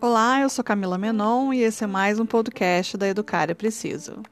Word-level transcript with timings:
Olá, 0.00 0.40
eu 0.40 0.48
sou 0.48 0.64
Camila 0.64 0.96
Menon 0.96 1.52
e 1.52 1.62
esse 1.62 1.82
é 1.82 1.88
mais 1.88 2.20
um 2.20 2.26
podcast 2.26 2.96
da 2.96 3.08
Educar 3.08 3.50
é 3.50 3.54
Preciso. 3.54 4.22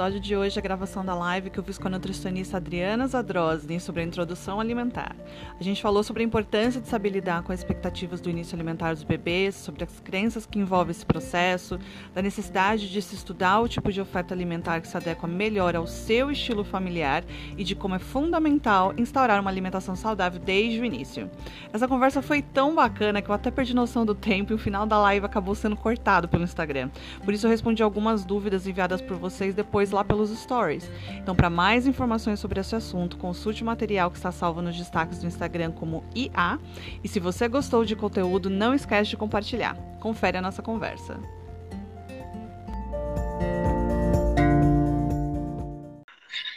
Episódio 0.00 0.20
de 0.20 0.34
hoje 0.34 0.58
a 0.58 0.62
gravação 0.62 1.04
da 1.04 1.14
live 1.14 1.50
que 1.50 1.60
eu 1.60 1.62
fiz 1.62 1.76
com 1.76 1.86
a 1.86 1.90
nutricionista 1.90 2.56
Adriana 2.56 3.06
Zadrosny 3.06 3.78
sobre 3.78 4.00
a 4.00 4.04
introdução 4.06 4.58
alimentar. 4.58 5.14
A 5.58 5.62
gente 5.62 5.82
falou 5.82 6.02
sobre 6.02 6.22
a 6.22 6.26
importância 6.26 6.80
de 6.80 6.88
saber 6.88 7.10
lidar 7.10 7.42
com 7.42 7.52
as 7.52 7.58
expectativas 7.58 8.18
do 8.18 8.30
início 8.30 8.56
alimentar 8.56 8.94
dos 8.94 9.02
bebês, 9.02 9.54
sobre 9.54 9.84
as 9.84 10.00
crenças 10.00 10.46
que 10.46 10.58
envolvem 10.58 10.92
esse 10.92 11.04
processo, 11.04 11.78
da 12.14 12.22
necessidade 12.22 12.88
de 12.88 13.02
se 13.02 13.14
estudar 13.14 13.60
o 13.60 13.68
tipo 13.68 13.92
de 13.92 14.00
oferta 14.00 14.32
alimentar 14.32 14.80
que 14.80 14.88
se 14.88 14.96
adequa 14.96 15.26
melhor 15.26 15.76
ao 15.76 15.86
seu 15.86 16.30
estilo 16.30 16.64
familiar 16.64 17.22
e 17.58 17.62
de 17.62 17.74
como 17.74 17.94
é 17.94 17.98
fundamental 17.98 18.94
instaurar 18.96 19.38
uma 19.38 19.50
alimentação 19.50 19.94
saudável 19.94 20.40
desde 20.40 20.80
o 20.80 20.84
início. 20.86 21.30
Essa 21.74 21.86
conversa 21.86 22.22
foi 22.22 22.40
tão 22.40 22.74
bacana 22.74 23.20
que 23.20 23.28
eu 23.28 23.34
até 23.34 23.50
perdi 23.50 23.76
noção 23.76 24.06
do 24.06 24.14
tempo 24.14 24.50
e 24.50 24.54
o 24.54 24.58
final 24.58 24.86
da 24.86 24.98
live 24.98 25.26
acabou 25.26 25.54
sendo 25.54 25.76
cortado 25.76 26.26
pelo 26.26 26.44
Instagram. 26.44 26.88
Por 27.22 27.34
isso 27.34 27.46
eu 27.46 27.50
respondi 27.50 27.82
algumas 27.82 28.24
dúvidas 28.24 28.66
enviadas 28.66 29.02
por 29.02 29.18
vocês 29.18 29.54
depois 29.54 29.89
lá 29.90 30.04
pelos 30.04 30.30
stories. 30.30 30.90
Então, 31.16 31.34
para 31.34 31.50
mais 31.50 31.86
informações 31.86 32.40
sobre 32.40 32.60
esse 32.60 32.74
assunto, 32.74 33.16
consulte 33.16 33.62
o 33.62 33.66
material 33.66 34.10
que 34.10 34.16
está 34.16 34.32
salvo 34.32 34.62
nos 34.62 34.76
destaques 34.76 35.20
do 35.20 35.26
Instagram 35.26 35.72
como 35.72 36.04
IA. 36.14 36.58
E 37.02 37.08
se 37.08 37.20
você 37.20 37.48
gostou 37.48 37.84
de 37.84 37.96
conteúdo, 37.96 38.50
não 38.50 38.74
esquece 38.74 39.10
de 39.10 39.16
compartilhar. 39.16 39.76
Confere 40.00 40.38
a 40.38 40.42
nossa 40.42 40.62
conversa. 40.62 41.18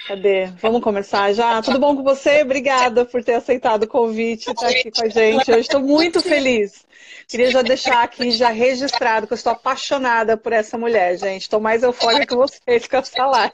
Cadê? 0.08 0.48
Vamos 0.62 0.82
começar 0.82 1.32
já? 1.34 1.62
Tudo 1.62 1.80
bom 1.80 1.96
com 1.96 2.04
você? 2.04 2.42
Obrigada 2.42 3.06
por 3.06 3.24
ter 3.24 3.36
aceitado 3.36 3.84
o 3.84 3.88
convite 3.88 4.48
e 4.48 4.52
estar 4.52 4.68
aqui 4.68 4.92
com 4.92 5.06
a 5.06 5.10
gente. 5.10 5.50
Eu 5.50 5.60
estou 5.60 5.80
muito 5.80 6.22
feliz. 6.22 6.86
Queria 7.28 7.50
já 7.50 7.62
deixar 7.62 8.04
aqui, 8.04 8.32
já 8.32 8.50
registrado, 8.50 9.28
que 9.28 9.34
eu 9.34 9.38
estou 9.38 9.54
apaixonada 9.54 10.36
por 10.36 10.52
essa 10.52 10.78
mulher, 10.78 11.18
gente. 11.18 11.44
Estou 11.44 11.60
mais 11.60 11.84
eufórica 11.84 12.28
que 12.28 12.36
vocês 12.36 12.86
com 12.86 12.98
essa 12.98 13.26
live. 13.26 13.54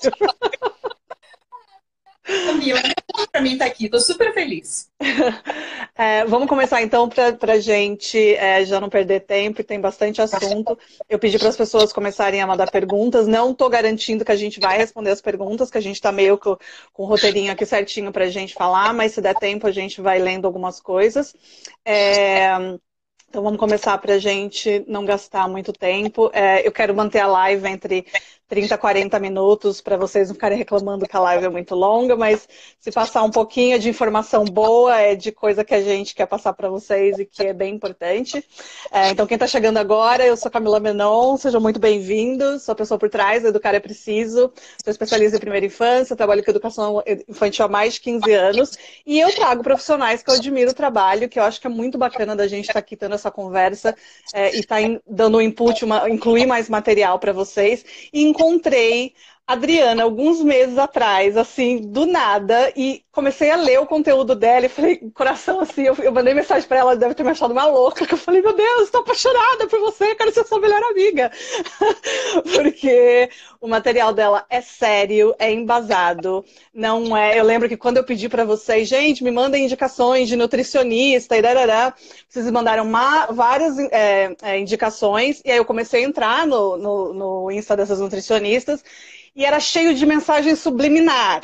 Para 3.31 3.41
mim 3.41 3.53
estar 3.53 3.65
tá 3.65 3.71
aqui, 3.71 3.85
estou 3.85 3.99
super 3.99 4.33
feliz. 4.33 4.89
É, 6.01 6.23
vamos 6.23 6.47
começar 6.47 6.81
então 6.81 7.09
para 7.09 7.53
a 7.53 7.59
gente 7.59 8.17
é, 8.35 8.63
já 8.63 8.79
não 8.79 8.87
perder 8.87 9.19
tempo, 9.19 9.61
tem 9.61 9.81
bastante 9.81 10.21
assunto. 10.21 10.79
Eu 11.09 11.19
pedi 11.19 11.37
para 11.37 11.49
as 11.49 11.57
pessoas 11.57 11.91
começarem 11.91 12.41
a 12.41 12.47
mandar 12.47 12.71
perguntas. 12.71 13.27
Não 13.27 13.51
estou 13.51 13.69
garantindo 13.69 14.23
que 14.23 14.31
a 14.31 14.35
gente 14.37 14.61
vai 14.61 14.77
responder 14.77 15.09
as 15.09 15.19
perguntas, 15.19 15.69
que 15.69 15.77
a 15.77 15.81
gente 15.81 15.95
está 15.95 16.09
meio 16.09 16.37
com, 16.37 16.57
com 16.93 17.03
o 17.03 17.05
roteirinho 17.05 17.51
aqui 17.51 17.65
certinho 17.65 18.13
para 18.13 18.23
a 18.23 18.29
gente 18.29 18.53
falar, 18.53 18.93
mas 18.93 19.11
se 19.11 19.19
der 19.19 19.35
tempo 19.35 19.67
a 19.67 19.71
gente 19.71 19.99
vai 19.99 20.19
lendo 20.19 20.45
algumas 20.45 20.79
coisas. 20.79 21.35
É, 21.83 22.47
então 23.29 23.43
vamos 23.43 23.59
começar 23.59 23.97
para 23.97 24.13
a 24.13 24.19
gente 24.19 24.83
não 24.87 25.03
gastar 25.03 25.47
muito 25.49 25.71
tempo. 25.71 26.31
É, 26.33 26.65
eu 26.65 26.71
quero 26.71 26.95
manter 26.95 27.19
a 27.19 27.27
live 27.27 27.67
entre 27.67 28.07
30, 28.49 28.75
40 28.79 29.19
minutos 29.19 29.79
para 29.79 29.95
vocês 29.95 30.27
não 30.27 30.33
ficarem 30.33 30.57
reclamando 30.57 31.07
que 31.07 31.15
a 31.15 31.19
live 31.19 31.45
é 31.45 31.49
muito 31.49 31.75
longa, 31.75 32.15
mas 32.15 32.49
se 32.79 32.91
passar 32.91 33.21
um 33.23 33.29
pouquinho 33.29 33.77
de 33.77 33.87
informação 33.87 34.43
boa, 34.43 34.99
é 34.99 35.13
de 35.13 35.31
coisa 35.31 35.63
que 35.63 35.75
a 35.75 35.81
gente 35.81 36.15
quer 36.15 36.25
passar 36.25 36.53
para 36.53 36.67
vocês 36.67 37.19
e 37.19 37.25
que 37.25 37.43
é 37.43 37.53
bem 37.53 37.75
importante. 37.75 38.43
É, 38.91 39.11
então, 39.11 39.27
quem 39.27 39.35
está 39.35 39.45
chegando 39.45 39.77
agora, 39.77 40.25
eu 40.25 40.35
sou 40.35 40.49
Camila 40.49 40.79
Menon, 40.79 41.37
sejam 41.37 41.61
muito 41.61 41.79
bem-vindos, 41.79 42.63
sou 42.63 42.73
a 42.73 42.75
pessoa 42.75 42.97
por 42.97 43.07
trás 43.07 43.45
Educar 43.45 43.75
é 43.75 43.79
Preciso, 43.79 44.51
sou 44.83 44.91
especialista 44.91 45.37
em 45.37 45.39
primeira 45.39 45.67
infância, 45.67 46.15
trabalho 46.15 46.43
com 46.43 46.49
educação 46.49 47.03
infantil 47.27 47.65
há 47.65 47.67
mais 47.67 47.93
de 47.93 48.01
15 48.01 48.33
anos 48.33 48.77
e 49.05 49.19
eu 49.19 49.31
trago 49.35 49.61
profissionais 49.61 50.23
que 50.23 50.31
eu 50.31 50.33
admiro 50.33 50.71
o 50.71 50.73
trabalho, 50.73 51.29
que 51.29 51.37
eu 51.37 51.43
acho 51.43 51.61
que 51.61 51.67
é 51.67 51.69
muito 51.69 51.99
bacana 51.99 52.35
da 52.35 52.47
gente 52.47 52.63
estar 52.63 52.73
tá 52.73 52.79
aqui 52.79 52.95
tendo 52.95 53.13
essa 53.13 53.29
conversa 53.29 53.95
é, 54.33 54.55
e 54.55 54.61
estar 54.61 54.81
tá 54.81 54.99
dando 55.07 55.37
um 55.37 55.41
input, 55.41 55.85
uma, 55.85 56.09
incluir 56.09 56.47
mais 56.47 56.67
material 56.67 57.19
para 57.19 57.31
vocês. 57.31 57.85
E 58.11 58.38
encontrei 58.39 59.13
Adriana 59.49 60.03
alguns 60.03 60.43
meses 60.43 60.77
atrás, 60.77 61.35
assim, 61.35 61.81
do 61.81 62.05
nada, 62.05 62.71
e 62.75 63.01
comecei 63.11 63.49
a 63.49 63.55
ler 63.55 63.79
o 63.79 63.85
conteúdo 63.87 64.35
dela 64.35 64.67
e 64.67 64.69
falei, 64.69 64.97
coração 65.11 65.59
assim, 65.59 65.81
eu, 65.87 65.95
eu 65.95 66.11
mandei 66.11 66.35
mensagem 66.35 66.69
para 66.69 66.77
ela, 66.77 66.95
deve 66.95 67.15
ter 67.15 67.23
me 67.23 67.31
achado 67.31 67.49
uma 67.49 67.65
louca, 67.65 68.05
que 68.05 68.13
eu 68.13 68.17
falei, 68.19 68.43
meu 68.43 68.55
Deus, 68.55 68.83
estou 68.83 69.01
apaixonada 69.01 69.65
por 69.65 69.79
você, 69.79 70.13
quero 70.13 70.31
ser 70.31 70.45
sua 70.45 70.59
melhor 70.59 70.79
amiga. 70.83 71.31
Porque 72.53 73.27
o 73.59 73.67
material 73.67 74.13
dela 74.13 74.45
é 74.51 74.61
sério, 74.61 75.33
é 75.39 75.51
embasado, 75.51 76.45
não 76.71 77.17
é. 77.17 77.39
Eu 77.39 77.43
lembro 77.43 77.67
que 77.67 77.75
quando 77.75 77.97
eu 77.97 78.03
pedi 78.03 78.29
para 78.29 78.45
vocês, 78.45 78.87
gente, 78.87 79.23
me 79.23 79.31
mandem 79.31 79.65
indicações 79.65 80.29
de 80.29 80.35
nutricionista 80.35 81.35
e 81.35 81.41
darará, 81.41 81.95
vocês 82.27 82.49
mandaram 82.51 82.83
uma, 82.83 83.25
várias 83.25 83.79
é, 83.79 84.31
é, 84.43 84.59
indicações, 84.59 85.41
e 85.43 85.49
aí 85.49 85.57
eu 85.57 85.65
comecei 85.65 86.05
a 86.05 86.07
entrar 86.07 86.45
no, 86.45 86.77
no, 86.77 87.13
no 87.15 87.51
Insta 87.51 87.75
dessas 87.75 87.99
nutricionistas 87.99 88.83
e 89.39 89.45
era 89.45 89.57
cheio 89.57 89.95
de 89.95 90.05
mensagem 90.05 90.53
subliminar. 90.53 91.41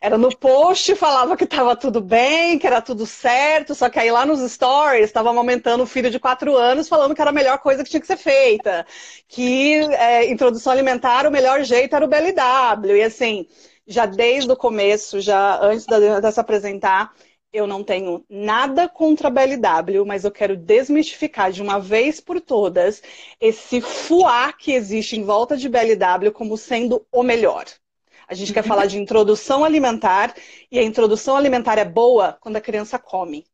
Era 0.00 0.18
no 0.18 0.36
post, 0.36 0.96
falava 0.96 1.36
que 1.36 1.44
estava 1.44 1.76
tudo 1.76 2.00
bem, 2.00 2.58
que 2.58 2.66
era 2.66 2.82
tudo 2.82 3.06
certo, 3.06 3.72
só 3.72 3.88
que 3.88 4.00
aí 4.00 4.10
lá 4.10 4.26
nos 4.26 4.40
stories 4.50 5.04
estava 5.04 5.30
amamentando 5.30 5.84
o 5.84 5.86
filho 5.86 6.10
de 6.10 6.18
quatro 6.18 6.56
anos, 6.56 6.88
falando 6.88 7.14
que 7.14 7.20
era 7.20 7.30
a 7.30 7.32
melhor 7.32 7.58
coisa 7.58 7.84
que 7.84 7.90
tinha 7.90 8.00
que 8.00 8.06
ser 8.08 8.16
feita, 8.16 8.84
que 9.28 9.74
é, 9.92 10.28
introdução 10.28 10.72
alimentar, 10.72 11.24
o 11.24 11.30
melhor 11.30 11.62
jeito 11.62 11.94
era 11.94 12.04
o 12.04 12.08
BLW. 12.08 12.96
E 12.96 13.02
assim, 13.04 13.46
já 13.86 14.06
desde 14.06 14.50
o 14.50 14.56
começo, 14.56 15.20
já 15.20 15.60
antes 15.62 15.86
de 15.86 16.32
se 16.32 16.40
apresentar, 16.40 17.12
eu 17.56 17.66
não 17.66 17.82
tenho 17.82 18.24
nada 18.28 18.88
contra 18.88 19.28
a 19.28 19.30
BLW, 19.30 20.04
mas 20.04 20.24
eu 20.24 20.30
quero 20.30 20.56
desmistificar 20.56 21.50
de 21.50 21.62
uma 21.62 21.78
vez 21.80 22.20
por 22.20 22.40
todas 22.40 23.02
esse 23.40 23.80
fuá 23.80 24.52
que 24.52 24.72
existe 24.72 25.16
em 25.16 25.24
volta 25.24 25.56
de 25.56 25.68
BLW 25.68 26.30
como 26.32 26.56
sendo 26.56 27.06
o 27.10 27.22
melhor. 27.22 27.64
A 28.28 28.34
gente 28.34 28.52
quer 28.52 28.62
falar 28.62 28.86
de 28.86 28.98
introdução 28.98 29.64
alimentar 29.64 30.34
e 30.70 30.78
a 30.78 30.82
introdução 30.82 31.36
alimentar 31.36 31.78
é 31.78 31.84
boa 31.84 32.36
quando 32.40 32.56
a 32.56 32.60
criança 32.60 32.98
come. 32.98 33.46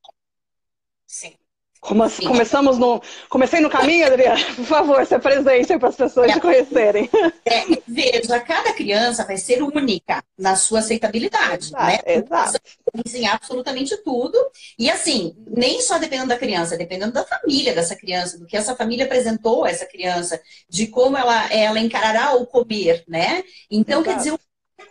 Sim. 1.06 1.36
Como, 1.82 2.08
começamos 2.08 2.78
no. 2.78 3.02
Comecei 3.28 3.58
no 3.58 3.68
caminho, 3.68 4.06
Adriana? 4.06 4.38
Por 4.54 4.64
favor, 4.64 5.04
se 5.04 5.16
apresente 5.16 5.76
para 5.80 5.88
as 5.88 5.96
pessoas 5.96 6.30
é. 6.30 6.34
te 6.34 6.40
conhecerem. 6.40 7.10
É, 7.44 7.64
veja, 7.88 8.38
cada 8.38 8.72
criança 8.72 9.24
vai 9.24 9.36
ser 9.36 9.60
única 9.64 10.22
na 10.38 10.54
sua 10.54 10.78
aceitabilidade, 10.78 11.66
exato, 11.66 11.84
né? 11.84 11.98
Exato. 12.06 12.60
Ensinar 13.04 13.34
absolutamente 13.34 13.96
tudo. 14.04 14.38
E 14.78 14.88
assim, 14.88 15.34
nem 15.44 15.82
só 15.82 15.98
dependendo 15.98 16.28
da 16.28 16.38
criança, 16.38 16.78
dependendo 16.78 17.12
da 17.12 17.24
família 17.24 17.74
dessa 17.74 17.96
criança, 17.96 18.38
do 18.38 18.46
que 18.46 18.56
essa 18.56 18.76
família 18.76 19.04
apresentou 19.04 19.64
a 19.64 19.70
essa 19.70 19.84
criança, 19.84 20.40
de 20.68 20.86
como 20.86 21.16
ela, 21.16 21.52
ela 21.52 21.80
encarará 21.80 22.36
o 22.36 22.46
comer, 22.46 23.02
né? 23.08 23.42
Então, 23.68 24.02
exato. 24.02 24.04
quer 24.04 24.16
dizer, 24.18 24.38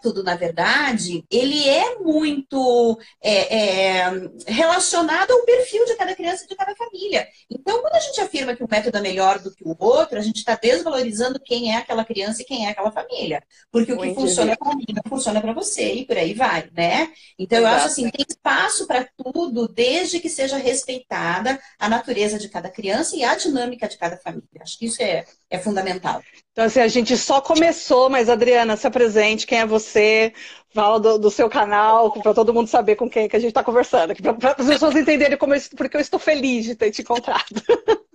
método, 0.02 0.24
na 0.24 0.36
verdade, 0.36 1.24
ele 1.30 1.68
é 1.70 2.00
muito 2.00 3.00
é, 3.22 4.00
é, 4.00 4.12
relacionado 4.48 5.32
ao 5.32 5.46
perfil 5.46 5.86
de 5.86 5.96
cada 5.96 6.16
criança 6.16 6.44
e 6.44 6.48
de 6.48 6.56
cada 6.56 6.76
família. 6.76 7.28
Então, 7.50 7.82
quando 7.82 7.96
a 7.96 8.00
gente 8.00 8.20
afirma 8.20 8.56
que 8.56 8.64
um 8.64 8.68
método 8.70 8.98
é 8.98 9.02
melhor 9.02 9.40
do 9.40 9.54
que 9.54 9.64
o 9.64 9.76
outro, 9.80 10.18
a 10.18 10.22
gente 10.22 10.38
está 10.38 10.56
desvalorizando 10.56 11.40
quem 11.40 11.74
é 11.74 11.78
aquela 11.78 12.04
criança 12.04 12.42
e 12.42 12.46
quem 12.46 12.66
é 12.66 12.72
aquela 12.72 12.92
família. 12.92 13.44
Porque 13.72 13.94
muito 13.94 14.12
o 14.12 14.16
que 14.16 14.22
funciona 14.22 14.58
para 14.58 14.76
mim 14.76 14.86
não 14.90 15.04
funciona 15.08 15.40
para 15.40 15.54
você 15.54 15.94
e 15.94 16.06
por 16.06 16.18
aí 16.18 16.34
vai, 16.34 16.70
né? 16.76 17.12
Então, 17.38 17.60
eu 17.60 17.68
acho 17.68 17.86
assim, 17.88 18.10
tem 18.10 18.26
espaço 18.28 18.88
para 18.88 19.08
tudo, 19.16 19.68
desde 19.68 20.20
que 20.20 20.30
seja 20.30 20.58
respeitada 20.58 21.60
a 21.78 21.88
natureza 21.88 22.40
de 22.40 22.50
cada 22.50 22.70
criança 22.70 23.16
e 23.16 23.24
a 23.24 23.36
dinâmica 23.36 23.88
de 23.88 23.98
cada 23.98 24.18
família. 24.18 24.62
Acho 24.62 24.78
que 24.78 24.86
isso 24.86 25.02
é, 25.02 25.26
é 25.52 25.60
fundamental. 25.60 26.24
Então, 26.54 26.66
assim, 26.66 26.80
a 26.80 26.88
gente 26.88 27.16
só 27.18 27.42
começou, 27.42 28.10
mas 28.10 28.30
Adriana, 28.30 28.78
se 28.78 28.88
apresente, 28.88 29.46
quem 29.46 29.60
é 29.60 29.66
você, 29.66 30.34
fala 30.74 31.00
do, 31.00 31.20
do 31.20 31.30
seu 31.30 31.50
canal, 31.50 32.12
para 32.12 32.34
todo 32.34 32.54
mundo 32.54 32.68
saber 32.68 32.96
com 32.96 33.10
quem 33.10 33.28
que 33.28 33.36
a 33.36 33.40
gente 33.40 33.50
está 33.50 33.64
conversando, 33.64 34.16
para 34.16 34.56
as 34.58 34.66
pessoas 34.66 34.96
entenderem 34.96 35.38
como 35.38 35.54
eu, 35.54 35.62
porque 35.76 35.98
eu 35.98 36.02
estou 36.02 36.20
feliz 36.20 36.66
de 36.66 36.76
ter 36.76 36.90
te 36.90 37.02
encontrado. 37.02 37.62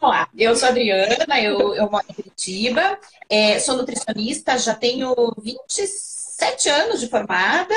Vamos 0.00 0.16
lá, 0.16 0.28
eu 0.36 0.54
sou 0.54 0.68
Adriana, 0.68 1.40
eu, 1.40 1.74
eu 1.74 1.90
moro 1.90 2.04
em 2.10 2.12
Curitiba, 2.12 2.98
é, 3.30 3.58
sou 3.58 3.76
nutricionista, 3.76 4.58
já 4.58 4.74
tenho 4.74 5.14
27 5.38 6.68
anos 6.68 7.00
de 7.00 7.08
formada, 7.08 7.74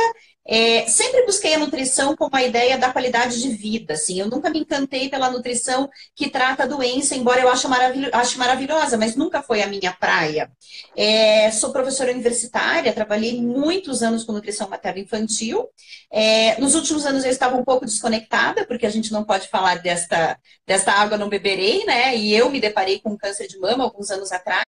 É, 0.50 0.88
sempre 0.88 1.26
busquei 1.26 1.56
a 1.56 1.60
nutrição 1.60 2.16
como 2.16 2.34
a 2.34 2.44
ideia 2.44 2.78
da 2.78 2.92
qualidade 2.92 3.42
de 3.42 3.50
vida, 3.50 3.96
assim. 3.96 4.20
Eu 4.20 4.30
nunca 4.30 4.50
me 4.50 4.60
encantei 4.60 5.10
pela 5.10 5.30
nutrição 5.30 5.90
que 6.16 6.30
trata 6.30 6.64
a 6.64 6.66
doença, 6.68 7.16
embora 7.16 7.42
eu 7.42 7.50
ache, 7.50 7.68
maravil 7.68 8.10
ache 8.14 8.38
maravilhosa, 8.38 8.98
mas 8.98 9.16
nunca 9.16 9.44
foi 9.44 9.62
a 9.62 9.68
minha 9.68 9.92
praia. 9.92 10.50
É, 10.96 11.52
sou 11.52 11.72
professora 11.74 12.12
universitária, 12.14 12.94
trabalhei 12.94 13.42
muitos 13.42 14.02
anos 14.02 14.24
com 14.24 14.32
nutrição 14.32 14.70
materno-infantil. 14.70 15.68
É, 16.10 16.60
nos 16.62 16.76
últimos 16.76 17.06
anos 17.06 17.26
eu 17.26 17.32
estava 17.32 17.58
um 17.58 17.64
pouco 17.66 17.86
desconectada, 17.86 18.66
porque 18.66 18.86
a 18.86 18.90
gente 18.90 19.12
não 19.12 19.26
pode 19.26 19.50
falar 19.50 19.76
desta, 19.82 20.40
desta 20.66 20.94
água 20.94 21.18
não 21.18 21.28
beberei, 21.28 21.84
né? 21.86 22.16
E 22.16 22.34
eu 22.34 22.50
me 22.50 22.62
deparei 22.62 23.00
com 23.00 23.18
câncer 23.18 23.48
de 23.48 23.60
mama 23.60 23.84
alguns 23.84 24.10
anos 24.12 24.32
atrás 24.32 24.66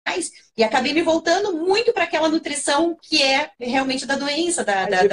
e 0.58 0.64
acabei 0.64 0.94
me 0.94 1.04
voltando 1.04 1.54
muito 1.54 1.94
para 1.94 2.06
aquela 2.06 2.30
nutrição 2.30 2.98
que 3.00 3.22
é 3.22 3.52
realmente 3.60 4.06
da 4.08 4.16
doença, 4.16 4.64
da, 4.64 4.86
da, 4.86 5.04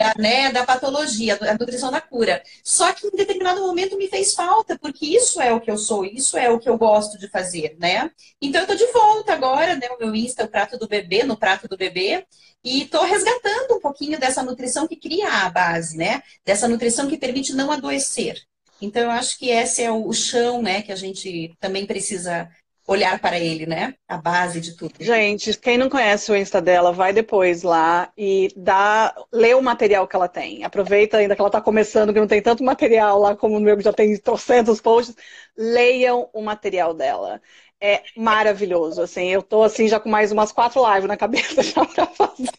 da, 0.00 0.14
né, 0.16 0.50
da 0.50 0.64
patologia, 0.64 1.36
da 1.36 1.52
nutrição 1.52 1.90
da 1.90 2.00
cura. 2.00 2.42
Só 2.64 2.90
que 2.94 3.06
em 3.06 3.10
determinado 3.10 3.60
momento 3.60 3.98
me 3.98 4.08
fez 4.08 4.32
falta, 4.32 4.78
porque 4.78 5.04
isso 5.04 5.38
é 5.38 5.52
o 5.52 5.60
que 5.60 5.70
eu 5.70 5.76
sou, 5.76 6.06
isso 6.06 6.38
é 6.38 6.48
o 6.48 6.58
que 6.58 6.70
eu 6.70 6.78
gosto 6.78 7.18
de 7.18 7.28
fazer, 7.28 7.76
né? 7.78 8.10
Então 8.40 8.62
eu 8.62 8.66
tô 8.66 8.74
de 8.74 8.86
volta 8.86 9.34
agora, 9.34 9.76
né? 9.76 9.88
O 9.90 9.98
meu 9.98 10.14
Insta, 10.14 10.44
o 10.44 10.48
prato 10.48 10.78
do 10.78 10.88
bebê, 10.88 11.22
no 11.22 11.36
prato 11.36 11.68
do 11.68 11.76
bebê, 11.76 12.26
e 12.64 12.86
tô 12.86 13.02
resgatando 13.04 13.74
um 13.74 13.80
pouquinho 13.80 14.18
dessa 14.18 14.42
nutrição 14.42 14.88
que 14.88 14.96
cria 14.96 15.28
a 15.44 15.50
base, 15.50 15.98
né? 15.98 16.22
Dessa 16.46 16.66
nutrição 16.66 17.06
que 17.06 17.18
permite 17.18 17.52
não 17.52 17.70
adoecer. 17.70 18.40
Então 18.80 19.02
eu 19.02 19.10
acho 19.10 19.38
que 19.38 19.50
esse 19.50 19.82
é 19.82 19.92
o 19.92 20.10
chão, 20.14 20.62
né, 20.62 20.80
que 20.80 20.90
a 20.90 20.96
gente 20.96 21.54
também 21.60 21.84
precisa 21.84 22.48
olhar 22.90 23.20
para 23.20 23.38
ele, 23.38 23.66
né? 23.66 23.94
A 24.08 24.16
base 24.16 24.60
de 24.60 24.76
tudo. 24.76 24.94
Gente, 24.98 25.56
quem 25.56 25.78
não 25.78 25.88
conhece 25.88 26.30
o 26.32 26.36
Insta 26.36 26.60
dela, 26.60 26.92
vai 26.92 27.12
depois 27.12 27.62
lá 27.62 28.10
e 28.18 28.52
dá, 28.56 29.14
lê 29.32 29.54
o 29.54 29.62
material 29.62 30.08
que 30.08 30.16
ela 30.16 30.26
tem. 30.26 30.64
Aproveita 30.64 31.18
ainda 31.18 31.36
que 31.36 31.40
ela 31.40 31.48
está 31.48 31.60
começando, 31.60 32.12
que 32.12 32.18
não 32.18 32.26
tem 32.26 32.42
tanto 32.42 32.64
material 32.64 33.20
lá 33.20 33.36
como 33.36 33.56
o 33.56 33.60
meu, 33.60 33.76
que 33.76 33.84
já 33.84 33.92
tem 33.92 34.16
trocentos 34.18 34.80
posts. 34.80 35.14
Leiam 35.56 36.28
o 36.32 36.42
material 36.42 36.92
dela 36.92 37.40
é 37.80 38.02
maravilhoso, 38.14 39.00
assim, 39.00 39.28
eu 39.28 39.42
tô 39.42 39.62
assim 39.62 39.88
já 39.88 39.98
com 39.98 40.10
mais 40.10 40.30
umas 40.30 40.52
quatro 40.52 40.82
lives 40.86 41.08
na 41.08 41.16
cabeça 41.16 41.62
já 41.64 41.84
pra 41.84 42.06
fazer. 42.06 42.50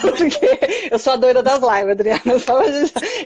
Porque 0.00 0.90
eu 0.90 0.98
sou 0.98 1.14
a 1.14 1.16
doida 1.16 1.42
das 1.42 1.60
lives, 1.60 1.90
Adriana. 1.90 2.22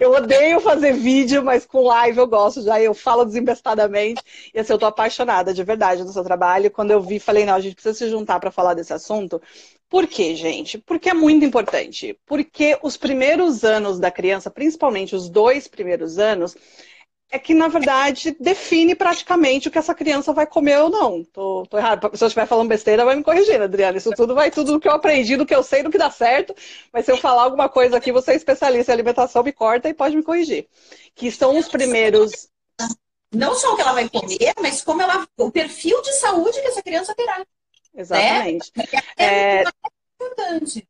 Eu 0.00 0.12
odeio 0.12 0.60
fazer 0.60 0.92
vídeo, 0.92 1.42
mas 1.42 1.66
com 1.66 1.82
live 1.82 2.18
eu 2.18 2.26
gosto 2.26 2.62
já, 2.62 2.80
eu 2.80 2.94
falo 2.94 3.24
desembestadamente. 3.24 4.22
E 4.54 4.60
assim, 4.60 4.72
eu 4.72 4.78
tô 4.78 4.86
apaixonada 4.86 5.52
de 5.52 5.62
verdade 5.64 6.04
no 6.04 6.12
seu 6.12 6.22
trabalho. 6.22 6.70
Quando 6.70 6.92
eu 6.92 7.00
vi, 7.00 7.18
falei, 7.18 7.44
não, 7.44 7.54
a 7.54 7.60
gente 7.60 7.74
precisa 7.74 7.94
se 7.94 8.08
juntar 8.08 8.38
para 8.38 8.50
falar 8.50 8.74
desse 8.74 8.92
assunto. 8.92 9.40
Por 9.88 10.06
quê, 10.06 10.34
gente? 10.34 10.78
Porque 10.78 11.10
é 11.10 11.14
muito 11.14 11.44
importante. 11.44 12.18
Porque 12.26 12.78
os 12.82 12.96
primeiros 12.96 13.64
anos 13.64 13.98
da 13.98 14.10
criança, 14.10 14.50
principalmente 14.50 15.14
os 15.14 15.28
dois 15.28 15.68
primeiros 15.68 16.18
anos, 16.18 16.56
é 17.34 17.38
que, 17.38 17.52
na 17.52 17.66
verdade, 17.66 18.36
define 18.38 18.94
praticamente 18.94 19.66
o 19.66 19.70
que 19.70 19.76
essa 19.78 19.92
criança 19.92 20.32
vai 20.32 20.46
comer 20.46 20.78
ou 20.78 20.88
não. 20.88 21.25
Tô, 21.25 21.66
tô 21.69 21.76
errado. 21.76 22.16
Se 22.16 22.22
eu 22.22 22.28
estiver 22.28 22.46
falando 22.46 22.69
besteira, 22.69 23.04
vai 23.04 23.16
me 23.16 23.25
corrigir, 23.25 23.60
Adriana. 23.60 23.98
Isso 23.98 24.10
tudo 24.12 24.36
vai 24.36 24.52
tudo 24.52 24.70
do 24.70 24.78
que 24.81 24.86
eu 24.86 24.92
aprendi, 24.92 25.36
do 25.36 25.44
que 25.44 25.54
eu 25.54 25.64
sei, 25.64 25.82
do 25.82 25.90
que 25.90 25.98
dá 25.98 26.10
certo. 26.10 26.54
Mas 26.92 27.04
se 27.04 27.10
eu 27.10 27.16
falar 27.16 27.42
alguma 27.42 27.69
coisa 27.69 27.96
aqui, 27.96 28.12
você 28.12 28.31
é 28.31 28.36
especialista 28.36 28.92
em 28.92 28.94
alimentação, 28.94 29.42
me 29.42 29.52
corta 29.52 29.88
e 29.88 29.94
pode 29.94 30.16
me 30.16 30.22
corrigir. 30.22 30.69
Que 31.12 31.28
são 31.32 31.58
os 31.58 31.66
primeiros. 31.66 32.48
Não 33.34 33.56
só 33.56 33.72
o 33.72 33.76
que 33.76 33.82
ela 33.82 33.94
vai 33.94 34.08
comer, 34.08 34.54
mas 34.62 34.81
como 34.81 35.02
ela, 35.02 35.26
o 35.36 35.50
perfil 35.50 36.00
de 36.02 36.12
saúde 36.12 36.60
que 36.60 36.69
essa 36.69 36.82
criança 36.82 37.16
terá. 37.16 37.44
Exatamente. 37.96 38.70
Né? 38.76 38.84
É, 39.16 39.25
é, 39.25 39.62
é 39.62 39.64
importante 40.14 40.86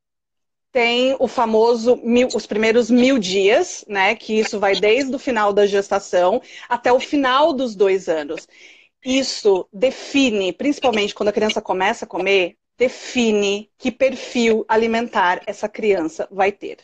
tem 0.74 1.16
o 1.20 1.28
famoso 1.28 1.96
mil, 2.04 2.28
os 2.34 2.46
primeiros 2.46 2.90
mil 2.90 3.16
dias, 3.18 3.84
né? 3.88 4.16
Que 4.16 4.40
isso 4.40 4.58
vai 4.58 4.74
desde 4.74 5.14
o 5.14 5.20
final 5.20 5.52
da 5.52 5.66
gestação 5.66 6.42
até 6.68 6.92
o 6.92 6.98
final 7.00 7.52
dos 7.52 7.76
dois 7.76 8.08
anos. 8.08 8.48
Isso 9.04 9.68
define, 9.72 10.52
principalmente 10.52 11.14
quando 11.14 11.28
a 11.28 11.32
criança 11.32 11.62
começa 11.62 12.04
a 12.04 12.08
comer, 12.08 12.56
define 12.76 13.70
que 13.78 13.90
perfil 13.90 14.64
alimentar 14.68 15.42
essa 15.46 15.68
criança 15.68 16.26
vai 16.30 16.50
ter. 16.50 16.78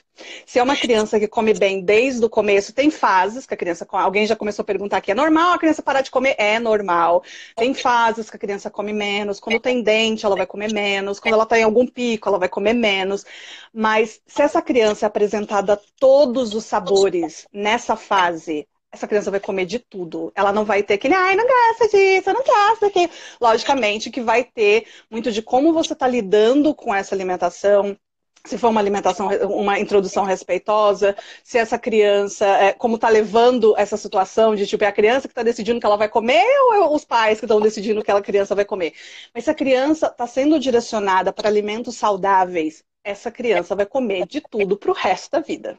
Se 0.46 0.58
é 0.58 0.62
uma 0.62 0.76
criança 0.76 1.18
que 1.18 1.26
come 1.26 1.54
bem 1.54 1.80
desde 1.80 2.24
o 2.24 2.28
começo, 2.28 2.72
tem 2.72 2.90
fases 2.90 3.46
que 3.46 3.54
a 3.54 3.56
criança 3.56 3.86
alguém 3.90 4.26
já 4.26 4.36
começou 4.36 4.62
a 4.62 4.66
perguntar 4.66 4.98
aqui, 4.98 5.10
é 5.10 5.14
normal 5.14 5.54
a 5.54 5.58
criança 5.58 5.82
parar 5.82 6.02
de 6.02 6.10
comer? 6.10 6.36
É 6.38 6.58
normal. 6.58 7.24
Tem 7.56 7.74
fases 7.74 8.30
que 8.30 8.36
a 8.36 8.38
criança 8.38 8.70
come 8.70 8.92
menos, 8.92 9.40
quando 9.40 9.58
tem 9.58 9.82
dente, 9.82 10.24
ela 10.24 10.36
vai 10.36 10.46
comer 10.46 10.72
menos, 10.72 11.18
quando 11.18 11.34
ela 11.34 11.44
está 11.44 11.58
em 11.58 11.62
algum 11.62 11.86
pico, 11.86 12.28
ela 12.28 12.38
vai 12.38 12.48
comer 12.48 12.74
menos. 12.74 13.24
Mas 13.72 14.20
se 14.26 14.42
essa 14.42 14.62
criança 14.62 15.06
é 15.06 15.08
apresentada 15.08 15.80
todos 15.98 16.54
os 16.54 16.64
sabores 16.64 17.46
nessa 17.52 17.96
fase, 17.96 18.68
essa 18.92 19.06
criança 19.06 19.30
vai 19.30 19.40
comer 19.40 19.66
de 19.66 19.78
tudo. 19.78 20.32
Ela 20.34 20.52
não 20.52 20.64
vai 20.64 20.82
ter 20.82 20.94
aquele, 20.94 21.14
ai, 21.14 21.36
não 21.36 21.46
gosta 21.46 21.88
disso, 21.88 22.30
eu 22.30 22.34
não 22.34 22.42
gosto 22.44 22.80
daquilo. 22.82 23.10
Logicamente 23.40 24.10
que 24.10 24.20
vai 24.20 24.44
ter 24.44 24.86
muito 25.10 25.30
de 25.32 25.42
como 25.42 25.72
você 25.72 25.92
está 25.92 26.06
lidando 26.08 26.74
com 26.74 26.94
essa 26.94 27.14
alimentação, 27.14 27.96
se 28.44 28.56
for 28.58 28.68
uma 28.68 28.80
alimentação, 28.80 29.28
uma 29.48 29.78
introdução 29.78 30.24
respeitosa, 30.24 31.14
se 31.44 31.58
essa 31.58 31.78
criança, 31.78 32.46
é, 32.46 32.72
como 32.72 32.96
está 32.96 33.08
levando 33.08 33.74
essa 33.76 33.96
situação 33.96 34.54
de 34.54 34.66
tipo, 34.66 34.82
é 34.82 34.86
a 34.86 34.92
criança 34.92 35.28
que 35.28 35.32
está 35.32 35.42
decidindo 35.42 35.78
que 35.78 35.86
ela 35.86 35.96
vai 35.96 36.08
comer 36.08 36.44
ou 36.66 36.74
é 36.74 36.88
os 36.88 37.04
pais 37.04 37.38
que 37.38 37.44
estão 37.44 37.60
decidindo 37.60 38.00
que 38.02 38.10
aquela 38.10 38.22
criança 38.22 38.54
vai 38.54 38.64
comer. 38.64 38.94
Mas 39.34 39.44
se 39.44 39.50
a 39.50 39.54
criança 39.54 40.06
está 40.06 40.26
sendo 40.26 40.58
direcionada 40.58 41.32
para 41.32 41.48
alimentos 41.48 41.96
saudáveis, 41.96 42.82
essa 43.04 43.30
criança 43.30 43.74
vai 43.76 43.86
comer 43.86 44.26
de 44.26 44.40
tudo 44.40 44.76
para 44.76 44.90
o 44.90 44.94
resto 44.94 45.30
da 45.32 45.40
vida. 45.40 45.78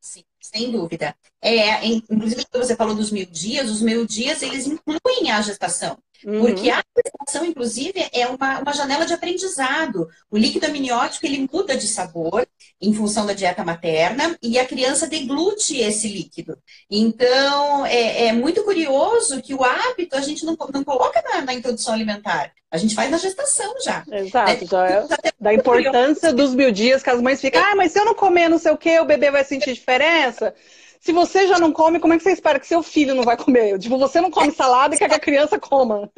Sim, 0.00 0.24
sem 0.48 0.70
dúvida. 0.70 1.14
É, 1.40 1.84
inclusive, 1.86 2.44
quando 2.50 2.64
você 2.64 2.76
falou 2.76 2.94
dos 2.94 3.10
mil 3.10 3.26
dias, 3.26 3.70
os 3.70 3.80
mil 3.80 4.06
dias, 4.06 4.42
eles 4.42 4.66
incluem 4.66 5.30
a 5.30 5.40
gestação. 5.40 5.96
Uhum. 6.24 6.40
Porque 6.40 6.70
a 6.70 6.82
gestação, 6.96 7.44
inclusive, 7.44 8.08
é 8.12 8.26
uma, 8.26 8.60
uma 8.60 8.72
janela 8.72 9.06
de 9.06 9.12
aprendizado. 9.12 10.08
O 10.30 10.36
líquido 10.36 10.66
amniótico, 10.66 11.26
ele 11.26 11.48
muda 11.50 11.76
de 11.76 11.86
sabor 11.86 12.46
em 12.80 12.92
função 12.92 13.26
da 13.26 13.32
dieta 13.32 13.64
materna 13.64 14.36
e 14.42 14.58
a 14.58 14.66
criança 14.66 15.06
deglute 15.06 15.78
esse 15.78 16.08
líquido. 16.08 16.58
Então, 16.90 17.84
é, 17.86 18.26
é 18.26 18.32
muito 18.32 18.62
curioso 18.64 19.42
que 19.42 19.54
o 19.54 19.64
hábito 19.64 20.16
a 20.16 20.20
gente 20.20 20.44
não, 20.44 20.56
não 20.72 20.84
coloca 20.84 21.22
na, 21.22 21.42
na 21.42 21.54
introdução 21.54 21.94
alimentar. 21.94 22.52
A 22.70 22.76
gente 22.76 22.94
faz 22.94 23.10
na 23.10 23.16
gestação 23.16 23.74
já. 23.82 24.04
Exato, 24.10 24.76
né? 24.76 25.06
já 25.08 25.16
é 25.24 25.32
da 25.40 25.54
importância 25.54 26.32
dos 26.32 26.54
mil 26.54 26.70
dias 26.70 27.02
que 27.02 27.10
as 27.10 27.20
mães 27.20 27.40
ficam, 27.40 27.62
ah, 27.62 27.74
mas 27.74 27.92
se 27.92 27.98
eu 27.98 28.04
não 28.04 28.14
comer 28.14 28.48
não 28.48 28.58
sei 28.58 28.72
o 28.72 28.76
que, 28.76 29.00
o 29.00 29.06
bebê 29.06 29.30
vai 29.30 29.44
sentir 29.44 29.72
diferença. 29.72 30.54
Se 31.00 31.12
você 31.12 31.46
já 31.46 31.58
não 31.58 31.72
come, 31.72 32.00
como 32.00 32.12
é 32.12 32.16
que 32.16 32.22
você 32.22 32.32
espera 32.32 32.58
que 32.58 32.66
seu 32.66 32.82
filho 32.82 33.14
não 33.14 33.22
vai 33.22 33.36
comer? 33.36 33.78
Tipo, 33.78 33.98
você 33.98 34.20
não 34.20 34.30
come 34.30 34.52
salada 34.52 34.94
e 34.94 34.98
quer 34.98 35.08
que 35.08 35.14
a 35.14 35.20
criança 35.20 35.58
coma. 35.58 36.10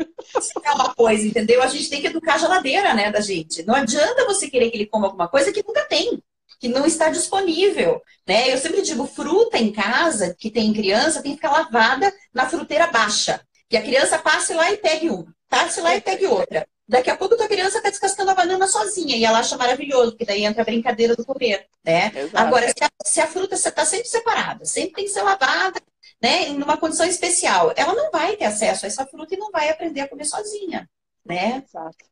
É 0.64 0.72
uma 0.72 0.94
coisa, 0.94 1.26
entendeu? 1.26 1.62
A 1.62 1.66
gente 1.66 1.90
tem 1.90 2.00
que 2.00 2.06
educar 2.06 2.34
a 2.34 2.38
geladeira, 2.38 2.94
né, 2.94 3.10
da 3.10 3.20
gente. 3.20 3.62
Não 3.64 3.74
adianta 3.74 4.24
você 4.24 4.48
querer 4.48 4.70
que 4.70 4.76
ele 4.76 4.86
coma 4.86 5.06
alguma 5.06 5.28
coisa 5.28 5.52
que 5.52 5.62
nunca 5.66 5.84
tem, 5.86 6.22
que 6.58 6.68
não 6.68 6.86
está 6.86 7.08
disponível, 7.08 8.00
né? 8.26 8.52
Eu 8.52 8.58
sempre 8.58 8.82
digo, 8.82 9.06
fruta 9.06 9.58
em 9.58 9.72
casa, 9.72 10.34
que 10.38 10.50
tem 10.50 10.72
criança, 10.72 11.22
tem 11.22 11.32
que 11.32 11.36
ficar 11.36 11.52
lavada 11.52 12.12
na 12.32 12.48
fruteira 12.48 12.86
baixa. 12.86 13.40
Que 13.68 13.76
a 13.76 13.82
criança 13.82 14.18
passe 14.18 14.52
lá 14.52 14.70
e 14.72 14.76
pegue 14.76 15.10
uma, 15.10 15.34
passe 15.48 15.80
lá 15.80 15.94
e 15.96 16.00
pegue 16.00 16.26
outra. 16.26 16.66
Daqui 16.90 17.08
a 17.08 17.16
pouco 17.16 17.34
a 17.34 17.36
tua 17.36 17.46
criança 17.46 17.76
está 17.76 17.88
descascando 17.88 18.32
a 18.32 18.34
banana 18.34 18.66
sozinha 18.66 19.16
e 19.16 19.24
ela 19.24 19.38
acha 19.38 19.56
maravilhoso, 19.56 20.10
porque 20.10 20.24
daí 20.24 20.44
entra 20.44 20.62
a 20.62 20.64
brincadeira 20.64 21.14
do 21.14 21.24
comer, 21.24 21.68
né? 21.84 22.10
Exato. 22.12 22.36
Agora, 22.36 22.66
se 22.66 22.82
a, 22.82 22.90
se 23.04 23.20
a 23.20 23.28
fruta 23.28 23.54
está 23.54 23.84
sempre 23.84 24.08
separada, 24.08 24.64
sempre 24.64 24.94
tem 24.94 25.04
que 25.04 25.10
ser 25.12 25.22
lavada, 25.22 25.80
né? 26.20 26.48
Em 26.48 26.60
uma 26.60 26.76
condição 26.76 27.06
especial, 27.06 27.72
ela 27.76 27.94
não 27.94 28.10
vai 28.10 28.36
ter 28.36 28.46
acesso 28.46 28.84
a 28.84 28.88
essa 28.88 29.06
fruta 29.06 29.36
e 29.36 29.38
não 29.38 29.52
vai 29.52 29.70
aprender 29.70 30.00
a 30.00 30.08
comer 30.08 30.24
sozinha, 30.24 30.90
né? 31.24 31.62
Exato. 31.64 32.04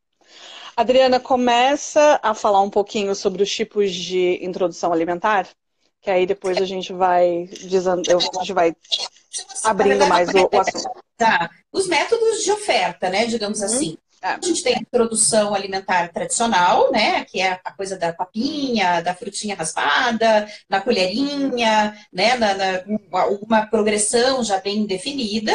Adriana, 0.77 1.19
começa 1.19 2.21
a 2.23 2.33
falar 2.33 2.63
um 2.63 2.71
pouquinho 2.71 3.17
sobre 3.17 3.43
os 3.43 3.51
tipos 3.51 3.93
de 3.93 4.39
introdução 4.41 4.93
alimentar, 4.93 5.49
que 6.01 6.09
aí 6.09 6.25
depois 6.25 6.57
a 6.57 6.65
gente 6.65 6.93
vai 6.93 7.49
dizendo, 7.51 8.03
a 8.09 8.21
gente 8.21 8.53
vai 8.53 8.77
abrindo 9.65 10.07
mais 10.07 10.29
o, 10.29 10.49
o 10.53 10.61
assunto. 10.61 11.03
Tá. 11.17 11.51
Os 11.73 11.89
métodos 11.89 12.45
de 12.45 12.53
oferta, 12.53 13.11
né? 13.11 13.27
Digamos 13.27 13.59
uhum. 13.59 13.67
assim. 13.67 13.99
A 14.23 14.39
gente 14.45 14.63
tem 14.63 14.75
a 14.75 14.81
introdução 14.81 15.55
alimentar 15.55 16.13
tradicional, 16.13 16.91
né? 16.91 17.25
Que 17.25 17.41
é 17.41 17.61
a 17.65 17.73
coisa 17.73 17.97
da 17.97 18.13
papinha, 18.13 19.01
da 19.01 19.15
frutinha 19.15 19.55
raspada, 19.55 20.49
na 20.69 20.81
colherinha, 20.81 21.97
né? 22.13 22.37
Na, 22.37 22.55
na, 22.55 22.85
uma 23.43 23.67
progressão 23.67 24.43
já 24.43 24.59
bem 24.61 24.87
definida. 24.87 25.53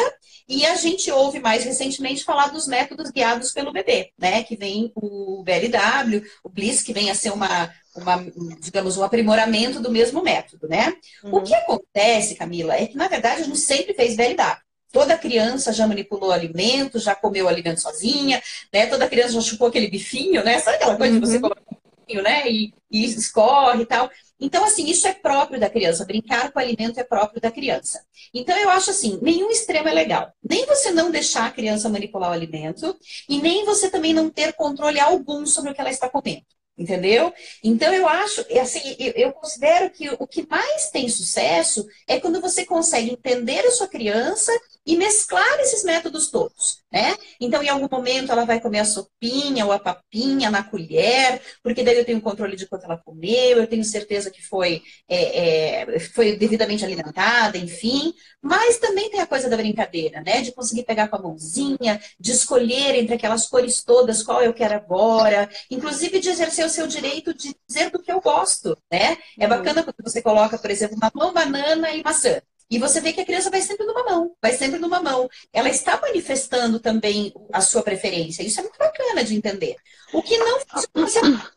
E 0.48 0.66
a 0.66 0.74
gente 0.76 1.10
ouve 1.10 1.40
mais 1.40 1.64
recentemente 1.64 2.24
falar 2.24 2.48
dos 2.48 2.66
métodos 2.66 3.10
guiados 3.10 3.50
pelo 3.52 3.72
bebê, 3.72 4.12
né? 4.18 4.42
Que 4.42 4.56
vem 4.56 4.92
o 4.94 5.42
BLW, 5.42 6.22
o 6.42 6.48
Bliss, 6.48 6.82
que 6.82 6.92
vem 6.92 7.10
a 7.10 7.14
ser 7.14 7.32
uma, 7.32 7.72
uma, 7.96 8.26
digamos, 8.60 8.96
um 8.96 9.02
aprimoramento 9.02 9.80
do 9.80 9.90
mesmo 9.90 10.22
método, 10.22 10.68
né? 10.68 10.92
Uhum. 11.22 11.36
O 11.36 11.42
que 11.42 11.54
acontece, 11.54 12.34
Camila, 12.34 12.74
é 12.74 12.86
que, 12.86 12.96
na 12.96 13.08
verdade, 13.08 13.42
a 13.42 13.44
gente 13.44 13.58
sempre 13.58 13.94
fez 13.94 14.16
BLW. 14.16 14.64
Toda 14.94 15.18
criança 15.18 15.72
já 15.72 15.88
manipulou 15.88 16.30
alimento, 16.30 17.00
já 17.00 17.16
comeu 17.16 17.48
alimento 17.48 17.80
sozinha, 17.80 18.40
né? 18.72 18.86
Toda 18.86 19.08
criança 19.08 19.32
já 19.32 19.40
chupou 19.40 19.66
aquele 19.66 19.88
bifinho, 19.88 20.44
né? 20.44 20.60
Sabe 20.60 20.76
aquela 20.76 20.96
coisa 20.96 21.14
uhum. 21.14 21.20
de 21.20 21.26
você 21.26 21.40
colocar 21.40 21.60
um 21.60 22.00
bifinho, 22.00 22.22
né? 22.22 22.48
E, 22.48 22.72
e 22.88 23.04
escorre 23.04 23.82
e 23.82 23.86
tal. 23.86 24.08
Então, 24.38 24.64
assim, 24.64 24.86
isso 24.88 25.08
é 25.08 25.12
próprio 25.12 25.58
da 25.58 25.68
criança. 25.68 26.04
Brincar 26.04 26.52
com 26.52 26.60
o 26.60 26.62
alimento 26.62 27.00
é 27.00 27.02
próprio 27.02 27.40
da 27.40 27.50
criança. 27.50 28.04
Então, 28.32 28.56
eu 28.56 28.70
acho 28.70 28.90
assim, 28.90 29.18
nenhum 29.20 29.50
extremo 29.50 29.88
é 29.88 29.92
legal. 29.92 30.32
Nem 30.48 30.64
você 30.64 30.92
não 30.92 31.10
deixar 31.10 31.46
a 31.46 31.50
criança 31.50 31.88
manipular 31.88 32.30
o 32.30 32.32
alimento 32.32 32.96
e 33.28 33.40
nem 33.40 33.64
você 33.64 33.90
também 33.90 34.14
não 34.14 34.30
ter 34.30 34.52
controle 34.52 35.00
algum 35.00 35.44
sobre 35.44 35.72
o 35.72 35.74
que 35.74 35.80
ela 35.80 35.90
está 35.90 36.08
comendo. 36.08 36.44
Entendeu? 36.76 37.32
Então 37.62 37.94
eu 37.94 38.08
acho, 38.08 38.44
assim, 38.60 38.96
eu 38.98 39.32
considero 39.32 39.88
que 39.90 40.10
o 40.10 40.26
que 40.26 40.44
mais 40.48 40.90
tem 40.90 41.08
sucesso 41.08 41.86
é 42.06 42.18
quando 42.18 42.40
você 42.40 42.64
consegue 42.64 43.12
entender 43.12 43.60
a 43.60 43.70
sua 43.70 43.86
criança 43.86 44.50
e 44.86 44.96
mesclar 44.96 45.60
esses 45.60 45.82
métodos 45.82 46.30
todos, 46.30 46.82
né? 46.92 47.16
Então, 47.40 47.62
em 47.62 47.68
algum 47.68 47.88
momento, 47.90 48.30
ela 48.30 48.44
vai 48.44 48.60
comer 48.60 48.80
a 48.80 48.84
sopinha 48.84 49.64
ou 49.64 49.72
a 49.72 49.78
papinha 49.78 50.50
na 50.50 50.62
colher, 50.62 51.40
porque 51.62 51.82
daí 51.82 51.96
eu 51.96 52.04
tenho 52.04 52.20
controle 52.20 52.54
de 52.54 52.66
quanto 52.66 52.84
ela 52.84 52.98
comeu, 52.98 53.58
eu 53.58 53.66
tenho 53.66 53.84
certeza 53.84 54.30
que 54.30 54.42
foi, 54.42 54.82
é, 55.08 55.84
é, 55.94 56.00
foi 56.00 56.36
devidamente 56.36 56.84
alimentada, 56.84 57.56
enfim. 57.56 58.12
Mas 58.42 58.78
também 58.78 59.10
tem 59.10 59.20
a 59.20 59.26
coisa 59.26 59.48
da 59.48 59.56
brincadeira, 59.56 60.20
né? 60.20 60.42
De 60.42 60.52
conseguir 60.52 60.84
pegar 60.84 61.08
com 61.08 61.16
a 61.16 61.22
mãozinha, 61.22 62.00
de 62.20 62.32
escolher 62.32 62.94
entre 62.94 63.14
aquelas 63.14 63.46
cores 63.46 63.82
todas 63.82 64.22
qual 64.22 64.42
eu 64.42 64.52
quero 64.52 64.74
agora, 64.74 65.48
inclusive 65.70 66.20
de 66.20 66.28
exercer 66.28 66.66
o 66.66 66.70
seu 66.70 66.86
direito 66.86 67.32
de 67.32 67.54
dizer 67.66 67.90
do 67.90 68.02
que 68.02 68.12
eu 68.12 68.20
gosto, 68.20 68.76
né? 68.92 69.16
É 69.38 69.44
uhum. 69.44 69.48
bacana 69.50 69.82
quando 69.82 69.96
você 70.02 70.20
coloca, 70.20 70.58
por 70.58 70.70
exemplo, 70.70 70.98
mamão, 71.00 71.32
banana 71.32 71.90
e 71.90 72.02
maçã. 72.02 72.40
E 72.70 72.78
você 72.78 73.00
vê 73.00 73.12
que 73.12 73.20
a 73.20 73.24
criança 73.24 73.50
vai 73.50 73.60
sempre 73.60 73.86
numa 73.86 74.04
mão, 74.04 74.34
vai 74.40 74.52
sempre 74.52 74.78
numa 74.78 75.00
mão. 75.00 75.28
Ela 75.52 75.68
está 75.68 76.00
manifestando 76.00 76.80
também 76.80 77.32
a 77.52 77.60
sua 77.60 77.82
preferência. 77.82 78.42
Isso 78.42 78.60
é 78.60 78.62
muito 78.62 78.78
bacana 78.78 79.22
de 79.22 79.34
entender. 79.34 79.76
O 80.12 80.22
que 80.22 80.36
não 80.38 80.60
funciona. 80.92 81.50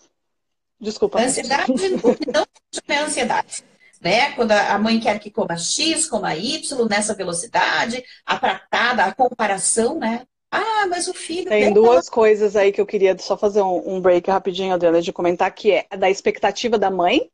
Desculpa. 0.80 1.20
A 1.20 1.24
ansiedade, 1.24 1.72
o 1.72 2.16
que 2.16 2.32
não 2.32 2.46
funciona 2.46 2.90
é 2.90 2.98
a 2.98 3.06
ansiedade. 3.06 3.64
Né? 4.00 4.32
Quando 4.34 4.52
a 4.52 4.78
mãe 4.78 5.00
quer 5.00 5.18
que 5.20 5.32
coma 5.32 5.58
X, 5.58 6.08
coma 6.08 6.36
Y, 6.36 6.88
nessa 6.88 7.16
velocidade, 7.16 8.04
a 8.26 8.38
pratada, 8.38 9.04
a 9.06 9.14
comparação, 9.14 9.98
né? 9.98 10.24
Ah, 10.52 10.86
mas 10.88 11.08
o 11.08 11.14
filho. 11.14 11.50
Tem 11.50 11.74
duas 11.74 12.10
coisas 12.10 12.56
aí 12.56 12.72
que 12.72 12.80
eu 12.80 12.86
queria 12.86 13.18
só 13.18 13.36
fazer 13.36 13.62
um, 13.62 13.96
um 13.96 14.02
break 14.02 14.30
rapidinho, 14.30 14.74
Adriana, 14.74 15.02
de 15.02 15.12
comentar, 15.12 15.52
que 15.54 15.72
é 15.72 15.98
da 15.98 16.10
expectativa 16.10 16.78
da 16.78 16.90
mãe, 16.90 17.30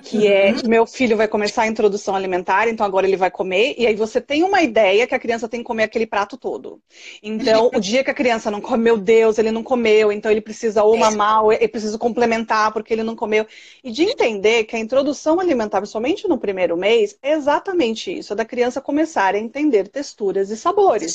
que 0.00 0.26
é 0.26 0.52
uhum. 0.52 0.68
meu 0.68 0.86
filho 0.86 1.16
vai 1.16 1.28
começar 1.28 1.62
a 1.62 1.66
introdução 1.66 2.14
alimentar, 2.14 2.68
então 2.68 2.84
agora 2.86 3.06
ele 3.06 3.16
vai 3.16 3.30
comer, 3.30 3.74
e 3.76 3.86
aí 3.86 3.94
você 3.94 4.20
tem 4.20 4.42
uma 4.42 4.62
ideia 4.62 5.06
que 5.06 5.14
a 5.14 5.18
criança 5.18 5.48
tem 5.48 5.60
que 5.60 5.66
comer 5.66 5.84
aquele 5.84 6.06
prato 6.06 6.36
todo. 6.36 6.80
Então, 7.22 7.70
o 7.74 7.80
dia 7.80 8.02
que 8.02 8.10
a 8.10 8.14
criança 8.14 8.50
não 8.50 8.60
come, 8.60 8.82
meu 8.82 8.96
Deus, 8.96 9.38
ele 9.38 9.50
não 9.50 9.62
comeu, 9.62 10.10
então 10.10 10.30
ele 10.30 10.40
precisa 10.40 10.82
ou 10.82 10.96
mamar, 10.96 11.44
ou 11.44 11.52
ele 11.52 11.68
precisa 11.68 11.98
complementar 11.98 12.72
porque 12.72 12.92
ele 12.92 13.02
não 13.02 13.14
comeu. 13.16 13.46
E 13.82 13.90
de 13.90 14.04
entender 14.04 14.64
que 14.64 14.76
a 14.76 14.78
introdução 14.78 15.38
alimentar, 15.40 15.78
principalmente 15.78 16.28
no 16.28 16.38
primeiro 16.38 16.76
mês, 16.76 17.16
é 17.22 17.32
exatamente 17.32 18.16
isso, 18.16 18.32
é 18.32 18.36
da 18.36 18.44
criança 18.44 18.80
começar 18.80 19.34
a 19.34 19.38
entender 19.38 19.88
texturas 19.88 20.50
e 20.50 20.56
sabores. 20.56 21.14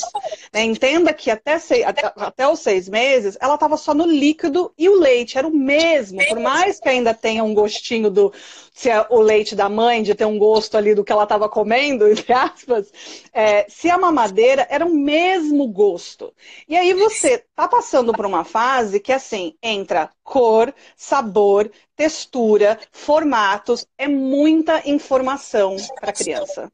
Né? 0.52 0.64
Entenda 0.64 1.12
que 1.12 1.30
até, 1.30 1.58
seis, 1.58 1.84
até, 1.84 2.12
até 2.16 2.48
os 2.48 2.60
seis 2.60 2.88
meses, 2.88 3.36
ela 3.40 3.54
estava 3.54 3.76
só 3.76 3.94
no 3.94 4.06
líquido 4.06 4.72
e 4.76 4.88
o 4.88 4.98
leite 4.98 5.38
era 5.38 5.46
o 5.46 5.54
mesmo, 5.54 6.24
por 6.26 6.38
mais 6.38 6.78
que 6.78 6.88
ainda 6.88 7.14
tenha 7.14 7.42
um 7.44 7.54
gostinho 7.54 8.10
do 8.10 8.32
se 8.78 8.88
é 8.88 9.04
o 9.10 9.20
leite 9.20 9.56
da 9.56 9.68
mãe, 9.68 10.04
de 10.04 10.14
ter 10.14 10.24
um 10.24 10.38
gosto 10.38 10.76
ali 10.76 10.94
do 10.94 11.02
que 11.02 11.10
ela 11.10 11.24
estava 11.24 11.48
comendo, 11.48 12.06
entre 12.06 12.32
aspas, 12.32 12.92
é, 13.32 13.66
se 13.68 13.90
a 13.90 13.98
mamadeira 13.98 14.68
era 14.70 14.86
o 14.86 14.94
mesmo 14.94 15.66
gosto. 15.66 16.32
E 16.68 16.76
aí 16.76 16.94
você 16.94 17.44
tá 17.56 17.66
passando 17.66 18.12
por 18.12 18.24
uma 18.24 18.44
fase 18.44 19.00
que, 19.00 19.12
assim, 19.12 19.56
entra 19.60 20.10
cor, 20.22 20.72
sabor, 20.96 21.68
textura, 21.96 22.78
formatos, 22.92 23.84
é 23.98 24.06
muita 24.06 24.88
informação 24.88 25.74
para 25.98 26.10
a 26.10 26.14
criança. 26.14 26.70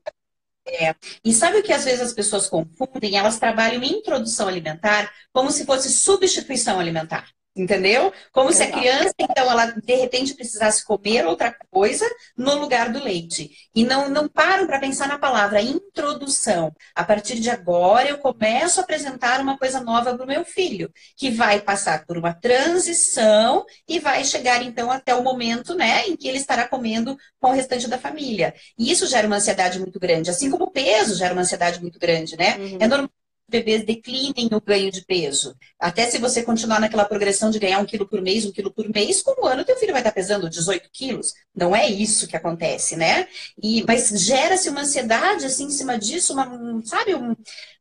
É. 0.67 0.95
E 1.25 1.33
sabe 1.33 1.59
o 1.59 1.63
que 1.63 1.73
às 1.73 1.87
vezes 1.87 2.03
as 2.03 2.13
pessoas 2.13 2.49
confundem? 2.51 3.17
Elas 3.17 3.39
trabalham 3.39 3.83
em 3.83 4.01
introdução 4.01 4.47
alimentar 4.47 5.11
como 5.33 5.51
se 5.51 5.65
fosse 5.65 5.89
substituição 5.89 6.79
alimentar. 6.79 7.31
Entendeu? 7.57 8.13
Como 8.33 8.53
se 8.53 8.65
a 8.65 8.71
criança, 8.71 9.15
então, 9.17 9.49
ela 9.49 9.67
de 9.67 9.95
repente 9.95 10.35
precisasse 10.35 10.85
comer 10.85 11.25
outra 11.25 11.55
coisa 11.71 12.05
no 12.37 12.57
lugar 12.57 12.91
do 12.91 13.03
leite. 13.03 13.49
E 13.73 13.85
não, 13.85 14.09
não 14.09 14.29
param 14.29 14.67
para 14.67 14.81
pensar 14.81 15.07
na 15.07 15.19
palavra 15.19 15.63
introdução. 15.63 16.73
A 16.97 17.05
partir 17.05 17.39
de 17.39 17.51
agora, 17.51 18.09
eu 18.09 18.19
começo 18.19 18.81
a 18.81 18.83
apresentar 18.83 19.41
uma 19.41 19.57
coisa 19.57 19.81
nova 19.81 20.15
para 20.15 20.25
o 20.25 20.27
meu 20.27 20.45
filho, 20.45 20.91
que 21.17 21.31
vai 21.31 21.61
passar 21.61 22.05
por 22.05 22.19
uma 22.19 22.35
transição 22.35 23.65
e 23.89 24.01
vai 24.01 24.25
chegar, 24.25 24.61
então, 24.61 24.91
até 24.91 25.15
o 25.15 25.23
momento 25.23 25.77
né, 25.77 26.09
em 26.09 26.17
que 26.17 26.27
ele 26.27 26.39
estará 26.39 26.67
comendo 26.67 27.17
com 27.41 27.51
o 27.51 27.55
restante 27.55 27.89
da 27.89 27.99
família. 27.99 28.53
E 28.77 28.91
isso 28.91 29.07
gera 29.07 29.29
uma 29.29 29.37
ansiedade 29.37 29.79
muito 29.79 30.01
grande, 30.01 30.29
assim 30.29 30.51
como 30.51 30.65
o 30.65 30.71
peso 30.71 31.15
gera 31.15 31.33
uma 31.33 31.43
ansiedade 31.43 31.81
muito 31.81 32.01
grande, 32.01 32.37
né? 32.37 32.57
Uhum. 32.59 32.79
É 32.81 32.89
normal 32.89 33.11
bebês 33.49 33.85
declinem 33.85 34.49
o 34.53 34.61
ganho 34.61 34.91
de 34.91 35.05
peso. 35.05 35.57
Até 35.79 36.11
se 36.11 36.19
você 36.19 36.43
continuar 36.43 36.81
naquela 36.81 37.05
progressão 37.05 37.51
de 37.51 37.59
ganhar 37.59 37.79
um 37.79 37.85
quilo 37.85 38.07
por 38.09 38.21
mês, 38.21 38.45
um 38.45 38.53
quilo 38.53 38.73
por 38.73 38.89
mês, 38.89 39.23
com 39.23 39.43
o 39.43 39.47
ano 39.47 39.65
teu 39.65 39.77
filho 39.77 39.93
vai 39.93 40.01
estar 40.01 40.13
pesando 40.13 40.49
18 40.49 40.89
quilos. 40.93 41.35
Não 41.55 41.75
é 41.75 41.87
isso 41.87 42.27
que 42.27 42.37
acontece, 42.37 42.97
né? 42.97 43.29
E, 43.63 43.85
mas 43.87 44.09
gera-se 44.09 44.69
uma 44.69 44.83
ansiedade 44.83 45.45
assim 45.45 45.65
em 45.65 45.71
cima 45.71 45.99
disso, 45.99 46.33
uma, 46.33 46.81
sabe, 46.85 47.15
um, 47.15 47.37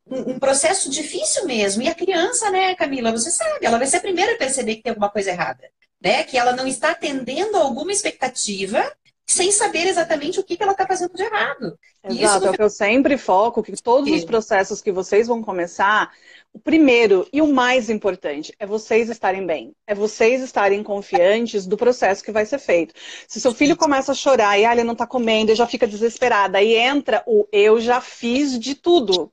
um, 0.06 0.38
processo 0.38 0.90
difícil 0.90 1.46
mesmo. 1.46 1.82
E 1.82 1.88
a 1.88 1.94
criança, 1.94 2.50
né, 2.50 2.74
Camila, 2.74 3.12
você 3.12 3.30
sabe, 3.30 3.64
ela 3.64 3.78
vai 3.78 3.86
ser 3.86 3.96
a 3.98 4.02
primeira 4.02 4.34
a 4.34 4.38
perceber 4.38 4.76
que 4.76 4.82
tem 4.82 4.90
alguma 4.90 5.10
coisa 5.10 5.30
errada. 5.30 5.64
Né? 6.00 6.22
Que 6.24 6.36
ela 6.36 6.52
não 6.52 6.66
está 6.66 6.90
atendendo 6.90 7.56
a 7.56 7.60
alguma 7.60 7.90
expectativa 7.90 8.84
sem 9.26 9.50
saber 9.50 9.86
exatamente 9.86 10.38
o 10.38 10.44
que, 10.44 10.56
que 10.56 10.62
ela 10.62 10.72
está 10.72 10.86
fazendo 10.86 11.14
de 11.14 11.22
errado. 11.22 11.78
Exato, 12.04 12.46
é 12.46 12.50
o 12.50 12.52
que 12.52 12.62
eu 12.62 12.68
sempre 12.68 13.16
foco, 13.16 13.62
que 13.62 13.72
todos 13.82 14.12
os 14.12 14.24
processos 14.24 14.82
que 14.82 14.92
vocês 14.92 15.26
vão 15.26 15.42
começar, 15.42 16.12
o 16.52 16.58
primeiro 16.58 17.26
e 17.32 17.40
o 17.40 17.46
mais 17.46 17.88
importante 17.88 18.54
é 18.58 18.66
vocês 18.66 19.08
estarem 19.08 19.46
bem, 19.46 19.74
é 19.86 19.94
vocês 19.94 20.42
estarem 20.42 20.82
confiantes 20.82 21.66
do 21.66 21.76
processo 21.76 22.22
que 22.22 22.30
vai 22.30 22.44
ser 22.44 22.58
feito. 22.58 22.94
Se 23.26 23.40
seu 23.40 23.54
filho 23.54 23.76
começa 23.76 24.12
a 24.12 24.14
chorar 24.14 24.58
e 24.58 24.66
ah, 24.66 24.72
ele 24.72 24.84
não 24.84 24.92
está 24.92 25.06
comendo, 25.06 25.50
e 25.50 25.54
já 25.54 25.66
fica 25.66 25.86
desesperada, 25.86 26.58
aí 26.58 26.76
entra 26.76 27.22
o 27.26 27.48
eu 27.50 27.80
já 27.80 28.00
fiz 28.00 28.58
de 28.58 28.74
tudo. 28.74 29.30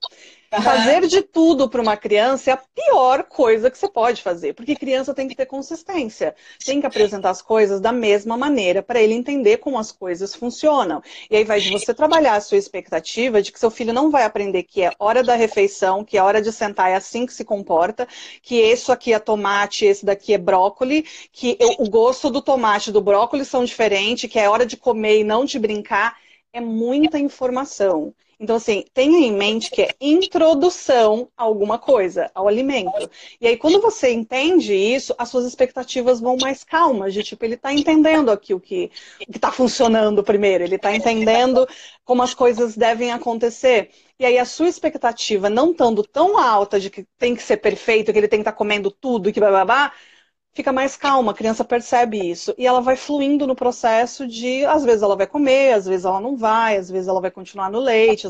Fazer 0.60 1.06
de 1.06 1.22
tudo 1.22 1.66
para 1.66 1.80
uma 1.80 1.96
criança 1.96 2.50
é 2.50 2.52
a 2.52 2.56
pior 2.58 3.24
coisa 3.24 3.70
que 3.70 3.78
você 3.78 3.88
pode 3.88 4.20
fazer, 4.20 4.52
porque 4.52 4.76
criança 4.76 5.14
tem 5.14 5.26
que 5.26 5.34
ter 5.34 5.46
consistência, 5.46 6.34
tem 6.62 6.78
que 6.78 6.86
apresentar 6.86 7.30
as 7.30 7.40
coisas 7.40 7.80
da 7.80 7.90
mesma 7.90 8.36
maneira 8.36 8.82
para 8.82 9.00
ele 9.00 9.14
entender 9.14 9.56
como 9.58 9.78
as 9.78 9.90
coisas 9.90 10.34
funcionam. 10.34 11.02
E 11.30 11.36
aí 11.36 11.44
vai 11.44 11.58
de 11.58 11.70
você 11.70 11.94
trabalhar 11.94 12.34
a 12.34 12.40
sua 12.40 12.58
expectativa 12.58 13.40
de 13.40 13.50
que 13.50 13.58
seu 13.58 13.70
filho 13.70 13.94
não 13.94 14.10
vai 14.10 14.24
aprender 14.24 14.64
que 14.64 14.82
é 14.82 14.92
hora 14.98 15.22
da 15.22 15.34
refeição, 15.34 16.04
que 16.04 16.18
é 16.18 16.22
hora 16.22 16.42
de 16.42 16.52
sentar, 16.52 16.90
é 16.90 16.96
assim 16.96 17.24
que 17.24 17.32
se 17.32 17.44
comporta, 17.44 18.06
que 18.42 18.56
isso 18.56 18.92
aqui 18.92 19.14
é 19.14 19.18
tomate, 19.18 19.86
esse 19.86 20.04
daqui 20.04 20.34
é 20.34 20.38
brócolis, 20.38 21.28
que 21.32 21.56
o 21.78 21.88
gosto 21.88 22.28
do 22.30 22.42
tomate 22.42 22.90
e 22.90 22.92
do 22.92 23.00
brócolis 23.00 23.48
são 23.48 23.64
diferentes, 23.64 24.30
que 24.30 24.38
é 24.38 24.50
hora 24.50 24.66
de 24.66 24.76
comer 24.76 25.20
e 25.20 25.24
não 25.24 25.46
de 25.46 25.58
brincar. 25.58 26.20
É 26.52 26.60
muita 26.60 27.18
informação. 27.18 28.14
Então, 28.42 28.56
assim, 28.56 28.84
tenha 28.92 29.24
em 29.24 29.32
mente 29.32 29.70
que 29.70 29.82
é 29.82 29.94
introdução 30.00 31.28
a 31.36 31.44
alguma 31.44 31.78
coisa, 31.78 32.28
ao 32.34 32.48
alimento. 32.48 33.08
E 33.40 33.46
aí, 33.46 33.56
quando 33.56 33.80
você 33.80 34.10
entende 34.10 34.74
isso, 34.74 35.14
as 35.16 35.28
suas 35.28 35.46
expectativas 35.46 36.18
vão 36.18 36.36
mais 36.36 36.64
calmas, 36.64 37.14
de 37.14 37.22
tipo, 37.22 37.44
ele 37.44 37.54
está 37.54 37.72
entendendo 37.72 38.32
aqui 38.32 38.52
o 38.52 38.58
que 38.58 38.90
está 39.32 39.52
funcionando 39.52 40.24
primeiro, 40.24 40.64
ele 40.64 40.74
está 40.74 40.92
entendendo 40.92 41.68
como 42.04 42.20
as 42.20 42.34
coisas 42.34 42.76
devem 42.76 43.12
acontecer. 43.12 43.90
E 44.18 44.26
aí, 44.26 44.36
a 44.36 44.44
sua 44.44 44.68
expectativa 44.68 45.48
não 45.48 45.70
estando 45.70 46.02
tão 46.02 46.36
alta 46.36 46.80
de 46.80 46.90
que 46.90 47.06
tem 47.16 47.36
que 47.36 47.42
ser 47.44 47.58
perfeito, 47.58 48.12
que 48.12 48.18
ele 48.18 48.26
tem 48.26 48.40
que 48.40 48.42
estar 48.42 48.50
tá 48.50 48.58
comendo 48.58 48.90
tudo 48.90 49.28
e 49.28 49.32
que 49.32 49.38
blá, 49.38 49.92
fica 50.54 50.72
mais 50.72 50.96
calma, 50.96 51.32
a 51.32 51.34
criança 51.34 51.64
percebe 51.64 52.18
isso. 52.30 52.54
E 52.58 52.66
ela 52.66 52.80
vai 52.80 52.96
fluindo 52.96 53.46
no 53.46 53.54
processo 53.54 54.26
de, 54.26 54.64
às 54.66 54.84
vezes 54.84 55.02
ela 55.02 55.16
vai 55.16 55.26
comer, 55.26 55.72
às 55.74 55.86
vezes 55.86 56.04
ela 56.04 56.20
não 56.20 56.36
vai, 56.36 56.76
às 56.76 56.90
vezes 56.90 57.08
ela 57.08 57.20
vai 57.20 57.30
continuar 57.30 57.70
no 57.70 57.80
leite. 57.80 58.26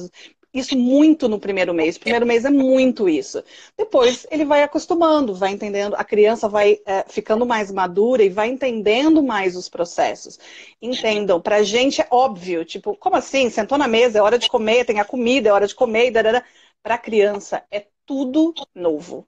Isso 0.55 0.77
muito 0.77 1.29
no 1.29 1.39
primeiro 1.41 1.73
mês. 1.73 1.97
Primeiro 1.97 2.27
mês 2.27 2.45
é 2.45 2.51
muito 2.51 3.09
isso. 3.09 3.43
Depois 3.77 4.27
ele 4.31 4.45
vai 4.45 4.63
acostumando, 4.63 5.35
vai 5.35 5.51
entendendo, 5.51 5.95
a 5.97 6.05
criança 6.05 6.47
vai 6.49 6.79
é, 6.85 7.05
ficando 7.09 7.47
mais 7.47 7.71
madura 7.73 8.23
e 8.23 8.29
vai 8.29 8.49
entendendo 8.49 9.23
mais 9.23 9.57
os 9.57 9.69
processos. 9.69 10.39
Entendam, 10.81 11.41
pra 11.41 11.63
gente 11.63 12.03
é 12.03 12.07
óbvio, 12.11 12.65
tipo, 12.67 12.95
como 12.97 13.17
assim? 13.17 13.49
Sentou 13.49 13.79
na 13.79 13.89
mesa, 13.89 14.19
é 14.19 14.23
hora 14.23 14.39
de 14.39 14.49
comer, 14.49 14.85
tem 14.85 15.01
a 15.01 15.05
comida, 15.05 15.49
é 15.49 15.53
hora 15.53 15.67
de 15.67 15.75
comer, 15.75 16.09
e 16.09 16.43
Para 16.83 16.97
a 16.97 16.99
criança 16.99 17.65
é 17.71 17.87
tudo 18.05 18.53
novo. 18.75 19.27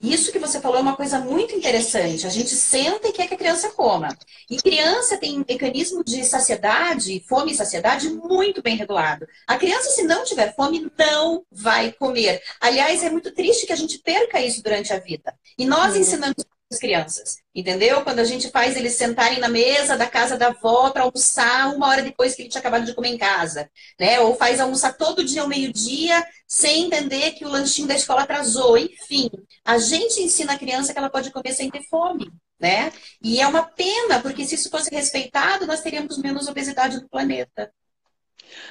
Isso 0.00 0.30
que 0.30 0.38
você 0.38 0.60
falou 0.60 0.78
é 0.78 0.82
uma 0.82 0.96
coisa 0.96 1.18
muito 1.18 1.54
interessante. 1.54 2.26
A 2.26 2.30
gente 2.30 2.50
senta 2.50 3.08
e 3.08 3.12
quer 3.12 3.26
que 3.26 3.34
a 3.34 3.38
criança 3.38 3.70
coma. 3.70 4.08
E 4.48 4.56
criança 4.56 5.16
tem 5.16 5.38
um 5.38 5.44
mecanismo 5.48 6.04
de 6.04 6.24
saciedade, 6.24 7.24
fome 7.28 7.52
e 7.52 7.56
saciedade 7.56 8.08
muito 8.08 8.62
bem 8.62 8.76
regulado. 8.76 9.26
A 9.46 9.56
criança, 9.56 9.90
se 9.90 10.02
não 10.04 10.24
tiver 10.24 10.54
fome, 10.54 10.90
não 10.98 11.44
vai 11.50 11.92
comer. 11.92 12.40
Aliás, 12.60 13.02
é 13.02 13.10
muito 13.10 13.32
triste 13.32 13.66
que 13.66 13.72
a 13.72 13.76
gente 13.76 13.98
perca 13.98 14.40
isso 14.40 14.62
durante 14.62 14.92
a 14.92 14.98
vida. 14.98 15.34
E 15.58 15.66
nós 15.66 15.94
uhum. 15.94 16.00
ensinamos 16.00 16.44
as 16.70 16.78
crianças. 16.78 17.36
Entendeu? 17.54 18.02
Quando 18.02 18.18
a 18.18 18.24
gente 18.24 18.50
faz 18.50 18.76
eles 18.76 18.94
sentarem 18.94 19.38
na 19.38 19.48
mesa 19.48 19.96
da 19.96 20.06
casa 20.06 20.36
da 20.36 20.48
avó 20.48 20.90
para 20.90 21.02
almoçar 21.02 21.74
uma 21.74 21.86
hora 21.86 22.02
depois 22.02 22.34
que 22.34 22.42
ele 22.42 22.48
tinha 22.48 22.60
acabado 22.60 22.84
de 22.84 22.94
comer 22.94 23.10
em 23.10 23.18
casa, 23.18 23.70
né? 23.98 24.20
Ou 24.20 24.34
faz 24.36 24.60
almoçar 24.60 24.96
todo 24.96 25.24
dia 25.24 25.42
ao 25.42 25.48
meio-dia 25.48 26.26
sem 26.46 26.86
entender 26.86 27.32
que 27.32 27.44
o 27.44 27.48
lanchinho 27.48 27.88
da 27.88 27.94
escola 27.94 28.22
atrasou. 28.22 28.76
Enfim, 28.76 29.30
a 29.64 29.78
gente 29.78 30.20
ensina 30.20 30.54
a 30.54 30.58
criança 30.58 30.92
que 30.92 30.98
ela 30.98 31.10
pode 31.10 31.30
comer 31.30 31.52
sem 31.52 31.70
ter 31.70 31.82
fome, 31.84 32.30
né? 32.60 32.92
E 33.22 33.40
é 33.40 33.46
uma 33.46 33.62
pena, 33.62 34.20
porque 34.20 34.44
se 34.44 34.56
isso 34.56 34.70
fosse 34.70 34.94
respeitado, 34.94 35.66
nós 35.66 35.80
teríamos 35.80 36.18
menos 36.18 36.48
obesidade 36.48 36.96
no 36.96 37.08
planeta 37.08 37.70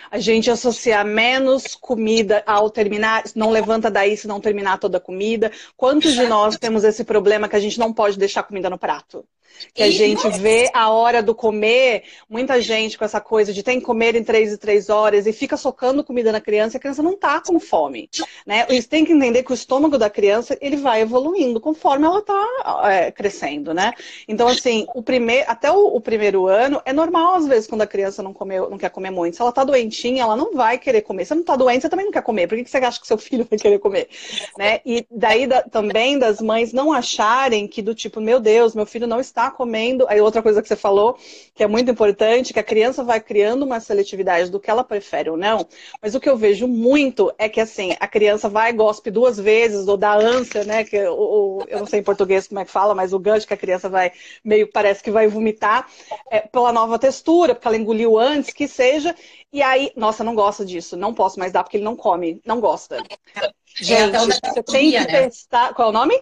a 0.10 0.20
gente 0.20 0.50
associar 0.50 1.06
menos 1.06 1.75
comida 1.75 2.44
ao 2.46 2.70
terminar, 2.70 3.24
não 3.36 3.51
levanta 3.51 3.89
daí 3.92 4.15
se 4.18 4.27
não 4.27 4.39
terminar 4.39 4.77
toda 4.80 4.98
a 4.98 5.01
comida. 5.01 5.51
Quantos 5.75 6.13
de 6.13 6.25
nós 6.27 6.58
temos 6.58 6.84
esse 6.84 7.04
problema 7.04 7.48
que 7.48 7.56
a 7.56 7.60
gente 7.60 7.80
não 7.80 7.94
pode 7.94 8.18
deixar 8.18 8.44
comida 8.44 8.70
no 8.70 8.77
prato? 8.77 9.25
Que 9.74 9.83
a 9.83 9.91
gente 9.91 10.27
vê 10.39 10.69
a 10.74 10.89
hora 10.89 11.21
do 11.21 11.35
comer, 11.35 12.03
muita 12.29 12.62
gente 12.62 12.97
com 12.97 13.05
essa 13.05 13.19
coisa 13.19 13.53
de 13.53 13.63
tem 13.63 13.79
que 13.79 13.85
comer 13.85 14.15
em 14.15 14.24
três 14.24 14.51
e 14.51 14.57
três 14.57 14.89
horas 14.89 15.27
e 15.27 15.33
fica 15.33 15.57
socando 15.57 16.03
comida 16.03 16.31
na 16.31 16.41
criança 16.41 16.75
e 16.75 16.77
a 16.77 16.79
criança 16.79 17.03
não 17.03 17.13
está 17.13 17.41
com 17.41 17.59
fome. 17.59 18.09
Né? 18.45 18.65
Eles 18.69 18.88
têm 18.88 19.05
que 19.05 19.12
entender 19.12 19.43
que 19.43 19.51
o 19.51 19.53
estômago 19.53 19.97
da 19.97 20.09
criança 20.09 20.57
ele 20.62 20.77
vai 20.77 21.01
evoluindo 21.01 21.59
conforme 21.59 22.05
ela 22.05 22.19
está 22.19 22.47
é, 22.85 23.12
crescendo, 23.12 23.74
né? 23.74 23.93
Então, 24.27 24.47
assim, 24.47 24.85
o 24.93 25.01
primeiro, 25.01 25.45
até 25.50 25.71
o, 25.71 25.95
o, 25.95 26.01
primeiro 26.01 26.47
ano 26.47 26.81
é 26.85 26.93
normal, 26.93 27.35
às 27.35 27.47
vezes, 27.47 27.67
quando 27.67 27.81
a 27.81 27.88
criança 27.88 28.21
não, 28.21 28.33
comeu, 28.33 28.69
não 28.69 28.77
quer 28.77 28.89
comer 28.89 29.12
muito. 29.12 29.35
Se 29.35 29.41
ela 29.41 29.50
está 29.50 29.63
doentinha, 29.63 30.24
ela 30.24 30.35
não 30.35 30.53
vai 30.53 30.77
querer 30.77 31.01
comer. 31.01 31.25
Se 31.25 31.29
você 31.29 31.35
não 31.35 31.41
está 31.41 31.55
doente, 31.55 31.81
você 31.81 31.89
também 31.89 32.05
não 32.05 32.12
quer 32.12 32.21
comer. 32.21 32.47
Por 32.47 32.57
que 32.57 32.69
você 32.69 32.77
acha 32.77 33.00
que 33.00 33.07
seu 33.07 33.17
filho 33.19 33.47
vai 33.50 33.57
querer 33.57 33.79
comer? 33.79 34.09
Né? 34.57 34.79
E 34.85 35.05
daí 35.09 35.47
da, 35.47 35.62
também 35.63 36.17
das 36.17 36.41
mães 36.41 36.74
não 36.74 36.91
acharem 36.93 37.67
que 37.67 37.81
do 37.81 37.95
tipo, 37.95 38.19
meu 38.21 38.39
Deus, 38.39 38.75
meu 38.75 38.85
filho 38.85 39.07
não 39.07 39.19
está 39.19 39.44
comendo. 39.51 40.05
Aí 40.07 40.21
outra 40.21 40.41
coisa 40.41 40.61
que 40.61 40.67
você 40.67 40.75
falou, 40.75 41.17
que 41.53 41.63
é 41.63 41.67
muito 41.67 41.89
importante, 41.91 42.53
que 42.53 42.59
a 42.59 42.63
criança 42.63 43.03
vai 43.03 43.19
criando 43.19 43.63
uma 43.63 43.79
seletividade 43.79 44.49
do 44.49 44.59
que 44.59 44.69
ela 44.69 44.83
prefere 44.83 45.29
ou 45.29 45.37
não. 45.37 45.67
Mas 46.01 46.15
o 46.15 46.19
que 46.19 46.29
eu 46.29 46.37
vejo 46.37 46.67
muito 46.67 47.33
é 47.37 47.47
que 47.49 47.59
assim, 47.59 47.95
a 47.99 48.07
criança 48.07 48.49
vai 48.49 48.73
gospe 48.73 49.11
duas 49.11 49.37
vezes, 49.37 49.87
ou 49.87 49.97
dá 49.97 50.15
ânsia, 50.15 50.63
né? 50.63 50.83
Que 50.83 51.07
o, 51.07 51.63
eu 51.67 51.79
não 51.79 51.85
sei 51.85 51.99
em 51.99 52.03
português 52.03 52.47
como 52.47 52.59
é 52.59 52.65
que 52.65 52.71
fala, 52.71 52.95
mas 52.95 53.13
o 53.13 53.19
gancho 53.19 53.47
que 53.47 53.53
a 53.53 53.57
criança 53.57 53.89
vai 53.89 54.11
meio 54.43 54.71
parece 54.71 55.03
que 55.03 55.11
vai 55.11 55.27
vomitar 55.27 55.87
é, 56.29 56.41
pela 56.41 56.71
nova 56.71 56.99
textura, 56.99 57.55
porque 57.55 57.67
ela 57.67 57.77
engoliu 57.77 58.17
antes, 58.17 58.53
que 58.53 58.67
seja. 58.67 59.15
E 59.51 59.61
aí, 59.61 59.91
nossa, 59.95 60.23
não 60.23 60.35
gosta 60.35 60.65
disso, 60.65 60.97
não 60.97 61.13
posso 61.13 61.39
mais 61.39 61.51
dar 61.51 61.63
porque 61.63 61.77
ele 61.77 61.83
não 61.83 61.95
come, 61.95 62.41
não 62.45 62.59
gosta. 62.59 62.97
É, 63.35 63.49
Gente, 63.83 64.15
é 64.15 64.19
você 64.19 64.63
tem 64.63 64.91
que 64.91 64.99
né? 64.99 65.05
testar. 65.05 65.73
Qual 65.73 65.87
é 65.87 65.91
o 65.91 65.93
nome? 65.93 66.21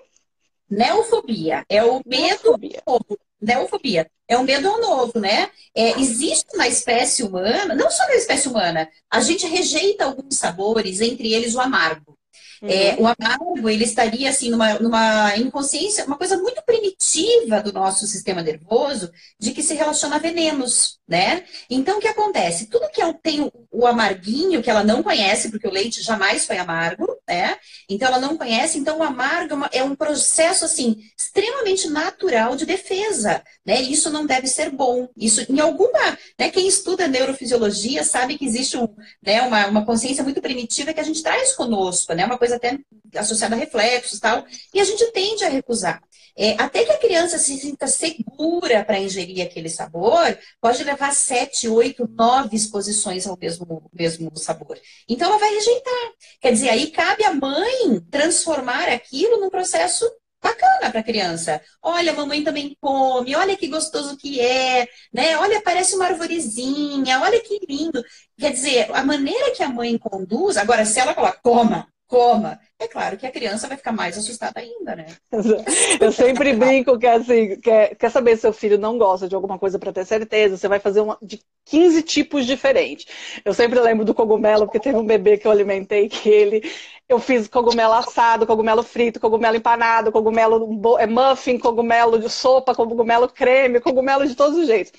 Neofobia. 0.73 1.63
É 1.69 1.83
o 1.83 2.01
medo 2.05 2.57
novo. 2.87 3.19
Neofobia. 3.39 4.09
É 4.27 4.37
um 4.37 4.43
medo 4.43 4.67
ao 4.67 4.81
novo, 4.81 5.19
né? 5.19 5.49
É, 5.75 5.99
existe 5.99 6.57
na 6.57 6.67
espécie 6.67 7.23
humana, 7.23 7.75
não 7.75 7.91
só 7.91 8.03
na 8.07 8.15
espécie 8.15 8.47
humana, 8.47 8.89
a 9.11 9.19
gente 9.21 9.45
rejeita 9.45 10.05
alguns 10.05 10.37
sabores, 10.37 11.01
entre 11.01 11.33
eles 11.33 11.53
o 11.53 11.59
amargo. 11.59 12.17
É, 12.63 12.65
uhum. 12.65 12.71
É, 12.71 12.95
o 12.97 13.07
amargo, 13.07 13.69
ele 13.69 13.83
estaria 13.83 14.29
assim 14.29 14.49
numa, 14.49 14.75
numa 14.79 15.35
inconsciência, 15.37 16.05
uma 16.05 16.17
coisa 16.17 16.37
muito 16.37 16.61
primitiva 16.63 17.61
do 17.61 17.73
nosso 17.73 18.07
sistema 18.07 18.41
nervoso, 18.41 19.11
de 19.37 19.51
que 19.51 19.61
se 19.61 19.73
relaciona 19.73 20.15
a 20.15 20.19
venenos, 20.19 20.97
né? 21.07 21.43
Então, 21.69 21.97
o 21.97 22.01
que 22.01 22.07
acontece? 22.07 22.67
Tudo 22.67 22.89
que 22.89 23.01
tem 23.21 23.51
o, 23.69 23.85
amarguinho, 23.85 24.63
que 24.63 24.69
ela 24.69 24.83
não 24.83 25.03
conhece, 25.03 25.49
porque 25.49 25.67
o 25.67 25.71
leite 25.71 26.01
jamais 26.01 26.45
foi 26.45 26.57
amargo, 26.57 27.05
né? 27.27 27.57
Então, 27.89 28.07
ela 28.07 28.19
não 28.19 28.37
conhece. 28.37 28.79
Então, 28.79 28.99
o 28.99 29.03
amargo 29.03 29.65
é, 29.65 29.79
é 29.79 29.83
um 29.83 29.95
processo, 29.95 30.63
assim, 30.63 30.97
extremamente 31.17 31.89
natural 31.89 32.55
de 32.55 32.65
defesa, 32.65 33.43
né? 33.65 33.81
Isso 33.81 34.09
não 34.09 34.25
deve 34.25 34.47
ser 34.47 34.69
bom. 34.69 35.09
Isso, 35.17 35.45
em 35.51 35.59
alguma, 35.59 36.17
né? 36.39 36.49
Quem 36.49 36.67
estuda 36.67 37.07
neurofisiologia 37.07 38.03
sabe 38.03 38.37
que 38.37 38.45
existe 38.45 38.77
um, 38.77 38.87
né, 39.21 39.41
uma, 39.41 39.67
uma 39.67 39.85
consciência 39.85 40.23
muito 40.23 40.41
primitiva 40.41 40.93
que 40.93 40.99
a 40.99 41.03
gente 41.03 41.21
traz 41.21 41.53
conosco, 41.53 42.13
né? 42.13 42.25
Uma 42.25 42.37
coisa 42.37 42.52
até 42.55 42.79
associada 43.15 43.55
a 43.55 43.59
reflexos 43.59 44.17
e 44.17 44.21
tal, 44.21 44.45
e 44.73 44.79
a 44.79 44.83
gente 44.83 45.05
tende 45.11 45.43
a 45.43 45.49
recusar. 45.49 46.01
É, 46.35 46.55
até 46.59 46.83
que 46.83 46.91
a 46.91 46.97
criança 46.97 47.37
se 47.37 47.55
sinta 47.59 47.85
segura 47.87 48.83
para 48.83 48.97
ingerir 48.99 49.45
aquele 49.45 49.69
sabor, 49.69 50.35
pode 50.59 50.83
levar 50.83 51.13
sete, 51.13 51.67
oito, 51.69 52.07
nove 52.07 52.55
exposições 52.55 53.27
ao 53.27 53.37
mesmo, 53.37 53.87
mesmo 53.93 54.35
sabor. 54.35 54.79
Então 55.07 55.29
ela 55.29 55.37
vai 55.37 55.53
rejeitar. 55.53 56.11
Quer 56.41 56.51
dizer, 56.51 56.69
aí 56.69 56.89
cabe 56.89 57.23
à 57.23 57.33
mãe 57.33 57.99
transformar 58.09 58.89
aquilo 58.89 59.39
num 59.39 59.49
processo 59.49 60.09
bacana 60.41 60.89
para 60.91 60.99
a 60.99 61.03
criança. 61.03 61.61
Olha, 61.81 62.11
a 62.11 62.15
mamãe 62.15 62.43
também 62.43 62.75
come, 62.81 63.35
olha 63.35 63.55
que 63.55 63.67
gostoso 63.67 64.17
que 64.17 64.41
é, 64.41 64.87
né? 65.13 65.37
Olha, 65.37 65.61
parece 65.61 65.95
uma 65.95 66.05
arvorezinha, 66.05 67.21
olha 67.21 67.39
que 67.41 67.59
lindo. 67.69 68.03
Quer 68.37 68.51
dizer, 68.51 68.91
a 68.93 69.03
maneira 69.03 69.51
que 69.51 69.63
a 69.63 69.69
mãe 69.69 69.97
conduz, 69.97 70.57
agora 70.57 70.83
se 70.83 70.99
ela 70.99 71.13
coloca, 71.13 71.39
toma, 71.41 71.87
coma. 72.13 72.59
É 72.79 72.87
claro 72.87 73.17
que 73.17 73.25
a 73.25 73.31
criança 73.31 73.67
vai 73.67 73.75
ficar 73.75 73.91
mais 73.91 74.15
assustada 74.17 74.59
ainda, 74.59 74.95
né? 74.95 75.07
Eu 75.99 76.11
sempre 76.11 76.53
brinco 76.53 76.99
que 76.99 77.07
assim, 77.07 77.59
quer, 77.59 77.95
quer 77.95 78.11
saber 78.11 78.35
se 78.35 78.41
seu 78.41 78.53
filho 78.53 78.77
não 78.77 78.99
gosta 78.99 79.27
de 79.27 79.33
alguma 79.33 79.57
coisa 79.57 79.79
para 79.79 79.91
ter 79.91 80.05
certeza, 80.05 80.55
você 80.57 80.67
vai 80.67 80.79
fazer 80.79 81.01
uma 81.01 81.17
de 81.21 81.39
15 81.65 82.03
tipos 82.03 82.45
diferentes. 82.45 83.07
Eu 83.43 83.53
sempre 83.53 83.79
lembro 83.79 84.05
do 84.05 84.13
cogumelo, 84.13 84.65
porque 84.65 84.79
teve 84.79 84.97
um 84.97 85.05
bebê 85.05 85.37
que 85.37 85.47
eu 85.47 85.51
alimentei 85.51 86.07
que 86.07 86.29
ele 86.29 86.71
eu 87.09 87.19
fiz 87.19 87.47
cogumelo 87.47 87.93
assado, 87.93 88.45
cogumelo 88.45 88.83
frito, 88.83 89.19
cogumelo 89.19 89.57
empanado, 89.57 90.11
cogumelo 90.11 90.97
é, 90.99 91.07
muffin, 91.07 91.57
cogumelo 91.57 92.19
de 92.19 92.29
sopa, 92.29 92.75
cogumelo 92.75 93.27
creme, 93.27 93.79
cogumelo 93.79 94.25
de 94.27 94.35
todos 94.35 94.57
os 94.57 94.67
jeitos 94.67 94.93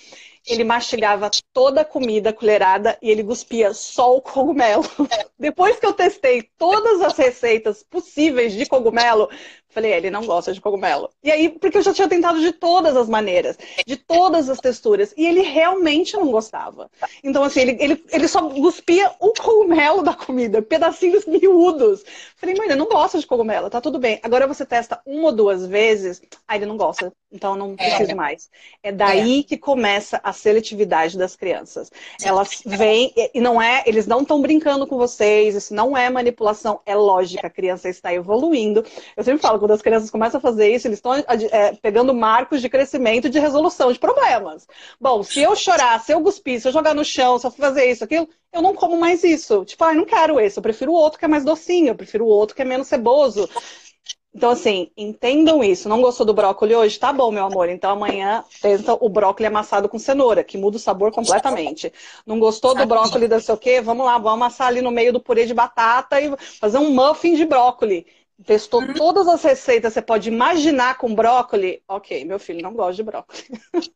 ele 0.46 0.64
mastigava 0.64 1.30
toda 1.52 1.80
a 1.80 1.84
comida 1.84 2.32
colherada 2.32 2.98
e 3.00 3.10
ele 3.10 3.24
cuspia 3.24 3.72
só 3.72 4.16
o 4.16 4.20
cogumelo. 4.20 4.84
Depois 5.38 5.78
que 5.78 5.86
eu 5.86 5.92
testei 5.92 6.42
todas 6.58 7.00
as 7.00 7.16
receitas 7.16 7.82
possíveis 7.82 8.52
de 8.52 8.66
cogumelo, 8.66 9.30
Falei, 9.74 9.92
é, 9.92 9.96
ele 9.96 10.10
não 10.10 10.24
gosta 10.24 10.52
de 10.52 10.60
cogumelo. 10.60 11.10
E 11.22 11.32
aí, 11.32 11.48
porque 11.48 11.78
eu 11.78 11.82
já 11.82 11.92
tinha 11.92 12.08
tentado 12.08 12.40
de 12.40 12.52
todas 12.52 12.96
as 12.96 13.08
maneiras, 13.08 13.58
de 13.84 13.96
todas 13.96 14.48
as 14.48 14.58
texturas, 14.58 15.12
e 15.16 15.26
ele 15.26 15.40
realmente 15.40 16.14
não 16.14 16.30
gostava. 16.30 16.88
Então, 17.24 17.42
assim, 17.42 17.62
ele, 17.62 17.76
ele, 17.80 18.04
ele 18.12 18.28
só 18.28 18.48
cuspia 18.48 19.10
o 19.18 19.32
cogumelo 19.32 20.02
da 20.02 20.14
comida, 20.14 20.62
pedacinhos 20.62 21.26
miúdos. 21.26 22.04
Falei, 22.36 22.54
mãe, 22.54 22.68
ele 22.68 22.76
não 22.76 22.86
gosta 22.86 23.18
de 23.18 23.26
cogumelo, 23.26 23.68
tá 23.68 23.80
tudo 23.80 23.98
bem. 23.98 24.20
Agora 24.22 24.46
você 24.46 24.64
testa 24.64 25.00
uma 25.04 25.26
ou 25.26 25.32
duas 25.32 25.66
vezes, 25.66 26.22
aí 26.46 26.58
ele 26.58 26.66
não 26.66 26.76
gosta, 26.76 27.12
então 27.32 27.56
não 27.56 27.74
é. 27.76 28.14
mais. 28.14 28.48
É 28.82 28.92
daí 28.92 29.40
é. 29.40 29.42
que 29.42 29.56
começa 29.56 30.20
a 30.22 30.32
seletividade 30.32 31.18
das 31.18 31.34
crianças. 31.34 31.90
Elas 32.22 32.62
vêm, 32.64 33.12
e 33.34 33.40
não 33.40 33.60
é, 33.60 33.82
eles 33.86 34.06
não 34.06 34.22
estão 34.22 34.40
brincando 34.40 34.86
com 34.86 34.96
vocês, 34.96 35.56
isso 35.56 35.74
não 35.74 35.96
é 35.96 36.08
manipulação, 36.08 36.80
é 36.86 36.94
lógica, 36.94 37.46
a 37.46 37.50
criança 37.50 37.88
está 37.88 38.12
evoluindo. 38.14 38.84
Eu 39.16 39.24
sempre 39.24 39.40
falo, 39.40 39.58
quando 39.64 39.70
as 39.70 39.80
crianças 39.80 40.10
começam 40.10 40.36
a 40.36 40.42
fazer 40.42 40.74
isso, 40.74 40.86
eles 40.86 40.98
estão 40.98 41.14
é, 41.14 41.72
pegando 41.80 42.12
marcos 42.12 42.60
de 42.60 42.68
crescimento 42.68 43.28
e 43.28 43.30
de 43.30 43.38
resolução 43.38 43.90
de 43.90 43.98
problemas. 43.98 44.68
Bom, 45.00 45.22
se 45.22 45.40
eu 45.40 45.56
chorar, 45.56 45.98
se 46.00 46.12
eu 46.12 46.20
cuspir, 46.20 46.60
se 46.60 46.68
eu 46.68 46.72
jogar 46.72 46.94
no 46.94 47.02
chão, 47.02 47.38
se 47.38 47.46
eu 47.46 47.50
fazer 47.50 47.90
isso, 47.90 48.04
aquilo, 48.04 48.28
eu 48.52 48.60
não 48.60 48.74
como 48.74 49.00
mais 49.00 49.24
isso. 49.24 49.64
Tipo, 49.64 49.84
ah, 49.84 49.94
não 49.94 50.04
quero 50.04 50.38
esse, 50.38 50.58
eu 50.58 50.62
prefiro 50.62 50.92
o 50.92 50.94
outro 50.94 51.18
que 51.18 51.24
é 51.24 51.28
mais 51.28 51.44
docinho, 51.44 51.88
eu 51.88 51.94
prefiro 51.94 52.26
o 52.26 52.28
outro 52.28 52.54
que 52.54 52.60
é 52.60 52.64
menos 52.66 52.88
ceboso. 52.88 53.48
Então, 54.34 54.50
assim, 54.50 54.90
entendam 54.96 55.62
isso. 55.62 55.88
Não 55.88 56.02
gostou 56.02 56.26
do 56.26 56.34
brócolis 56.34 56.76
hoje? 56.76 56.98
Tá 56.98 57.12
bom, 57.12 57.30
meu 57.30 57.46
amor. 57.46 57.68
Então, 57.68 57.92
amanhã 57.92 58.44
tenta 58.60 58.92
o 58.92 59.08
brócolis 59.08 59.48
amassado 59.48 59.88
com 59.88 59.98
cenoura, 59.98 60.42
que 60.42 60.58
muda 60.58 60.76
o 60.76 60.80
sabor 60.80 61.12
completamente. 61.12 61.90
Não 62.26 62.38
gostou 62.38 62.74
do 62.74 62.84
brócolis, 62.84 63.30
não 63.30 63.40
sei 63.40 63.54
o 63.54 63.58
quê? 63.58 63.80
Vamos 63.80 64.04
lá, 64.04 64.18
vamos 64.18 64.32
amassar 64.32 64.66
ali 64.66 64.82
no 64.82 64.90
meio 64.90 65.12
do 65.12 65.20
purê 65.20 65.46
de 65.46 65.54
batata 65.54 66.20
e 66.20 66.34
fazer 66.60 66.78
um 66.78 66.90
muffin 66.90 67.34
de 67.34 67.46
brócolis. 67.46 68.04
Testou 68.44 68.82
uhum. 68.82 68.94
todas 68.94 69.28
as 69.28 69.42
receitas 69.42 69.92
você 69.92 70.02
pode 70.02 70.28
imaginar 70.28 70.98
com 70.98 71.14
brócolis. 71.14 71.78
Ok, 71.86 72.24
meu 72.24 72.38
filho 72.38 72.62
não 72.62 72.74
gosta 72.74 72.94
de 72.94 73.02
brócolis. 73.02 73.44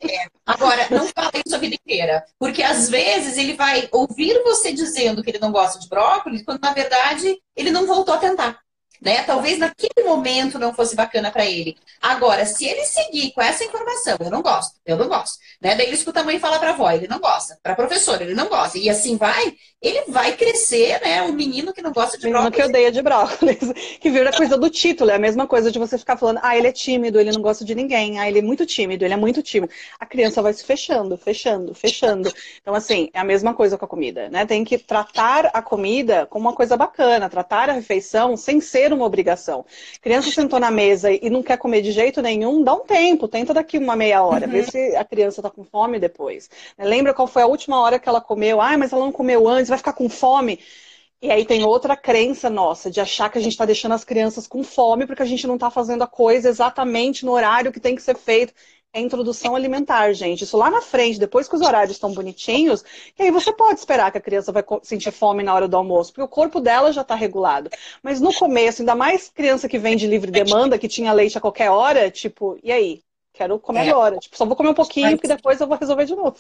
É. 0.01 0.27
Agora, 0.46 0.87
não 0.90 1.07
fala 1.09 1.33
isso 1.44 1.55
a 1.55 1.59
vida 1.59 1.74
inteira. 1.74 2.24
Porque 2.38 2.62
às 2.62 2.88
vezes 2.88 3.37
ele 3.37 3.55
vai 3.55 3.88
ouvir 3.90 4.40
você 4.44 4.72
dizendo 4.72 5.22
que 5.22 5.31
ele 5.31 5.40
não 5.40 5.51
gosta 5.51 5.79
de 5.81 5.88
brócolis, 5.88 6.44
quando 6.44 6.61
na 6.61 6.72
verdade 6.72 7.37
ele 7.57 7.70
não 7.70 7.87
voltou 7.87 8.14
a 8.14 8.18
tentar. 8.18 8.61
Né? 9.00 9.22
Talvez 9.22 9.58
naquele 9.58 10.04
momento 10.04 10.58
não 10.58 10.74
fosse 10.74 10.96
bacana 10.96 11.30
para 11.30 11.46
ele. 11.46 11.76
Agora, 12.00 12.44
se 12.44 12.64
ele 12.64 12.84
seguir 12.84 13.32
com 13.32 13.42
essa 13.42 13.64
informação, 13.64 14.16
eu 14.20 14.30
não 14.30 14.42
gosto, 14.42 14.74
eu 14.84 14.96
não 14.96 15.08
gosto, 15.08 15.38
né? 15.61 15.74
Daí 15.74 15.87
ele 15.87 15.94
escuta 15.94 16.20
a 16.20 16.24
mãe 16.24 16.38
falar 16.38 16.58
para 16.58 16.70
a 16.70 16.72
avó, 16.72 16.90
ele 16.90 17.08
não 17.08 17.18
gosta, 17.18 17.58
para 17.62 17.72
a 17.72 17.76
professora, 17.76 18.24
ele 18.24 18.34
não 18.34 18.48
gosta, 18.48 18.78
e 18.78 18.88
assim 18.88 19.16
vai, 19.16 19.54
ele 19.80 20.02
vai 20.08 20.37
crescer, 20.37 21.00
né? 21.00 21.22
Um 21.22 21.32
menino 21.32 21.72
que 21.72 21.82
não 21.82 21.92
gosta 21.92 22.18
de 22.18 22.28
brócolis. 22.28 22.56
que 22.56 22.62
odeia 22.62 22.90
de 22.90 23.02
brócolis, 23.02 23.58
que 24.00 24.11
vira 24.11 24.32
coisa 24.32 24.56
do 24.56 24.70
título, 24.70 25.11
é 25.11 25.14
a 25.14 25.18
mesma 25.18 25.46
coisa 25.46 25.70
de 25.70 25.78
você 25.78 25.98
ficar 25.98 26.16
falando, 26.16 26.40
ah, 26.42 26.56
ele 26.56 26.66
é 26.66 26.72
tímido, 26.72 27.20
ele 27.20 27.32
não 27.32 27.42
gosta 27.42 27.64
de 27.64 27.74
ninguém, 27.74 28.18
ah, 28.18 28.28
ele 28.28 28.38
é 28.38 28.42
muito 28.42 28.66
tímido, 28.66 29.04
ele 29.04 29.14
é 29.14 29.16
muito 29.16 29.42
tímido. 29.42 29.72
A 29.98 30.06
criança 30.06 30.42
vai 30.42 30.52
se 30.52 30.64
fechando, 30.64 31.16
fechando, 31.16 31.74
fechando. 31.74 32.32
Então, 32.61 32.74
assim, 32.74 33.11
é 33.12 33.18
a 33.20 33.24
mesma 33.24 33.54
coisa 33.54 33.76
com 33.78 33.84
a 33.84 33.88
comida, 33.88 34.28
né? 34.28 34.46
Tem 34.46 34.64
que 34.64 34.78
tratar 34.78 35.50
a 35.52 35.62
comida 35.62 36.26
como 36.26 36.48
uma 36.48 36.54
coisa 36.54 36.76
bacana, 36.76 37.28
tratar 37.28 37.70
a 37.70 37.72
refeição 37.72 38.37
sem 38.37 38.61
ser 38.61 38.88
ter 38.88 38.94
uma 38.94 39.05
obrigação. 39.05 39.64
Criança 40.01 40.31
sentou 40.31 40.59
na 40.59 40.70
mesa 40.70 41.11
e 41.12 41.29
não 41.31 41.42
quer 41.42 41.59
comer 41.59 41.83
de 41.83 41.92
jeito 41.92 42.22
nenhum, 42.22 42.62
dá 42.62 42.74
um 42.74 42.81
tempo, 42.81 43.29
tenta 43.29 43.53
daqui 43.53 43.79
uma 43.79 43.94
meia 43.96 44.22
hora, 44.22 44.46
uhum. 44.46 44.53
vê 44.53 44.64
se 44.64 44.96
a 44.96 45.05
criança 45.05 45.40
está 45.40 45.51
com 45.51 45.64
fome 45.64 45.98
depois. 45.98 46.48
Lembra 46.79 47.14
qual 47.14 47.29
foi 47.29 47.42
a 47.42 47.46
última 47.46 47.81
hora 47.81 47.98
que 47.98 48.09
ela 48.09 48.20
comeu? 48.20 48.61
Ah, 48.61 48.77
mas 48.77 48.92
ela 48.92 49.05
não 49.05 49.12
comeu 49.12 49.46
antes, 49.46 49.68
vai 49.68 49.79
ficar 49.79 49.92
com 49.92 50.09
fome. 50.09 50.59
E 51.20 51.33
aí 51.33 51.44
tem 51.44 51.64
outra 51.64 51.96
crença 51.96 52.48
nossa 52.48 52.90
de 52.90 53.01
achar 53.01 53.29
que 53.29 53.38
a 53.38 53.40
gente 53.40 53.53
está 53.53 53.64
deixando 53.64 53.92
as 53.92 54.05
crianças 54.05 54.46
com 54.46 54.62
fome 54.62 55.05
porque 55.05 55.22
a 55.22 55.27
gente 55.27 55.48
não 55.48 55.57
está 55.57 55.68
fazendo 55.68 56.03
a 56.03 56.07
coisa 56.07 56.48
exatamente 56.48 57.27
no 57.27 57.33
horário 57.33 57.72
que 57.72 57.81
tem 57.81 57.96
que 57.96 58.03
ser 58.03 58.16
feito 58.16 58.55
é 58.92 59.01
introdução 59.01 59.55
alimentar, 59.55 60.12
gente. 60.12 60.44
Isso 60.44 60.57
lá 60.57 60.70
na 60.70 60.81
frente, 60.81 61.18
depois 61.18 61.48
que 61.48 61.55
os 61.55 61.61
horários 61.61 61.92
estão 61.92 62.12
bonitinhos, 62.12 62.83
que 63.14 63.22
aí 63.22 63.31
você 63.31 63.53
pode 63.53 63.79
esperar 63.79 64.11
que 64.11 64.18
a 64.18 64.20
criança 64.20 64.53
vai 64.53 64.64
sentir 64.83 65.11
fome 65.12 65.42
na 65.42 65.55
hora 65.55 65.68
do 65.68 65.77
almoço, 65.77 66.12
porque 66.12 66.22
o 66.22 66.29
corpo 66.29 66.61
dela 66.61 66.92
já 66.92 67.03
está 67.03 67.14
regulado. 67.14 67.70
Mas 68.03 68.20
no 68.20 68.33
começo, 68.35 68.83
ainda 68.83 68.94
mais 68.94 69.29
criança 69.31 69.68
que 69.68 69.79
vem 69.79 69.96
de 69.96 70.07
livre 70.07 70.31
demanda, 70.31 70.79
que 70.79 70.88
tinha 70.88 71.12
leite 71.12 71.37
a 71.38 71.40
qualquer 71.40 71.70
hora, 71.70 72.11
tipo, 72.11 72.59
e 72.62 72.72
aí? 72.72 73.03
Quero 73.38 73.57
comer 73.61 73.87
é. 73.87 73.90
agora. 73.90 74.18
Tipo, 74.18 74.37
só 74.37 74.44
vou 74.44 74.57
comer 74.57 74.70
um 74.70 74.74
pouquinho, 74.74 75.16
porque 75.16 75.29
depois 75.29 75.61
eu 75.61 75.68
vou 75.68 75.79
resolver 75.79 76.05
de 76.05 76.16
novo. 76.16 76.37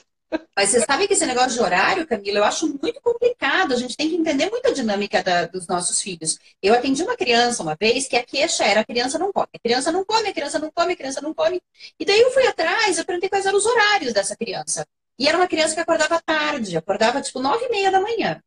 Mas 0.56 0.70
você 0.70 0.80
sabe 0.80 1.06
que 1.06 1.12
esse 1.12 1.24
negócio 1.24 1.52
de 1.52 1.60
horário, 1.60 2.04
Camila, 2.04 2.40
eu 2.40 2.44
acho 2.44 2.66
muito 2.66 3.00
complicado. 3.00 3.72
A 3.72 3.76
gente 3.76 3.96
tem 3.96 4.08
que 4.08 4.16
entender 4.16 4.50
muito 4.50 4.66
a 4.66 4.72
dinâmica 4.72 5.22
da, 5.22 5.46
dos 5.46 5.68
nossos 5.68 6.02
filhos. 6.02 6.36
Eu 6.60 6.74
atendi 6.74 7.00
uma 7.04 7.16
criança 7.16 7.62
uma 7.62 7.76
vez 7.80 8.08
que 8.08 8.16
a 8.16 8.24
queixa 8.24 8.64
era 8.64 8.80
a 8.80 8.84
criança 8.84 9.16
não 9.16 9.32
come. 9.32 9.46
A 9.54 9.58
criança 9.60 9.92
não 9.92 10.04
come, 10.04 10.28
a 10.28 10.34
criança 10.34 10.58
não 10.58 10.72
come, 10.72 10.92
a 10.92 10.96
criança 10.96 11.20
não 11.20 11.32
come. 11.32 11.62
E 12.00 12.04
daí 12.04 12.20
eu 12.20 12.32
fui 12.32 12.44
atrás, 12.48 12.98
eu 12.98 13.04
perguntei 13.04 13.28
quais 13.28 13.46
eram 13.46 13.58
os 13.58 13.64
horários 13.64 14.12
dessa 14.12 14.36
criança. 14.36 14.84
E 15.16 15.28
era 15.28 15.38
uma 15.38 15.46
criança 15.46 15.74
que 15.74 15.80
acordava 15.80 16.20
tarde, 16.20 16.76
acordava 16.76 17.22
tipo 17.22 17.38
nove 17.38 17.64
e 17.66 17.70
meia 17.70 17.92
da 17.92 18.00
manhã. 18.00 18.42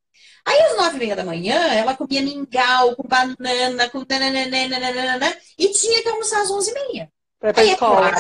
Aí, 0.46 0.60
às 0.64 0.76
nove 0.76 0.98
e 0.98 1.00
meia 1.00 1.16
da 1.16 1.24
manhã, 1.24 1.56
ela 1.74 1.96
comia 1.96 2.22
mingau 2.22 2.98
com 2.98 3.08
banana, 3.08 3.90
com 3.90 4.06
nananana, 4.10 5.38
e 5.58 5.70
tinha 5.70 6.04
que 6.04 6.10
almoçar 6.10 6.42
às 6.42 6.52
onze 6.52 6.72
e 6.72 6.74
meia. 6.74 7.12
Pra 7.42 7.52
pra 7.52 7.66
escola. 7.66 8.12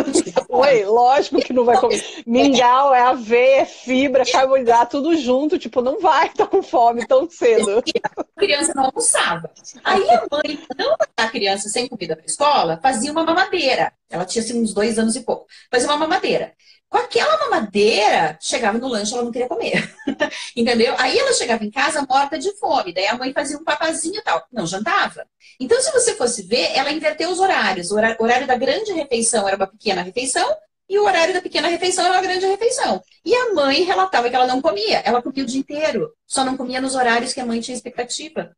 Oi, 0.48 0.84
lógico 0.84 1.38
que 1.42 1.52
não 1.52 1.66
vai 1.66 1.78
comer. 1.78 2.02
Mingau 2.26 2.94
é 2.94 3.02
aveia, 3.02 3.60
é 3.60 3.64
fibra, 3.66 4.24
carboidrato, 4.24 5.02
tudo 5.02 5.14
junto. 5.18 5.58
Tipo, 5.58 5.82
não 5.82 6.00
vai 6.00 6.28
estar 6.32 6.46
com 6.46 6.62
fome 6.62 7.06
tão 7.06 7.28
cedo. 7.28 7.82
A 8.06 8.40
criança 8.40 8.72
não 8.74 8.86
almoçava. 8.86 9.50
Aí 9.84 10.10
a 10.10 10.26
mãe, 10.32 10.58
não 10.78 10.92
mandar 10.92 11.08
a 11.18 11.28
criança 11.28 11.68
sem 11.68 11.86
comida 11.88 12.16
para 12.16 12.24
escola, 12.24 12.80
fazia 12.82 13.12
uma 13.12 13.22
mamadeira. 13.22 13.92
Ela 14.08 14.24
tinha 14.24 14.42
assim, 14.42 14.58
uns 14.58 14.72
dois 14.72 14.98
anos 14.98 15.14
e 15.14 15.20
pouco. 15.20 15.46
Fazia 15.70 15.86
uma 15.86 15.98
mamadeira. 15.98 16.54
Com 16.90 16.98
aquela 16.98 17.38
mamadeira, 17.38 18.36
chegava 18.40 18.76
no 18.76 18.88
lanche, 18.88 19.14
ela 19.14 19.22
não 19.22 19.30
queria 19.30 19.46
comer. 19.48 19.94
Entendeu? 20.56 20.92
Aí 20.98 21.16
ela 21.16 21.32
chegava 21.32 21.64
em 21.64 21.70
casa 21.70 22.04
morta 22.08 22.36
de 22.36 22.52
fome. 22.58 22.92
Daí 22.92 23.06
a 23.06 23.16
mãe 23.16 23.32
fazia 23.32 23.56
um 23.56 23.62
papazinho 23.62 24.16
e 24.16 24.22
tal. 24.22 24.44
Não 24.52 24.66
jantava. 24.66 25.24
Então, 25.60 25.80
se 25.80 25.92
você 25.92 26.16
fosse 26.16 26.42
ver, 26.42 26.76
ela 26.76 26.90
inverteu 26.90 27.30
os 27.30 27.38
horários. 27.38 27.92
O 27.92 27.94
horário 27.94 28.44
da 28.44 28.56
grande 28.56 28.92
refeição 28.92 29.46
era 29.46 29.56
uma 29.56 29.68
pequena 29.68 30.02
refeição 30.02 30.44
e 30.88 30.98
o 30.98 31.04
horário 31.04 31.32
da 31.32 31.40
pequena 31.40 31.68
refeição 31.68 32.04
era 32.04 32.14
uma 32.14 32.22
grande 32.22 32.44
refeição. 32.46 33.00
E 33.24 33.32
a 33.36 33.54
mãe 33.54 33.82
relatava 33.84 34.28
que 34.28 34.34
ela 34.34 34.48
não 34.48 34.60
comia. 34.60 34.98
Ela 35.04 35.22
comia 35.22 35.44
o 35.44 35.46
dia 35.46 35.60
inteiro. 35.60 36.12
Só 36.26 36.44
não 36.44 36.56
comia 36.56 36.80
nos 36.80 36.96
horários 36.96 37.32
que 37.32 37.38
a 37.38 37.46
mãe 37.46 37.60
tinha 37.60 37.76
expectativa. 37.76 38.50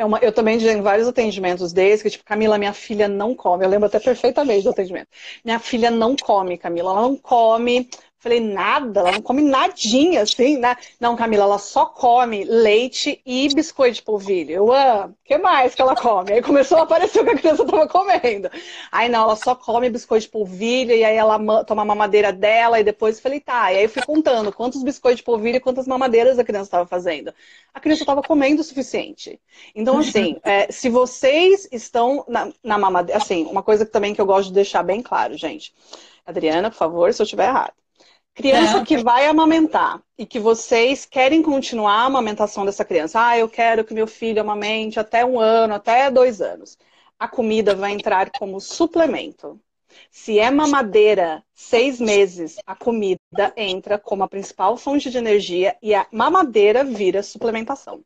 É 0.00 0.04
uma, 0.04 0.18
eu 0.20 0.32
também 0.32 0.58
tenho 0.58 0.82
vários 0.82 1.06
atendimentos 1.06 1.74
desses, 1.74 2.02
que 2.02 2.08
tipo, 2.08 2.24
Camila, 2.24 2.56
minha 2.56 2.72
filha 2.72 3.06
não 3.06 3.34
come. 3.34 3.66
Eu 3.66 3.68
lembro 3.68 3.86
até 3.86 4.00
perfeitamente 4.00 4.64
do 4.64 4.70
atendimento. 4.70 5.08
Minha 5.44 5.58
filha 5.58 5.90
não 5.90 6.16
come, 6.16 6.56
Camila, 6.56 6.92
ela 6.92 7.02
não 7.02 7.16
come 7.18 7.86
Falei, 8.20 8.38
nada, 8.38 9.00
ela 9.00 9.12
não 9.12 9.22
come 9.22 9.40
nadinha, 9.40 10.20
assim, 10.20 10.58
né? 10.58 10.76
Não, 11.00 11.16
Camila, 11.16 11.44
ela 11.44 11.58
só 11.58 11.86
come 11.86 12.44
leite 12.44 13.22
e 13.24 13.48
biscoito 13.48 13.94
de 13.94 14.02
polvilho. 14.02 14.52
Eu, 14.52 14.72
ah, 14.74 15.06
o 15.06 15.14
que 15.24 15.38
mais 15.38 15.74
que 15.74 15.80
ela 15.80 15.96
come? 15.96 16.34
Aí 16.34 16.42
começou 16.42 16.76
a 16.76 16.82
aparecer 16.82 17.22
o 17.22 17.24
que 17.24 17.30
a 17.30 17.38
criança 17.38 17.62
estava 17.62 17.88
comendo. 17.88 18.50
Aí 18.92 19.08
não, 19.08 19.22
ela 19.22 19.36
só 19.36 19.54
come 19.54 19.88
biscoito 19.88 20.26
de 20.26 20.30
polvilho, 20.30 20.92
e 20.92 21.02
aí 21.02 21.16
ela 21.16 21.64
toma 21.64 21.80
a 21.80 21.84
mamadeira 21.86 22.30
dela, 22.30 22.78
e 22.78 22.84
depois 22.84 23.16
eu 23.16 23.22
falei, 23.22 23.40
tá. 23.40 23.72
E 23.72 23.78
aí 23.78 23.84
eu 23.84 23.88
fui 23.88 24.02
contando 24.02 24.52
quantos 24.52 24.82
biscoitos 24.82 25.20
de 25.20 25.24
polvilho 25.24 25.56
e 25.56 25.60
quantas 25.60 25.86
mamadeiras 25.86 26.38
a 26.38 26.44
criança 26.44 26.64
estava 26.64 26.86
fazendo. 26.86 27.32
A 27.72 27.80
criança 27.80 28.02
estava 28.02 28.22
comendo 28.22 28.60
o 28.60 28.64
suficiente. 28.64 29.40
Então, 29.74 29.96
assim, 29.96 30.36
é, 30.44 30.70
se 30.70 30.90
vocês 30.90 31.66
estão 31.72 32.22
na, 32.28 32.52
na 32.62 32.76
mamadeira, 32.76 33.16
assim, 33.18 33.46
uma 33.46 33.62
coisa 33.62 33.86
também 33.86 34.14
que 34.14 34.20
eu 34.20 34.26
gosto 34.26 34.48
de 34.48 34.54
deixar 34.54 34.82
bem 34.82 35.00
claro, 35.00 35.34
gente. 35.38 35.72
Adriana, 36.26 36.70
por 36.70 36.76
favor, 36.76 37.14
se 37.14 37.22
eu 37.22 37.24
estiver 37.24 37.48
errado. 37.48 37.72
Criança 38.40 38.78
é. 38.78 38.84
que 38.84 38.98
vai 38.98 39.26
amamentar 39.26 40.02
e 40.16 40.24
que 40.24 40.40
vocês 40.40 41.04
querem 41.04 41.42
continuar 41.42 41.94
a 41.94 42.04
amamentação 42.04 42.64
dessa 42.64 42.84
criança. 42.84 43.24
Ah, 43.24 43.38
eu 43.38 43.48
quero 43.48 43.84
que 43.84 43.94
meu 43.94 44.06
filho 44.06 44.40
amamente 44.40 44.98
até 44.98 45.24
um 45.24 45.38
ano, 45.38 45.74
até 45.74 46.10
dois 46.10 46.40
anos. 46.40 46.78
A 47.18 47.28
comida 47.28 47.74
vai 47.74 47.92
entrar 47.92 48.30
como 48.30 48.60
suplemento. 48.60 49.60
Se 50.10 50.38
é 50.38 50.50
mamadeira, 50.50 51.44
seis 51.52 52.00
meses, 52.00 52.56
a 52.66 52.74
comida 52.74 53.52
entra 53.56 53.98
como 53.98 54.22
a 54.22 54.28
principal 54.28 54.76
fonte 54.76 55.10
de 55.10 55.18
energia 55.18 55.76
e 55.82 55.94
a 55.94 56.06
mamadeira 56.12 56.84
vira 56.84 57.22
suplementação. 57.22 58.02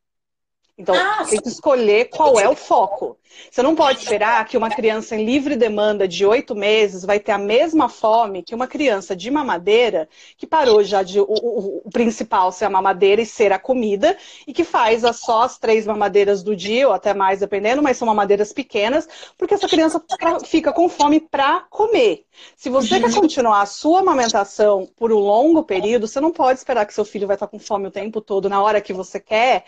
Então, 0.76 0.94
ah, 0.94 1.24
tem 1.24 1.40
que 1.40 1.48
escolher 1.48 2.06
qual 2.06 2.38
é 2.38 2.48
o 2.48 2.56
foco. 2.56 3.16
Você 3.48 3.62
não 3.62 3.76
pode 3.76 4.00
esperar 4.00 4.44
que 4.44 4.56
uma 4.56 4.70
criança 4.70 5.14
em 5.14 5.24
livre 5.24 5.54
demanda 5.54 6.06
de 6.08 6.26
oito 6.26 6.54
meses 6.54 7.04
vai 7.04 7.20
ter 7.20 7.30
a 7.30 7.38
mesma 7.38 7.88
fome 7.88 8.42
que 8.42 8.54
uma 8.54 8.66
criança 8.66 9.14
de 9.14 9.30
mamadeira, 9.30 10.08
que 10.36 10.46
parou 10.46 10.82
já 10.82 11.02
de 11.02 11.20
o, 11.20 11.26
o, 11.26 11.82
o, 11.84 11.90
principal 11.90 12.50
ser 12.50 12.64
a 12.64 12.70
mamadeira 12.70 13.22
e 13.22 13.26
ser 13.26 13.52
a 13.52 13.58
comida, 13.58 14.16
e 14.46 14.52
que 14.52 14.64
faz 14.64 15.04
as, 15.04 15.20
só 15.20 15.42
as 15.42 15.58
três 15.58 15.86
mamadeiras 15.86 16.42
do 16.42 16.56
dia, 16.56 16.88
ou 16.88 16.94
até 16.94 17.14
mais, 17.14 17.40
dependendo, 17.40 17.82
mas 17.82 17.96
são 17.96 18.06
mamadeiras 18.06 18.52
pequenas, 18.52 19.08
porque 19.38 19.54
essa 19.54 19.68
criança 19.68 20.02
fica 20.44 20.72
com 20.72 20.88
fome 20.88 21.20
para 21.20 21.60
comer. 21.70 22.24
Se 22.56 22.68
você 22.68 22.98
quer 23.00 23.14
continuar 23.14 23.62
a 23.62 23.66
sua 23.66 24.00
amamentação 24.00 24.88
por 24.96 25.12
um 25.12 25.18
longo 25.18 25.62
período, 25.62 26.08
você 26.08 26.20
não 26.20 26.32
pode 26.32 26.58
esperar 26.58 26.84
que 26.84 26.94
seu 26.94 27.04
filho 27.04 27.28
vai 27.28 27.36
estar 27.36 27.46
com 27.46 27.60
fome 27.60 27.86
o 27.86 27.92
tempo 27.92 28.20
todo 28.20 28.48
na 28.48 28.60
hora 28.60 28.80
que 28.80 28.92
você 28.92 29.20
quer, 29.20 29.64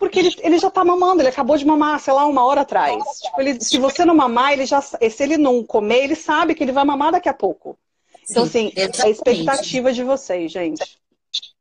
porque 0.00 0.18
ele, 0.18 0.34
ele 0.40 0.58
já 0.58 0.70
tá 0.70 0.82
mamando, 0.82 1.20
ele 1.20 1.28
acabou 1.28 1.58
de 1.58 1.66
mamar, 1.66 2.00
sei 2.00 2.14
lá, 2.14 2.24
uma 2.24 2.42
hora 2.42 2.62
atrás. 2.62 3.04
Tipo, 3.20 3.38
ele, 3.38 3.60
se 3.60 3.78
você 3.78 4.02
não 4.02 4.14
mamar, 4.14 4.54
ele 4.54 4.64
já. 4.64 4.80
Se 4.80 4.98
ele 5.22 5.36
não 5.36 5.62
comer, 5.62 6.04
ele 6.04 6.16
sabe 6.16 6.54
que 6.54 6.64
ele 6.64 6.72
vai 6.72 6.84
mamar 6.84 7.12
daqui 7.12 7.28
a 7.28 7.34
pouco. 7.34 7.78
Então, 8.28 8.44
assim, 8.44 8.72
é 8.74 8.84
a 8.84 9.10
expectativa 9.10 9.92
de 9.92 10.02
vocês, 10.02 10.50
gente. 10.50 10.98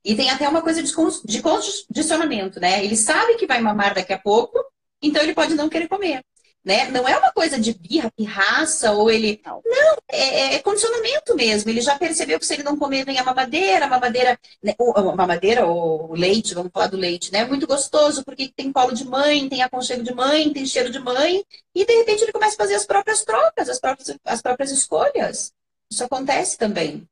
E 0.06 0.16
tem 0.16 0.30
até 0.30 0.48
uma 0.48 0.62
coisa 0.62 0.82
de, 0.82 0.92
de 1.26 1.42
condicionamento, 1.42 2.62
né? 2.62 2.84
Ele 2.84 2.96
sabe 2.96 3.36
que 3.36 3.46
vai 3.46 3.60
mamar 3.60 3.94
daqui 3.94 4.14
a 4.14 4.18
pouco, 4.18 4.58
então 5.02 5.22
ele 5.22 5.34
pode 5.34 5.54
não 5.54 5.68
querer 5.68 5.90
comer. 5.90 6.24
Né? 6.70 6.88
Não 6.92 7.08
é 7.08 7.18
uma 7.18 7.32
coisa 7.32 7.60
de 7.60 7.74
birra, 7.74 8.12
pirraça, 8.16 8.92
ou 8.92 9.10
ele. 9.10 9.42
Não, 9.44 9.98
é, 10.08 10.20
é, 10.20 10.54
é, 10.54 10.60
condicionamento 10.60 11.36
mesmo. 11.36 11.68
Ele 11.68 11.82
já 11.82 11.98
percebeu 11.98 12.38
que 12.38 12.46
se 12.46 12.54
ele 12.54 12.62
não 12.62 12.78
comer, 12.78 13.04
vem 13.04 13.18
a 13.18 13.24
mamadeira, 13.24 13.86
a 13.86 13.90
mamadeira, 13.90 14.40
né? 14.62 14.76
ou, 14.78 14.96
a 14.96 15.16
mamadeira 15.16 15.66
ou 15.66 16.12
o 16.12 16.14
leite, 16.14 16.54
vamos 16.54 16.72
falar 16.72 16.86
do 16.86 16.96
leite, 16.96 17.34
né? 17.34 17.40
É 17.40 17.46
muito 17.46 17.66
gostoso, 17.66 18.24
porque 18.24 18.54
tem 18.56 18.72
colo 18.72 18.92
de 18.92 19.04
mãe, 19.04 19.50
tem 19.50 19.64
aconchego 19.64 20.04
de 20.04 20.14
mãe, 20.14 20.54
tem 20.54 20.64
cheiro 20.64 20.92
de 20.92 21.00
mãe, 21.00 21.44
e 21.74 21.84
de 21.84 21.92
repente 21.92 22.22
ele 22.22 22.32
começa 22.32 22.54
a 22.54 22.58
fazer 22.58 22.76
as 22.76 22.86
próprias 22.86 23.24
trocas, 23.26 23.68
as 23.68 23.80
próprias, 23.80 24.16
as 24.24 24.40
próprias 24.40 24.70
escolhas. 24.70 25.52
Isso 25.92 26.04
acontece 26.04 26.56
também. 26.56 27.04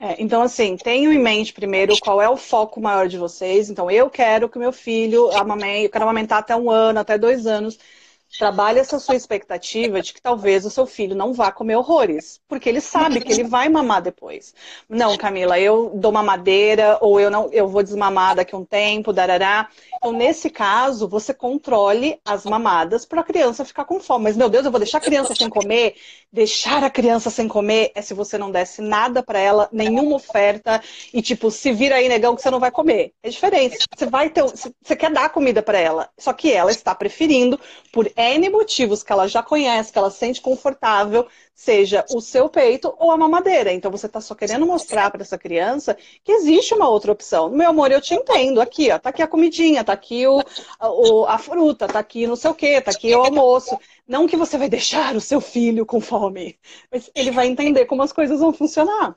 É, 0.00 0.20
então, 0.20 0.42
assim, 0.42 0.76
tenham 0.76 1.12
em 1.12 1.22
mente 1.22 1.52
primeiro 1.52 1.96
qual 2.00 2.20
é 2.20 2.28
o 2.28 2.36
foco 2.36 2.80
maior 2.80 3.06
de 3.06 3.16
vocês. 3.16 3.70
Então, 3.70 3.88
eu 3.88 4.10
quero 4.10 4.48
que 4.48 4.58
meu 4.58 4.72
filho 4.72 5.30
amamente, 5.30 5.84
eu 5.84 5.90
quero 5.90 6.02
amamentar 6.02 6.40
até 6.40 6.56
um 6.56 6.68
ano, 6.68 6.98
até 6.98 7.16
dois 7.16 7.46
anos. 7.46 7.78
Trabalhe 8.38 8.78
essa 8.78 8.98
sua 8.98 9.14
expectativa 9.14 10.00
de 10.00 10.12
que 10.14 10.20
talvez 10.20 10.64
o 10.64 10.70
seu 10.70 10.86
filho 10.86 11.14
não 11.14 11.32
vá 11.32 11.52
comer 11.52 11.76
horrores, 11.76 12.40
porque 12.48 12.68
ele 12.68 12.80
sabe 12.80 13.20
que 13.20 13.32
ele 13.32 13.44
vai 13.44 13.68
mamar 13.68 14.00
depois. 14.00 14.54
Não, 14.88 15.16
Camila, 15.16 15.60
eu 15.60 15.92
dou 15.94 16.10
mamadeira 16.10 16.98
ou 17.00 17.20
eu 17.20 17.30
não, 17.30 17.50
eu 17.52 17.68
vou 17.68 17.82
desmamar 17.82 18.34
daqui 18.34 18.54
a 18.54 18.58
um 18.58 18.64
tempo, 18.64 19.12
darará. 19.12 19.68
Então, 19.96 20.12
nesse 20.12 20.50
caso, 20.50 21.06
você 21.06 21.34
controle 21.34 22.18
as 22.24 22.44
mamadas 22.44 23.04
para 23.04 23.20
a 23.20 23.24
criança 23.24 23.64
ficar 23.64 23.84
com 23.84 24.00
fome. 24.00 24.24
Mas, 24.24 24.36
meu 24.36 24.48
Deus, 24.48 24.64
eu 24.64 24.70
vou 24.70 24.80
deixar 24.80 24.98
a 24.98 25.02
criança 25.02 25.34
sem 25.34 25.48
comer? 25.48 25.94
Deixar 26.32 26.82
a 26.82 26.90
criança 26.90 27.30
sem 27.30 27.46
comer 27.46 27.92
é 27.94 28.02
se 28.02 28.14
você 28.14 28.38
não 28.38 28.50
desse 28.50 28.80
nada 28.80 29.22
para 29.22 29.38
ela, 29.38 29.68
nenhuma 29.70 30.16
oferta 30.16 30.82
e 31.12 31.20
tipo, 31.20 31.50
se 31.50 31.72
vira 31.72 31.96
aí, 31.96 32.08
negão, 32.08 32.34
que 32.34 32.42
você 32.42 32.50
não 32.50 32.60
vai 32.60 32.70
comer. 32.70 33.12
É 33.22 33.28
diferente. 33.28 33.78
Você 33.94 34.06
vai 34.06 34.30
ter, 34.30 34.42
você 34.42 34.96
quer 34.96 35.10
dar 35.10 35.28
comida 35.28 35.62
para 35.62 35.78
ela, 35.78 36.08
só 36.18 36.32
que 36.32 36.50
ela 36.50 36.70
está 36.70 36.94
preferindo 36.94 37.60
por 37.92 38.10
N 38.22 38.48
motivos 38.50 39.02
que 39.02 39.12
ela 39.12 39.26
já 39.26 39.42
conhece, 39.42 39.92
que 39.92 39.98
ela 39.98 40.10
sente 40.10 40.40
confortável, 40.40 41.26
seja 41.54 42.04
o 42.14 42.20
seu 42.20 42.48
peito 42.48 42.94
ou 42.98 43.10
a 43.10 43.16
mamadeira. 43.16 43.72
Então 43.72 43.90
você 43.90 44.06
está 44.06 44.20
só 44.20 44.34
querendo 44.34 44.64
mostrar 44.64 45.10
para 45.10 45.22
essa 45.22 45.36
criança 45.36 45.96
que 46.22 46.32
existe 46.32 46.74
uma 46.74 46.88
outra 46.88 47.12
opção. 47.12 47.50
Meu 47.50 47.68
amor, 47.70 47.90
eu 47.90 48.00
te 48.00 48.14
entendo. 48.14 48.60
Aqui, 48.60 48.90
ó, 48.90 48.98
tá 48.98 49.10
aqui 49.10 49.22
a 49.22 49.26
comidinha, 49.26 49.82
tá 49.82 49.92
aqui 49.92 50.26
o, 50.26 50.42
o 50.80 51.24
a 51.26 51.38
fruta, 51.38 51.88
tá 51.88 51.98
aqui 51.98 52.26
não 52.26 52.36
sei 52.36 52.50
o 52.50 52.54
quê, 52.54 52.80
tá 52.80 52.90
aqui 52.90 53.14
o 53.14 53.24
almoço. 53.24 53.78
Não 54.06 54.26
que 54.26 54.36
você 54.36 54.56
vai 54.56 54.68
deixar 54.68 55.16
o 55.16 55.20
seu 55.20 55.40
filho 55.40 55.84
com 55.84 56.00
fome, 56.00 56.58
mas 56.90 57.10
ele 57.14 57.30
vai 57.30 57.46
entender 57.46 57.86
como 57.86 58.02
as 58.02 58.12
coisas 58.12 58.40
vão 58.40 58.52
funcionar. 58.52 59.16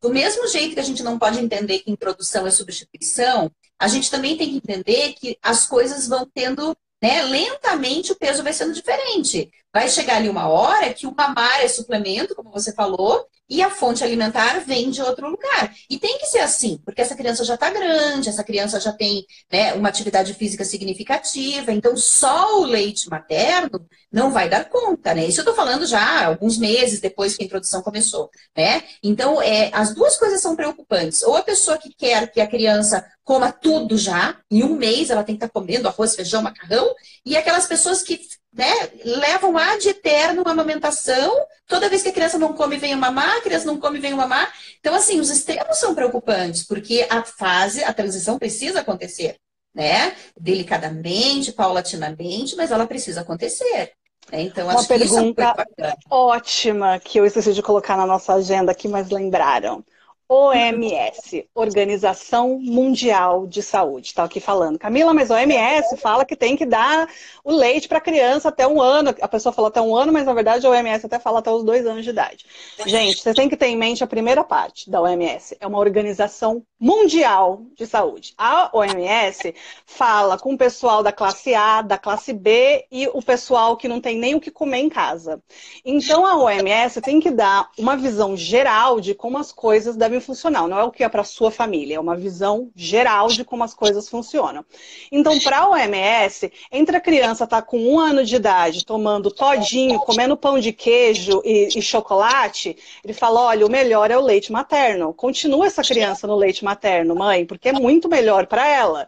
Do 0.00 0.10
mesmo 0.10 0.48
jeito 0.48 0.74
que 0.74 0.80
a 0.80 0.84
gente 0.84 1.02
não 1.02 1.18
pode 1.18 1.38
entender 1.38 1.78
que 1.78 1.90
introdução 1.90 2.44
é 2.46 2.50
substituição, 2.50 3.50
a 3.78 3.86
gente 3.86 4.10
também 4.10 4.36
tem 4.36 4.50
que 4.50 4.56
entender 4.56 5.12
que 5.12 5.38
as 5.40 5.64
coisas 5.66 6.08
vão 6.08 6.28
tendo 6.34 6.76
né, 7.02 7.22
lentamente 7.22 8.12
o 8.12 8.16
peso 8.16 8.42
vai 8.42 8.52
sendo 8.52 8.72
diferente. 8.72 9.50
Vai 9.72 9.88
chegar 9.88 10.16
ali 10.16 10.28
uma 10.28 10.48
hora 10.48 10.94
que 10.94 11.06
o 11.06 11.14
mamar 11.14 11.60
é 11.60 11.68
suplemento, 11.68 12.34
como 12.34 12.50
você 12.50 12.72
falou, 12.72 13.26
e 13.52 13.60
a 13.60 13.68
fonte 13.68 14.02
alimentar 14.02 14.60
vem 14.60 14.90
de 14.90 15.02
outro 15.02 15.28
lugar. 15.28 15.74
E 15.90 15.98
tem 15.98 16.16
que 16.16 16.24
ser 16.24 16.38
assim, 16.38 16.80
porque 16.82 17.02
essa 17.02 17.14
criança 17.14 17.44
já 17.44 17.52
está 17.52 17.68
grande, 17.68 18.30
essa 18.30 18.42
criança 18.42 18.80
já 18.80 18.94
tem 18.94 19.26
né, 19.52 19.74
uma 19.74 19.90
atividade 19.90 20.32
física 20.32 20.64
significativa, 20.64 21.70
então 21.70 21.94
só 21.94 22.62
o 22.62 22.64
leite 22.64 23.10
materno 23.10 23.86
não 24.10 24.32
vai 24.32 24.48
dar 24.48 24.70
conta, 24.70 25.14
né? 25.14 25.26
Isso 25.26 25.40
eu 25.40 25.42
estou 25.42 25.54
falando 25.54 25.84
já 25.84 26.24
alguns 26.24 26.56
meses 26.56 26.98
depois 26.98 27.36
que 27.36 27.42
a 27.42 27.46
introdução 27.46 27.82
começou, 27.82 28.30
né? 28.56 28.84
Então, 29.02 29.40
é, 29.42 29.68
as 29.74 29.94
duas 29.94 30.16
coisas 30.16 30.40
são 30.40 30.56
preocupantes. 30.56 31.22
Ou 31.22 31.36
a 31.36 31.42
pessoa 31.42 31.76
que 31.76 31.92
quer 31.94 32.32
que 32.32 32.40
a 32.40 32.46
criança 32.46 33.04
coma 33.22 33.52
tudo 33.52 33.98
já, 33.98 34.38
em 34.50 34.62
um 34.62 34.76
mês 34.76 35.10
ela 35.10 35.24
tem 35.24 35.36
que 35.36 35.44
estar 35.44 35.52
tá 35.52 35.60
comendo 35.60 35.88
arroz, 35.88 36.14
feijão, 36.14 36.40
macarrão, 36.40 36.94
e 37.24 37.36
aquelas 37.36 37.66
pessoas 37.66 38.02
que 38.02 38.18
né, 38.52 38.90
levam 39.04 39.56
ad 39.56 39.88
eterno 39.88 40.42
uma 40.42 40.50
amamentação. 40.52 41.34
Toda 41.66 41.88
vez 41.88 42.02
que 42.02 42.10
a 42.10 42.12
criança 42.12 42.38
não 42.38 42.52
come, 42.52 42.76
vem 42.76 42.94
mamar, 42.94 43.36
a 43.36 43.40
criança 43.40 43.64
não 43.64 43.78
come, 43.78 43.98
vem 43.98 44.14
mamar. 44.14 44.52
Então, 44.78 44.94
assim, 44.94 45.18
os 45.20 45.30
extremos 45.30 45.78
são 45.78 45.94
preocupantes, 45.94 46.64
porque 46.64 47.06
a 47.08 47.22
fase, 47.22 47.82
a 47.82 47.92
transição 47.92 48.38
precisa 48.38 48.80
acontecer, 48.80 49.36
né? 49.74 50.14
Delicadamente, 50.38 51.52
paulatinamente, 51.52 52.54
mas 52.56 52.70
ela 52.70 52.86
precisa 52.86 53.22
acontecer. 53.22 53.92
Né? 54.30 54.42
Então, 54.42 54.68
Uma 54.68 54.84
pergunta 54.84 55.54
é 55.78 55.94
ótima 56.10 57.00
que 57.00 57.18
eu 57.18 57.24
esqueci 57.24 57.54
de 57.54 57.62
colocar 57.62 57.96
na 57.96 58.06
nossa 58.06 58.34
agenda 58.34 58.72
aqui, 58.72 58.86
mas 58.86 59.08
lembraram. 59.08 59.82
OMS, 60.28 61.46
Organização 61.54 62.58
Mundial 62.58 63.46
de 63.46 63.62
Saúde. 63.62 64.08
Está 64.08 64.24
aqui 64.24 64.40
falando. 64.40 64.78
Camila, 64.78 65.12
mas 65.12 65.30
a 65.30 65.34
OMS 65.34 65.96
fala 65.98 66.24
que 66.24 66.34
tem 66.34 66.56
que 66.56 66.64
dar 66.64 67.08
o 67.44 67.52
leite 67.52 67.88
para 67.88 68.00
criança 68.00 68.48
até 68.48 68.66
um 68.66 68.80
ano. 68.80 69.14
A 69.20 69.28
pessoa 69.28 69.52
falou 69.52 69.68
até 69.68 69.80
um 69.80 69.94
ano, 69.94 70.12
mas 70.12 70.26
na 70.26 70.32
verdade 70.32 70.66
a 70.66 70.70
OMS 70.70 71.04
até 71.04 71.18
fala 71.18 71.40
até 71.40 71.50
os 71.50 71.62
dois 71.64 71.86
anos 71.86 72.04
de 72.04 72.10
idade. 72.10 72.46
Gente, 72.86 73.20
você 73.20 73.34
tem 73.34 73.48
que 73.48 73.56
ter 73.56 73.66
em 73.66 73.76
mente 73.76 74.02
a 74.02 74.06
primeira 74.06 74.42
parte 74.42 74.90
da 74.90 75.00
OMS. 75.02 75.56
É 75.60 75.66
uma 75.66 75.78
organização 75.78 76.62
mundial 76.80 77.62
de 77.76 77.86
saúde. 77.86 78.34
A 78.36 78.70
OMS 78.76 79.54
fala 79.86 80.38
com 80.38 80.54
o 80.54 80.58
pessoal 80.58 81.02
da 81.02 81.12
classe 81.12 81.54
A, 81.54 81.82
da 81.82 81.96
classe 81.96 82.32
B 82.32 82.86
e 82.90 83.06
o 83.08 83.22
pessoal 83.22 83.76
que 83.76 83.86
não 83.86 84.00
tem 84.00 84.18
nem 84.18 84.34
o 84.34 84.40
que 84.40 84.50
comer 84.50 84.78
em 84.78 84.88
casa. 84.88 85.40
Então 85.84 86.26
a 86.26 86.36
OMS 86.36 87.00
tem 87.00 87.20
que 87.20 87.30
dar 87.30 87.70
uma 87.78 87.96
visão 87.96 88.36
geral 88.36 89.00
de 89.00 89.14
como 89.14 89.38
as 89.38 89.52
coisas 89.52 89.94
devem 89.94 90.11
funcionar. 90.20 90.66
Não 90.68 90.78
é 90.78 90.84
o 90.84 90.90
que 90.90 91.04
é 91.04 91.08
para 91.08 91.24
sua 91.24 91.50
família, 91.50 91.96
é 91.96 92.00
uma 92.00 92.16
visão 92.16 92.70
geral 92.74 93.28
de 93.28 93.44
como 93.44 93.64
as 93.64 93.74
coisas 93.74 94.08
funcionam. 94.08 94.64
Então, 95.10 95.38
para 95.40 95.58
a 95.60 95.70
OMS, 95.70 96.52
entre 96.70 96.96
a 96.96 97.00
criança 97.00 97.44
estar 97.44 97.62
tá 97.62 97.66
com 97.66 97.78
um 97.78 97.98
ano 97.98 98.24
de 98.24 98.36
idade 98.36 98.84
tomando 98.84 99.30
todinho, 99.30 100.00
comendo 100.00 100.36
pão 100.36 100.58
de 100.58 100.72
queijo 100.72 101.42
e, 101.44 101.68
e 101.76 101.82
chocolate, 101.82 102.76
ele 103.04 103.12
fala: 103.12 103.40
olha, 103.40 103.66
o 103.66 103.70
melhor 103.70 104.10
é 104.10 104.16
o 104.16 104.22
leite 104.22 104.52
materno. 104.52 105.12
Continua 105.14 105.66
essa 105.66 105.82
criança 105.82 106.26
no 106.26 106.36
leite 106.36 106.64
materno, 106.64 107.14
mãe, 107.14 107.44
porque 107.44 107.68
é 107.68 107.72
muito 107.72 108.08
melhor 108.08 108.46
para 108.46 108.66
ela. 108.66 109.06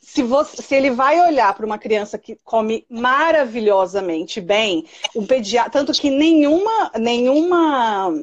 Se, 0.00 0.22
você, 0.22 0.62
se, 0.62 0.74
ele 0.74 0.90
vai 0.90 1.20
olhar 1.20 1.52
para 1.52 1.66
uma 1.66 1.76
criança 1.76 2.16
que 2.16 2.38
come 2.42 2.86
maravilhosamente 2.88 4.40
bem, 4.40 4.86
o 5.14 5.26
pediatra, 5.26 5.70
tanto 5.70 5.92
que 5.92 6.08
nenhuma, 6.08 6.90
nenhuma 6.98 8.14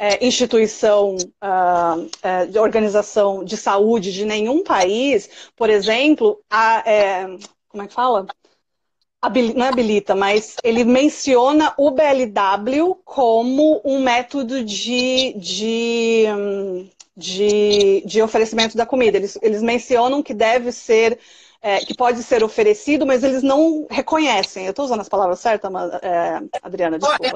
é, 0.00 0.26
instituição 0.26 1.14
uh, 1.16 2.10
é, 2.22 2.46
de 2.46 2.58
organização 2.58 3.44
de 3.44 3.54
saúde 3.54 4.10
de 4.10 4.24
nenhum 4.24 4.64
país, 4.64 5.28
por 5.54 5.68
exemplo, 5.68 6.40
a, 6.48 6.82
é, 6.86 7.26
como 7.68 7.82
é 7.82 7.86
que 7.86 7.92
fala? 7.92 8.26
não 9.54 9.66
é 9.66 9.68
habilita, 9.68 10.14
mas 10.14 10.56
ele 10.64 10.82
menciona 10.82 11.74
o 11.76 11.90
BLW 11.90 12.94
como 13.04 13.82
um 13.84 14.00
método 14.00 14.64
de, 14.64 15.34
de, 15.34 16.24
de, 17.14 18.02
de 18.06 18.22
oferecimento 18.22 18.78
da 18.78 18.86
comida. 18.86 19.18
Eles, 19.18 19.38
eles 19.42 19.60
mencionam 19.60 20.22
que 20.22 20.32
deve 20.32 20.72
ser 20.72 21.18
é, 21.60 21.80
que 21.80 21.94
pode 21.94 22.22
ser 22.22 22.42
oferecido, 22.42 23.04
mas 23.04 23.22
eles 23.22 23.42
não 23.42 23.86
reconhecem. 23.90 24.64
Eu 24.64 24.70
estou 24.70 24.86
usando 24.86 25.00
as 25.00 25.08
palavras 25.10 25.40
certas, 25.40 25.70
é, 26.00 26.40
Adriana? 26.62 26.98
Desculpa. 26.98 27.26
É, 27.26 27.34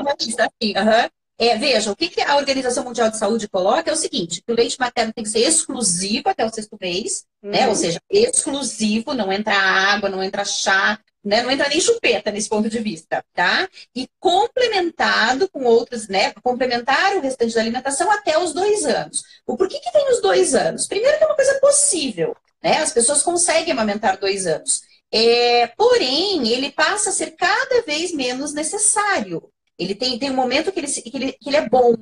uhum. 0.81 1.11
É, 1.37 1.57
veja, 1.59 1.91
o 1.91 1.97
que, 1.97 2.09
que, 2.09 2.21
a 2.21 2.37
Organização 2.37 2.85
Mundial 2.85 3.11
de 3.11 3.19
Saúde 3.19 3.49
coloca 3.49 3.91
é 3.91 3.93
o 3.93 3.97
seguinte, 3.97 4.41
que 4.41 4.53
o 4.53 4.57
leite 4.57 4.79
materno 4.79 5.13
tem 5.13 5.25
que 5.25 5.31
ser 5.31 5.41
exclusivo 5.41 6.29
até 6.29 6.45
o 6.45 6.53
sexto 6.53 6.79
mês, 6.81 7.25
uhum. 7.43 7.51
né? 7.51 7.69
Ou 7.69 7.75
seja, 7.75 8.01
exclusivo, 8.09 9.15
não 9.15 9.33
entra 9.33 9.55
água, 9.55 10.09
não 10.09 10.23
entra 10.23 10.45
chá, 10.45 10.99
né? 11.25 11.43
Não 11.43 11.51
entra 11.51 11.69
nem 11.69 11.81
chupeta 11.81 12.31
nesse 12.31 12.49
ponto 12.49 12.71
de 12.71 12.79
vista, 12.79 13.25
tá? 13.35 13.69
E 13.97 14.09
complementado 14.21 15.49
com 15.49 15.65
outros, 15.65 16.07
né? 16.07 16.33
Complementar 16.43 17.17
o 17.17 17.21
restante 17.21 17.55
da 17.55 17.61
alimentação 17.61 18.11
até 18.13 18.39
os 18.39 18.53
dois 18.53 18.85
anos. 18.85 19.25
O 19.45 19.57
porquê 19.57 19.81
que 19.81 19.93
tem 19.93 20.09
os 20.13 20.21
dois 20.21 20.55
anos? 20.55 20.87
Primeiro 20.87 21.19
que 21.19 21.25
é 21.25 21.27
uma 21.27 21.37
coisa 21.37 21.59
possível, 21.61 22.37
né? 22.63 22.79
As 22.79 22.93
pessoas 22.93 23.23
conseguem 23.23 23.73
amamentar 23.73 24.21
dois 24.21 24.47
anos. 24.47 24.83
É, 25.11 25.67
porém, 25.77 26.49
ele 26.53 26.71
passa 26.71 27.11
a 27.11 27.13
ser 27.13 27.33
cada 27.33 27.83
vez 27.83 28.13
menos 28.13 28.53
necessário. 28.53 29.51
Ele 29.79 29.95
tem, 29.95 30.19
tem 30.19 30.31
um 30.31 30.35
momento 30.35 30.73
que 30.73 30.81
ele, 30.81 30.87
que, 30.87 31.17
ele, 31.17 31.33
que 31.33 31.49
ele 31.51 31.57
é 31.57 31.69
bom, 31.69 31.95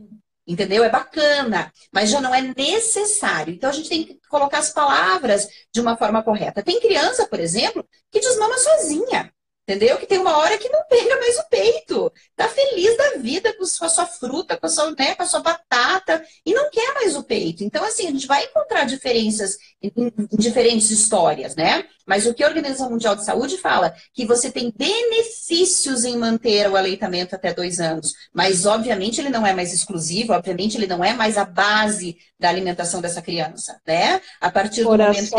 entendeu? 0.47 0.85
É 0.85 0.91
bacana, 0.91 1.73
mas 1.93 2.11
já 2.11 2.21
não 2.21 2.35
é 2.35 2.43
necessário. 2.57 3.55
Então 3.55 3.71
a 3.71 3.73
gente 3.73 3.89
tem 3.89 4.05
que 4.05 4.19
colocar 4.29 4.59
as 4.59 4.71
palavras 4.71 5.47
de 5.73 5.81
uma 5.81 5.97
forma 5.97 6.23
correta. 6.23 6.63
Tem 6.63 6.81
criança, 6.81 7.27
por 7.27 7.41
exemplo, 7.41 7.87
que 8.11 8.21
desmama 8.21 8.57
sozinha. 8.59 9.33
Entendeu? 9.62 9.96
Que 9.96 10.07
tem 10.07 10.18
uma 10.18 10.38
hora 10.38 10.59
que 10.59 10.68
não 10.68 10.85
pega 10.88 11.16
mais 11.20 11.38
o 11.38 11.48
peito. 11.48 12.12
Tá 12.37 12.48
feliz 12.48 12.96
da 12.96 13.11
vida 13.18 13.55
com 13.57 13.62
a 13.62 13.88
sua 13.88 14.07
fruta, 14.07 14.57
com 14.57 14.66
a 14.66 14.68
sua, 14.68 14.90
né, 14.90 15.14
com 15.14 15.22
a 15.22 15.27
sua 15.27 15.40
batata 15.40 16.20
e 16.44 16.53
não 16.53 16.68
quer 16.68 16.94
mais 16.94 17.16
o 17.16 17.22
peito. 17.22 17.62
Então, 17.62 17.85
assim, 17.85 18.09
a 18.09 18.11
gente 18.11 18.27
vai 18.27 18.44
encontrar 18.44 18.85
diferenças 18.85 19.57
em, 19.81 19.92
diferentes 20.37 20.90
histórias, 20.90 21.55
né? 21.55 21.85
Mas 22.05 22.27
o 22.27 22.35
que 22.35 22.42
a 22.42 22.48
Organização 22.48 22.90
Mundial 22.90 23.14
de 23.14 23.25
Saúde 23.25 23.57
fala? 23.57 23.94
Que 24.12 24.27
você 24.27 24.51
tem 24.51 24.72
benefícios 24.77 26.05
em 26.05 26.18
manter 26.18 26.68
o 26.68 26.77
aleitamento 26.77 27.35
até 27.35 27.55
dois 27.55 27.79
anos. 27.79 28.14
Mas, 28.35 28.66
obviamente, 28.66 29.20
ele 29.20 29.31
não 29.31 29.46
é 29.46 29.55
mais 29.55 29.72
exclusivo, 29.72 30.33
obviamente, 30.33 30.77
ele 30.77 30.88
não 30.88 31.05
é 31.05 31.14
mais 31.14 31.38
a 31.38 31.44
base 31.44 32.16
da 32.38 32.48
alimentação 32.48 33.01
dessa 33.01 33.22
criança, 33.22 33.81
né? 33.87 34.20
A 34.40 34.51
partir 34.51 34.83
do 34.83 34.90
momento 34.90 35.31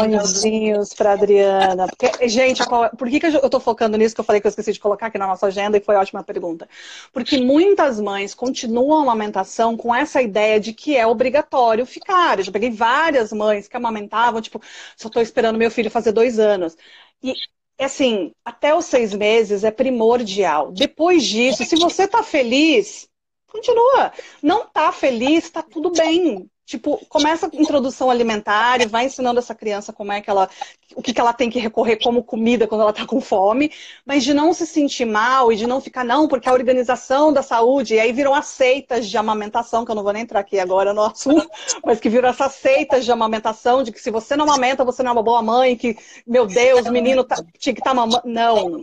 que. 0.41 0.95
para 0.95 1.11
Adriana. 1.11 1.87
Porque, 1.87 2.29
gente, 2.29 2.63
por 2.97 3.09
que, 3.09 3.19
que 3.19 3.27
eu 3.27 3.45
estou 3.45 3.59
focando 3.59 3.97
nisso 3.97 4.15
eu 4.23 4.25
falei 4.25 4.41
que 4.41 4.47
eu 4.47 4.49
esqueci 4.49 4.73
de 4.73 4.79
colocar 4.79 5.07
aqui 5.07 5.17
na 5.17 5.27
nossa 5.27 5.47
agenda 5.47 5.77
e 5.77 5.81
foi 5.81 5.95
ótima 5.95 6.23
pergunta? 6.23 6.67
Porque 7.11 7.37
muitas 7.37 7.99
mães 7.99 8.33
continuam 8.33 8.99
a 8.99 9.03
amamentação 9.03 9.77
com 9.77 9.93
essa 9.93 10.21
ideia 10.21 10.59
de 10.59 10.73
que 10.73 10.97
é 10.97 11.05
obrigatório 11.05 11.85
ficar. 11.85 12.39
Eu 12.39 12.45
já 12.45 12.51
peguei 12.51 12.71
várias 12.71 13.31
mães 13.31 13.67
que 13.67 13.77
amamentavam, 13.77 14.41
tipo, 14.41 14.61
só 14.97 15.07
estou 15.07 15.21
esperando 15.21 15.57
meu 15.57 15.69
filho 15.71 15.91
fazer 15.91 16.11
dois 16.11 16.39
anos. 16.39 16.75
E 17.21 17.33
assim, 17.79 18.31
até 18.45 18.75
os 18.75 18.85
seis 18.85 19.13
meses 19.13 19.63
é 19.63 19.71
primordial. 19.71 20.71
Depois 20.71 21.23
disso, 21.23 21.63
se 21.65 21.75
você 21.75 22.07
tá 22.07 22.23
feliz, 22.23 23.07
continua. 23.47 24.13
Não 24.41 24.65
tá 24.67 24.91
feliz, 24.91 25.49
tá 25.49 25.61
tudo 25.61 25.91
bem. 25.91 26.49
Tipo, 26.65 27.05
começa 27.09 27.45
a 27.45 27.49
introdução 27.53 28.09
alimentar 28.09 28.81
e 28.81 28.85
vai 28.85 29.05
ensinando 29.05 29.37
essa 29.37 29.53
criança 29.53 29.91
como 29.91 30.13
é 30.13 30.21
que 30.21 30.29
ela, 30.29 30.49
o 30.95 31.01
que, 31.01 31.13
que 31.13 31.19
ela 31.19 31.33
tem 31.33 31.49
que 31.49 31.59
recorrer 31.59 31.97
como 31.97 32.23
comida 32.23 32.65
quando 32.67 32.81
ela 32.81 32.91
está 32.91 33.05
com 33.05 33.19
fome, 33.19 33.69
mas 34.05 34.23
de 34.23 34.33
não 34.33 34.53
se 34.53 34.65
sentir 34.65 35.03
mal 35.03 35.51
e 35.51 35.57
de 35.57 35.67
não 35.67 35.81
ficar, 35.81 36.05
não, 36.05 36.25
porque 36.25 36.47
a 36.47 36.53
organização 36.53 37.33
da 37.33 37.43
saúde, 37.43 37.95
e 37.95 37.99
aí 37.99 38.13
viram 38.13 38.33
as 38.33 38.45
seitas 38.47 39.09
de 39.09 39.17
amamentação, 39.17 39.83
que 39.83 39.91
eu 39.91 39.95
não 39.95 40.03
vou 40.03 40.13
nem 40.13 40.23
entrar 40.23 40.39
aqui 40.39 40.57
agora 40.57 40.93
no 40.93 41.01
assunto, 41.01 41.49
mas 41.85 41.99
que 41.99 42.09
viram 42.09 42.29
essas 42.29 42.53
seitas 42.53 43.03
de 43.03 43.11
amamentação, 43.11 43.83
de 43.83 43.91
que 43.91 43.99
se 43.99 44.09
você 44.09 44.37
não 44.37 44.45
amamenta, 44.45 44.85
você 44.85 45.03
não 45.03 45.09
é 45.09 45.13
uma 45.13 45.23
boa 45.23 45.41
mãe, 45.41 45.75
que, 45.75 45.97
meu 46.25 46.45
Deus, 46.45 46.87
o 46.87 46.91
menino 46.91 47.25
tá, 47.25 47.43
tinha 47.59 47.73
que 47.73 47.81
estar 47.81 47.91
tá 47.91 47.95
mamando. 47.95 48.21
Não. 48.23 48.81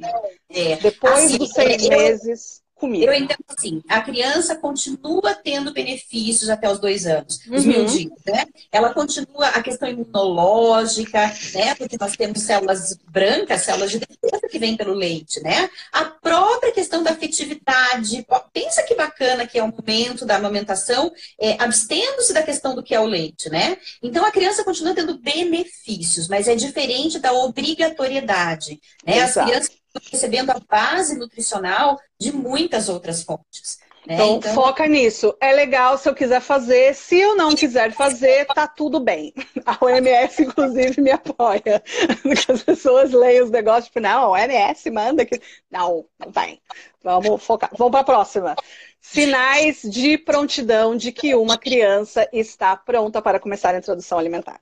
É. 0.51 0.77
Depois 0.77 1.25
assim, 1.25 1.39
dos 1.39 1.51
seis 1.51 1.89
meses 1.89 2.63
comida. 2.81 3.05
Eu 3.05 3.13
entendo 3.13 3.45
assim, 3.47 3.83
a 3.89 4.01
criança 4.01 4.57
continua 4.57 5.35
tendo 5.35 5.73
benefícios 5.73 6.49
até 6.49 6.69
os 6.71 6.79
dois 6.79 7.07
anos, 7.07 7.41
os 7.51 7.65
uhum. 7.65 7.69
miudinhos, 7.69 8.19
né? 8.27 8.47
Ela 8.73 8.95
continua 8.95 9.49
a 9.49 9.63
questão 9.63 9.89
imunológica, 9.89 11.21
né? 11.55 11.75
Porque 11.75 11.99
nós 12.01 12.17
temos 12.17 12.41
células 12.41 12.99
brancas, 13.09 13.63
células 13.63 13.91
de 13.91 13.99
defesa 13.99 14.49
que 14.51 14.59
vêm 14.59 14.77
pelo 14.77 14.95
leite, 14.95 15.41
né? 15.43 15.69
A 15.93 16.07
própria 16.07 16.73
questão 16.73 17.03
da 17.03 17.11
afetividade. 17.11 18.27
Pensa 18.53 18.83
que 18.83 18.95
bacana 18.95 19.47
que 19.47 19.59
é 19.59 19.63
o 19.63 19.73
momento 19.73 20.25
da 20.25 20.37
amamentação, 20.37 21.13
é, 21.39 21.63
abstendo-se 21.63 22.33
da 22.33 22.43
questão 22.43 22.75
do 22.75 22.83
que 22.83 22.95
é 22.95 23.01
o 23.01 23.05
leite, 23.05 23.51
né? 23.51 23.77
Então 24.03 24.25
a 24.25 24.33
criança 24.33 24.65
continua 24.65 24.95
tendo 24.95 25.19
benefícios, 25.19 26.27
mas 26.29 26.49
é 26.49 26.55
diferente 26.55 27.19
da 27.19 27.33
obrigatoriedade. 27.33 28.81
Né? 29.05 29.21
As 29.21 29.35
crianças 29.35 29.81
recebendo 30.11 30.51
a 30.51 30.61
base 30.69 31.19
nutricional 31.19 31.99
de 32.19 32.33
muitas 32.33 32.89
outras 32.89 33.23
fontes. 33.23 33.79
Né? 34.07 34.15
Então, 34.15 34.37
então, 34.37 34.55
foca 34.55 34.87
nisso. 34.87 35.37
É 35.41 35.53
legal 35.53 35.99
se 35.99 36.09
eu 36.09 36.15
quiser 36.15 36.41
fazer. 36.41 36.95
Se 36.95 37.19
eu 37.19 37.37
não 37.37 37.55
quiser 37.55 37.93
fazer, 37.93 38.47
tá 38.47 38.67
tudo 38.67 38.99
bem. 38.99 39.33
A 39.67 39.77
OMS, 39.85 40.43
inclusive, 40.43 41.01
me 41.01 41.11
apoia. 41.11 41.83
Porque 42.23 42.51
as 42.51 42.63
pessoas 42.63 43.13
leem 43.13 43.43
os 43.43 43.51
negócios, 43.51 43.87
tipo, 43.87 44.01
não, 44.01 44.23
a 44.23 44.29
OMS 44.31 44.91
manda 44.91 45.25
que. 45.25 45.41
Não, 45.71 46.07
não 46.19 46.31
vai. 46.31 46.59
Vamos 47.03 47.43
focar. 47.43 47.71
Vamos 47.77 47.93
para 47.93 48.01
a 48.01 48.05
próxima. 48.05 48.57
Sinais 49.01 49.83
de 49.83 50.19
prontidão 50.19 50.97
de 50.97 51.13
que 51.13 51.35
uma 51.35 51.57
criança 51.57 52.29
está 52.33 52.77
pronta 52.77 53.23
para 53.23 53.41
começar 53.41 53.75
a 53.75 53.79
introdução 53.79 54.19
alimentar. 54.19 54.61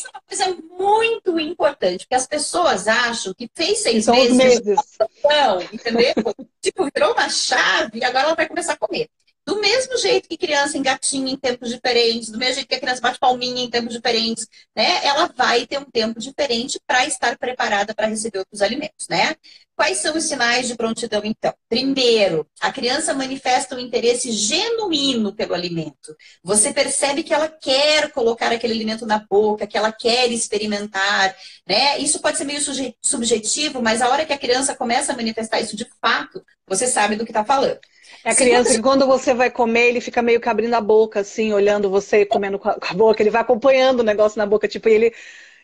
Isso 0.00 0.08
é 0.08 0.10
uma 0.10 0.22
coisa 0.26 0.62
muito 0.78 1.38
importante, 1.38 2.04
porque 2.04 2.14
as 2.14 2.26
pessoas 2.26 2.88
acham 2.88 3.34
que 3.34 3.50
fez 3.54 3.78
seis 3.78 4.04
São 4.06 4.14
meses. 4.14 4.36
meses. 4.36 4.78
Não, 5.24 5.60
entendeu? 5.62 6.14
tipo, 6.62 6.88
virou 6.94 7.12
uma 7.12 7.28
chave 7.28 7.98
e 7.98 8.04
agora 8.04 8.26
ela 8.26 8.34
vai 8.34 8.48
começar 8.48 8.72
a 8.72 8.78
comer. 8.78 9.08
Do 9.46 9.60
mesmo 9.60 9.96
jeito 9.98 10.28
que 10.28 10.36
criança 10.36 10.78
engatinha 10.78 11.32
em 11.32 11.36
tempos 11.36 11.70
diferentes, 11.70 12.30
do 12.30 12.38
mesmo 12.38 12.54
jeito 12.54 12.68
que 12.68 12.74
a 12.74 12.80
criança 12.80 13.00
bate 13.00 13.18
palminha 13.18 13.62
em 13.62 13.70
tempos 13.70 13.92
diferentes, 13.92 14.46
né? 14.76 15.04
Ela 15.04 15.26
vai 15.34 15.66
ter 15.66 15.78
um 15.78 15.84
tempo 15.84 16.20
diferente 16.20 16.78
para 16.86 17.04
estar 17.06 17.36
preparada 17.36 17.94
para 17.94 18.06
receber 18.06 18.38
outros 18.38 18.62
alimentos, 18.62 19.08
né? 19.08 19.34
Quais 19.80 19.96
são 19.96 20.14
os 20.14 20.24
sinais 20.24 20.68
de 20.68 20.76
prontidão, 20.76 21.22
então? 21.24 21.54
Primeiro, 21.66 22.46
a 22.60 22.70
criança 22.70 23.14
manifesta 23.14 23.74
um 23.74 23.78
interesse 23.78 24.30
genuíno 24.30 25.34
pelo 25.34 25.54
alimento. 25.54 26.14
Você 26.44 26.70
percebe 26.70 27.22
que 27.22 27.32
ela 27.32 27.48
quer 27.48 28.10
colocar 28.12 28.52
aquele 28.52 28.74
alimento 28.74 29.06
na 29.06 29.24
boca, 29.26 29.66
que 29.66 29.78
ela 29.78 29.90
quer 29.90 30.30
experimentar, 30.30 31.34
né? 31.66 31.96
Isso 31.98 32.20
pode 32.20 32.36
ser 32.36 32.44
meio 32.44 32.60
subjetivo, 33.02 33.80
mas 33.80 34.02
a 34.02 34.10
hora 34.10 34.26
que 34.26 34.34
a 34.34 34.38
criança 34.38 34.74
começa 34.74 35.14
a 35.14 35.16
manifestar 35.16 35.62
isso 35.62 35.74
de 35.74 35.86
fato, 35.98 36.44
você 36.68 36.86
sabe 36.86 37.16
do 37.16 37.24
que 37.24 37.30
está 37.30 37.42
falando. 37.42 37.78
É 38.22 38.32
a 38.32 38.34
criança 38.34 38.74
que 38.74 38.82
quando 38.82 39.06
você 39.06 39.32
vai 39.32 39.50
comer, 39.50 39.88
ele 39.88 40.02
fica 40.02 40.20
meio 40.20 40.42
que 40.42 40.48
abrindo 40.50 40.74
a 40.74 40.80
boca, 40.82 41.20
assim, 41.20 41.54
olhando 41.54 41.88
você 41.88 42.26
comendo 42.26 42.58
com 42.58 42.68
a 42.68 42.92
boca, 42.92 43.22
ele 43.22 43.30
vai 43.30 43.40
acompanhando 43.40 44.00
o 44.00 44.04
negócio 44.04 44.36
na 44.36 44.44
boca, 44.44 44.68
tipo, 44.68 44.90
ele 44.90 45.14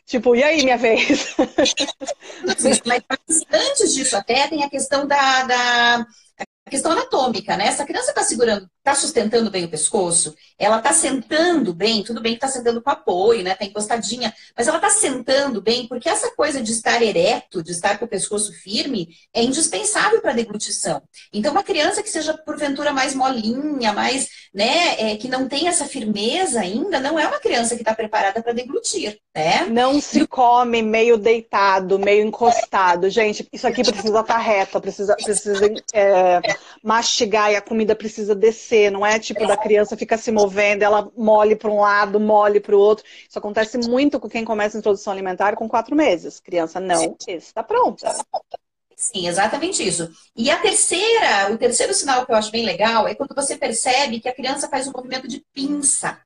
Tipo, 0.07 0.37
e 0.37 0.43
aí, 0.43 0.63
minha 0.63 0.79
vez? 0.79 1.35
Mas 2.47 3.43
antes 3.53 3.95
disso 3.95 4.17
até 4.17 4.47
tem 4.49 4.63
a 4.63 4.71
questão 4.71 5.07
da, 5.07 5.43
da 5.45 6.07
a 6.67 6.71
questão 6.71 6.93
anatômica, 6.93 7.57
né? 7.57 7.67
Essa 7.69 7.85
criança 7.85 8.11
está 8.11 8.23
segurando, 8.23 8.69
está 8.87 8.95
sustentando 8.95 9.51
bem 9.51 9.65
o 9.65 9.69
pescoço, 9.69 10.35
ela 10.57 10.79
está 10.79 10.93
sentando 10.93 11.75
bem, 11.75 12.05
tudo 12.05 12.21
bem 12.21 12.33
que 12.33 12.45
está 12.45 12.49
sentando 12.49 12.81
com 12.81 12.89
apoio, 12.89 13.43
né? 13.43 13.53
Está 13.53 13.65
encostadinha, 13.65 14.33
mas 14.57 14.69
ela 14.69 14.79
está 14.79 14.91
sentando 14.91 15.61
bem, 15.61 15.89
porque 15.89 16.09
essa 16.09 16.31
coisa 16.31 16.63
de 16.63 16.71
estar 16.71 17.03
ereto, 17.03 17.63
de 17.63 17.73
estar 17.73 17.99
com 17.99 18.05
o 18.05 18.09
pescoço 18.09 18.53
firme, 18.53 19.09
é 19.35 19.43
indispensável 19.43 20.21
para 20.21 20.31
a 20.31 20.35
deglutição. 20.35 21.03
Então, 21.33 21.51
uma 21.51 21.65
criança 21.65 22.03
que 22.03 22.09
seja, 22.09 22.33
porventura, 22.39 22.93
mais 22.93 23.13
molinha, 23.15 23.93
mais, 23.93 24.29
né, 24.55 24.95
é, 24.99 25.17
que 25.17 25.29
não 25.29 25.49
tem 25.49 25.67
essa 25.67 25.85
firmeza 25.85 26.61
ainda, 26.61 27.01
não 27.01 27.19
é 27.19 27.27
uma 27.27 27.41
criança 27.41 27.75
que 27.75 27.83
está 27.83 27.95
preparada 27.95 28.41
para 28.41 28.53
deglutir, 28.53 29.19
né? 29.35 29.67
Não 29.67 30.01
se 30.01 30.27
come 30.27 30.81
meio 30.81 31.17
deitado, 31.17 31.99
meio 31.99 32.25
encostado. 32.25 33.11
Gente, 33.11 33.47
isso 33.53 33.67
aqui 33.67 33.83
precisa 33.83 34.21
estar 34.21 34.35
tá 34.35 34.39
reto, 34.39 34.81
precisa, 34.81 35.17
precisa 35.17 35.67
é 35.93 36.41
mastigar 36.83 37.51
e 37.51 37.57
a 37.57 37.61
comida 37.61 37.95
precisa 37.97 38.35
descer, 38.35 38.76
não 38.91 39.05
é 39.05 39.19
tipo 39.19 39.47
da 39.47 39.57
criança 39.57 39.97
fica 39.97 40.17
se 40.17 40.31
movendo, 40.31 40.83
ela 40.83 41.11
mole 41.17 41.57
para 41.57 41.71
um 41.71 41.81
lado, 41.81 42.21
mole 42.21 42.61
para 42.61 42.77
o 42.77 42.79
outro. 42.79 43.05
Isso 43.29 43.39
acontece 43.39 43.79
muito 43.79 44.21
com 44.21 44.29
quem 44.29 44.45
começa 44.45 44.77
a 44.77 44.81
introdução 44.81 45.13
alimentar 45.13 45.57
com 45.57 45.69
quatro 45.69 45.95
meses. 45.97 46.41
Criança 46.41 46.81
não 46.81 47.17
está 47.27 47.63
pronta. 47.63 48.15
Sim, 48.97 49.29
exatamente 49.29 49.87
isso. 49.87 50.11
E 50.35 50.51
a 50.51 50.59
terceira, 50.59 51.53
o 51.53 51.59
terceiro 51.59 51.93
sinal 51.93 52.25
que 52.25 52.33
eu 52.33 52.37
acho 52.37 52.51
bem 52.51 52.65
legal 52.65 53.07
é 53.07 53.15
quando 53.15 53.35
você 53.35 53.57
percebe 53.57 54.21
que 54.21 54.29
a 54.29 54.35
criança 54.35 54.69
faz 54.69 54.89
um 54.89 54.93
movimento 54.93 55.29
de 55.29 55.45
pinça. 55.53 56.19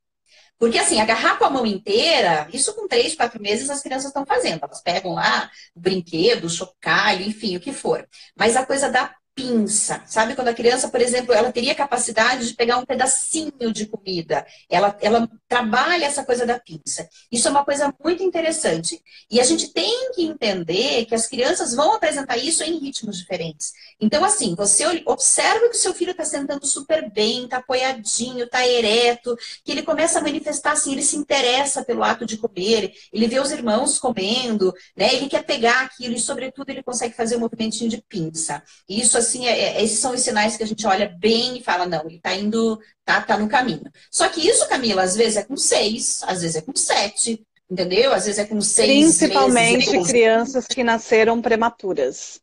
Porque 0.56 0.78
assim, 0.78 1.00
agarrar 1.00 1.38
com 1.38 1.44
a 1.46 1.50
mão 1.50 1.64
inteira, 1.64 2.46
isso 2.52 2.74
com 2.74 2.86
três, 2.86 3.14
quatro 3.16 3.40
meses 3.40 3.70
as 3.70 3.82
crianças 3.82 4.08
estão 4.08 4.26
fazendo. 4.26 4.60
Elas 4.62 4.82
pegam 4.82 5.14
lá 5.14 5.50
o 5.74 5.80
brinquedo, 5.80 6.44
o 6.44 6.50
chocalho, 6.50 7.24
enfim, 7.24 7.56
o 7.56 7.60
que 7.60 7.72
for. 7.72 8.06
Mas 8.36 8.54
a 8.56 8.66
coisa 8.66 8.90
da 8.90 9.12
pinça. 9.40 10.02
Sabe 10.06 10.34
quando 10.34 10.48
a 10.48 10.54
criança, 10.54 10.88
por 10.88 11.00
exemplo, 11.00 11.32
ela 11.32 11.50
teria 11.50 11.74
capacidade 11.74 12.48
de 12.48 12.54
pegar 12.54 12.76
um 12.76 12.84
pedacinho 12.84 13.72
de 13.72 13.86
comida. 13.86 14.46
Ela, 14.68 14.96
ela 15.00 15.28
trabalha 15.48 16.04
essa 16.04 16.24
coisa 16.24 16.44
da 16.44 16.58
pinça. 16.58 17.08
Isso 17.32 17.48
é 17.48 17.50
uma 17.50 17.64
coisa 17.64 17.92
muito 18.02 18.22
interessante. 18.22 19.00
E 19.30 19.40
a 19.40 19.44
gente 19.44 19.68
tem 19.68 20.12
que 20.12 20.24
entender 20.24 21.06
que 21.06 21.14
as 21.14 21.26
crianças 21.26 21.74
vão 21.74 21.94
apresentar 21.94 22.36
isso 22.36 22.62
em 22.62 22.78
ritmos 22.78 23.18
diferentes. 23.18 23.72
Então, 24.00 24.24
assim, 24.24 24.54
você 24.54 24.84
observa 25.06 25.68
que 25.68 25.76
o 25.76 25.80
seu 25.80 25.94
filho 25.94 26.10
está 26.10 26.24
sentando 26.24 26.66
super 26.66 27.10
bem, 27.10 27.44
está 27.44 27.58
apoiadinho, 27.58 28.44
está 28.44 28.66
ereto, 28.66 29.36
que 29.64 29.72
ele 29.72 29.82
começa 29.82 30.18
a 30.18 30.22
manifestar 30.22 30.72
assim, 30.72 30.92
ele 30.92 31.02
se 31.02 31.16
interessa 31.16 31.84
pelo 31.84 32.02
ato 32.02 32.26
de 32.26 32.36
comer, 32.36 32.92
ele 33.12 33.26
vê 33.26 33.40
os 33.40 33.50
irmãos 33.50 33.98
comendo, 33.98 34.72
né? 34.96 35.14
Ele 35.14 35.28
quer 35.28 35.44
pegar 35.44 35.82
aquilo 35.82 36.14
e, 36.14 36.20
sobretudo, 36.20 36.70
ele 36.70 36.82
consegue 36.82 37.14
fazer 37.14 37.36
um 37.36 37.40
movimentinho 37.40 37.88
de 37.88 38.02
pinça. 38.02 38.62
Isso, 38.88 39.16
assim, 39.16 39.29
é, 39.38 39.78
é, 39.78 39.84
esses 39.84 39.98
são 39.98 40.12
os 40.12 40.20
sinais 40.20 40.56
que 40.56 40.62
a 40.62 40.66
gente 40.66 40.86
olha 40.86 41.08
bem 41.08 41.58
e 41.58 41.62
fala, 41.62 41.86
não, 41.86 42.04
ele 42.06 42.16
está 42.16 42.34
indo, 42.34 42.80
tá, 43.04 43.20
tá 43.20 43.36
no 43.36 43.48
caminho. 43.48 43.90
Só 44.10 44.28
que 44.28 44.46
isso, 44.46 44.68
Camila, 44.68 45.02
às 45.02 45.16
vezes 45.16 45.36
é 45.36 45.42
com 45.42 45.56
seis, 45.56 46.22
às 46.24 46.42
vezes 46.42 46.56
é 46.56 46.60
com 46.60 46.74
sete, 46.74 47.44
entendeu? 47.70 48.12
Às 48.12 48.26
vezes 48.26 48.38
é 48.38 48.44
com 48.44 48.60
seis 48.60 49.16
Principalmente 49.16 49.90
meses, 49.90 50.08
crianças 50.08 50.66
que 50.66 50.84
nasceram 50.84 51.40
prematuras 51.40 52.40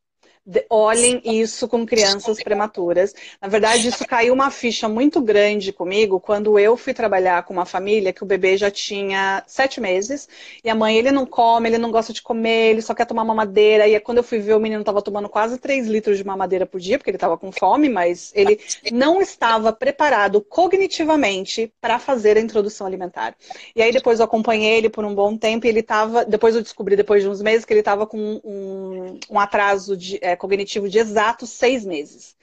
olhem 0.69 1.21
isso 1.23 1.67
com 1.67 1.85
crianças 1.85 2.41
prematuras. 2.41 3.13
Na 3.41 3.47
verdade, 3.47 3.87
isso 3.87 4.05
caiu 4.07 4.33
uma 4.33 4.49
ficha 4.49 4.87
muito 4.87 5.19
grande 5.19 5.73
comigo 5.73 6.19
quando 6.19 6.57
eu 6.57 6.77
fui 6.77 6.93
trabalhar 6.93 7.43
com 7.43 7.53
uma 7.53 7.65
família 7.65 8.13
que 8.13 8.23
o 8.23 8.25
bebê 8.25 8.55
já 8.55 8.71
tinha 8.71 9.43
sete 9.45 9.81
meses 9.81 10.27
e 10.63 10.69
a 10.69 10.75
mãe, 10.75 10.97
ele 10.97 11.11
não 11.11 11.25
come, 11.25 11.67
ele 11.69 11.77
não 11.77 11.91
gosta 11.91 12.13
de 12.13 12.21
comer, 12.21 12.71
ele 12.71 12.81
só 12.81 12.93
quer 12.93 13.05
tomar 13.05 13.25
mamadeira. 13.25 13.87
E 13.87 13.99
quando 13.99 14.19
eu 14.19 14.23
fui 14.23 14.39
ver, 14.39 14.53
o 14.53 14.59
menino 14.59 14.81
estava 14.81 15.01
tomando 15.01 15.27
quase 15.27 15.57
três 15.57 15.85
litros 15.87 16.17
de 16.17 16.23
mamadeira 16.23 16.65
por 16.65 16.79
dia, 16.79 16.97
porque 16.97 17.09
ele 17.09 17.17
estava 17.17 17.37
com 17.37 17.51
fome, 17.51 17.89
mas 17.89 18.31
ele 18.33 18.59
não 18.91 19.21
estava 19.21 19.73
preparado 19.73 20.41
cognitivamente 20.41 21.71
para 21.81 21.99
fazer 21.99 22.37
a 22.37 22.41
introdução 22.41 22.87
alimentar. 22.87 23.35
E 23.75 23.81
aí 23.81 23.91
depois 23.91 24.19
eu 24.19 24.25
acompanhei 24.25 24.77
ele 24.77 24.89
por 24.89 25.03
um 25.03 25.13
bom 25.13 25.35
tempo 25.37 25.65
e 25.65 25.69
ele 25.69 25.81
estava, 25.81 26.23
depois 26.23 26.55
eu 26.55 26.61
descobri 26.61 26.95
depois 26.95 27.21
de 27.21 27.29
uns 27.29 27.41
meses 27.41 27.65
que 27.65 27.73
ele 27.73 27.81
estava 27.81 28.07
com 28.07 28.39
um, 28.43 29.19
um 29.29 29.39
atraso 29.39 29.97
de 29.97 30.17
é, 30.21 30.36
cognitivo 30.37 30.87
de 30.87 30.99
exatos 30.99 31.49
seis 31.49 31.85
meses. 31.85 32.35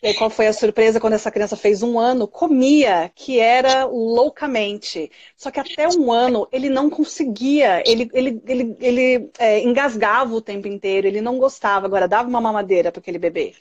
E 0.00 0.08
aí, 0.08 0.14
qual 0.14 0.30
foi 0.30 0.46
a 0.46 0.52
surpresa 0.52 1.00
quando 1.00 1.14
essa 1.14 1.30
criança 1.30 1.56
fez 1.56 1.82
um 1.82 1.98
ano? 1.98 2.28
Comia, 2.28 3.10
que 3.16 3.40
era 3.40 3.84
loucamente. 3.84 5.10
Só 5.36 5.50
que 5.50 5.58
até 5.58 5.88
um 5.88 6.12
ano 6.12 6.46
ele 6.52 6.68
não 6.68 6.88
conseguia, 6.88 7.82
ele, 7.84 8.08
ele, 8.14 8.40
ele, 8.46 8.76
ele 8.78 9.30
é, 9.38 9.60
engasgava 9.60 10.32
o 10.34 10.40
tempo 10.40 10.68
inteiro, 10.68 11.08
ele 11.08 11.20
não 11.20 11.36
gostava. 11.36 11.86
Agora, 11.86 12.06
dava 12.06 12.28
uma 12.28 12.40
mamadeira 12.40 12.92
para 12.92 13.00
aquele 13.00 13.18
bebê. 13.18 13.54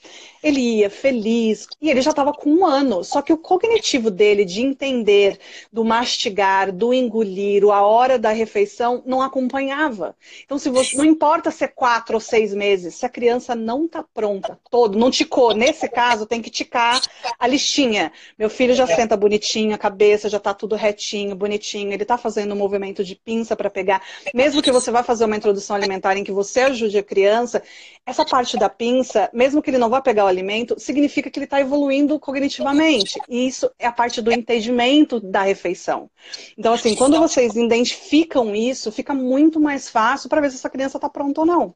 Ele 0.43 0.60
ia 0.60 0.89
feliz, 0.91 1.67
e 1.82 1.89
ele 1.89 2.02
já 2.04 2.12
estava 2.12 2.32
com 2.32 2.52
um 2.52 2.65
ano. 2.65 3.04
Só 3.04 3.21
que 3.23 3.34
o 3.34 3.38
cognitivo 3.38 4.12
dele 4.12 4.45
de 4.45 4.62
entender, 4.62 5.39
do 5.73 5.84
mastigar, 5.84 6.71
do 6.71 6.93
engolir, 6.93 7.63
a 7.65 7.82
hora 7.82 8.19
da 8.19 8.32
refeição, 8.32 9.02
não 9.08 9.23
acompanhava. 9.23 10.15
Então, 10.45 10.60
se 10.60 10.69
você, 10.69 10.95
não 10.95 11.06
importa 11.06 11.50
se 11.50 11.63
é 11.63 11.67
quatro 11.67 12.15
ou 12.15 12.21
seis 12.21 12.54
meses, 12.54 12.93
se 12.95 13.06
a 13.06 13.10
criança 13.10 13.56
não 13.56 13.86
está 13.86 14.04
pronta, 14.04 14.60
todo, 14.69 14.97
não 14.97 15.10
ticou, 15.10 15.54
nesse 15.54 15.89
caso, 15.89 16.26
tem 16.27 16.41
que 16.41 16.49
ticar 16.49 17.01
a 17.39 17.47
listinha. 17.47 18.11
Meu 18.37 18.49
filho 18.49 18.73
já 18.73 18.85
senta 18.85 19.15
bonitinho, 19.17 19.73
a 19.73 19.77
cabeça 19.77 20.29
já 20.29 20.37
está 20.37 20.53
tudo 20.53 20.75
retinho, 20.75 21.35
bonitinho, 21.35 21.91
ele 21.91 22.03
está 22.03 22.17
fazendo 22.17 22.53
um 22.53 22.57
movimento 22.57 23.03
de 23.03 23.15
pinça 23.15 23.55
para 23.55 23.69
pegar. 23.69 24.01
Mesmo 24.33 24.61
que 24.61 24.71
você 24.71 24.91
vá 24.91 25.03
fazer 25.03 25.25
uma 25.25 25.35
introdução 25.35 25.75
alimentar 25.75 26.17
em 26.17 26.23
que 26.23 26.31
você 26.31 26.61
ajude 26.61 26.97
a 26.97 27.03
criança, 27.03 27.63
essa 28.05 28.25
parte 28.25 28.57
da 28.57 28.69
pinça, 28.69 29.29
mesmo 29.33 29.61
que 29.61 29.69
ele 29.69 29.77
não 29.77 29.89
vá 29.89 30.01
pegar 30.01 30.25
o 30.25 30.27
alimento, 30.27 30.79
significa 30.79 31.29
que 31.29 31.39
ele 31.39 31.45
está 31.45 31.59
evoluindo 31.59 32.19
cognitivamente. 32.19 33.19
E 33.29 33.47
isso 33.47 33.69
é 33.79 33.87
a 33.87 33.91
parte 33.91 34.21
do 34.21 34.31
entendimento 34.31 35.19
da 35.19 35.43
refeição. 35.43 36.09
Então, 36.57 36.73
assim, 36.73 36.95
quando 36.95 37.19
vocês 37.19 37.55
identificam 37.55 38.55
isso, 38.55 38.91
fica 38.91 39.13
muito 39.13 39.59
mais 39.59 39.89
fácil 39.89 40.29
para 40.29 40.41
ver 40.41 40.49
se 40.49 40.57
essa 40.57 40.69
criança 40.69 40.97
está 40.97 41.09
pronta 41.09 41.41
ou 41.41 41.47
não. 41.47 41.75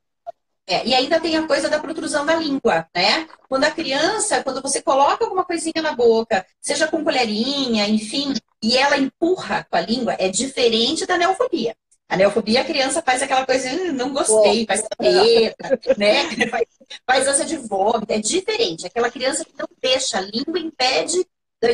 É, 0.71 0.88
e 0.88 0.95
ainda 0.95 1.19
tem 1.19 1.36
a 1.36 1.45
coisa 1.45 1.69
da 1.69 1.79
protrusão 1.79 2.25
da 2.25 2.34
língua, 2.34 2.88
né? 2.95 3.27
Quando 3.49 3.65
a 3.65 3.71
criança, 3.71 4.41
quando 4.41 4.62
você 4.62 4.81
coloca 4.81 5.25
alguma 5.25 5.43
coisinha 5.43 5.81
na 5.81 5.91
boca, 5.91 6.45
seja 6.62 6.88
com 6.88 7.03
colherinha, 7.03 7.89
enfim, 7.89 8.34
e 8.63 8.77
ela 8.77 8.97
empurra 8.97 9.67
com 9.69 9.75
a 9.75 9.81
língua, 9.81 10.15
é 10.17 10.29
diferente 10.29 11.05
da 11.05 11.17
neofobia. 11.17 11.75
A 12.07 12.15
neofobia, 12.15 12.62
a 12.62 12.65
criança 12.65 13.01
faz 13.01 13.21
aquela 13.21 13.45
coisa, 13.45 13.69
não 13.91 14.13
gostei, 14.13 14.65
faz 14.65 14.81
treta, 14.97 15.79
né? 15.97 16.23
Faz, 16.49 16.65
faz 17.05 17.27
ânsia 17.27 17.45
de 17.45 17.57
vômito, 17.57 18.13
é 18.13 18.19
diferente. 18.19 18.86
Aquela 18.86 19.12
criança 19.12 19.43
que 19.43 19.53
não 19.57 19.67
deixa, 19.81 20.19
a 20.19 20.21
língua 20.21 20.60
impede 20.60 21.25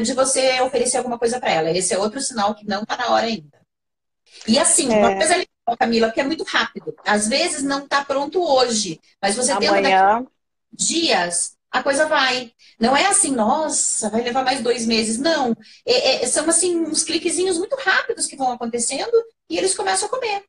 de 0.04 0.14
você 0.14 0.60
oferecer 0.62 0.98
alguma 0.98 1.20
coisa 1.20 1.40
para 1.40 1.52
ela. 1.52 1.72
Esse 1.72 1.94
é 1.94 2.00
outro 2.00 2.20
sinal 2.20 2.56
que 2.56 2.68
não 2.68 2.82
está 2.82 2.98
na 2.98 3.12
hora 3.12 3.28
ainda. 3.28 3.62
E 4.48 4.58
assim, 4.60 4.92
é. 4.92 4.98
uma 4.98 5.16
coisa 5.16 5.46
Camila, 5.76 6.08
porque 6.08 6.22
é 6.22 6.24
muito 6.24 6.44
rápido. 6.44 6.96
Às 7.06 7.28
vezes 7.28 7.64
não 7.64 7.84
está 7.84 8.06
pronto 8.06 8.42
hoje, 8.42 9.02
mas 9.22 9.36
você 9.36 9.52
Amanhã. 9.52 10.20
tendo 10.20 10.32
dias, 10.72 11.58
a 11.72 11.84
coisa 11.84 12.06
vai. 12.06 12.52
Não 12.80 12.96
é 12.96 13.08
assim, 13.08 13.32
nossa, 13.32 14.10
vai 14.10 14.22
levar 14.22 14.46
mais 14.46 14.62
dois 14.62 14.86
meses. 14.86 15.18
Não. 15.18 15.56
É, 15.86 16.24
é, 16.24 16.28
são 16.28 16.48
assim, 16.48 16.80
uns 16.80 17.04
cliquezinhos 17.04 17.58
muito 17.58 17.76
rápidos 17.76 18.28
que 18.28 18.38
vão 18.38 18.52
acontecendo 18.52 19.12
e 19.50 19.58
eles 19.58 19.76
começam 19.76 20.08
a 20.08 20.12
comer 20.12 20.44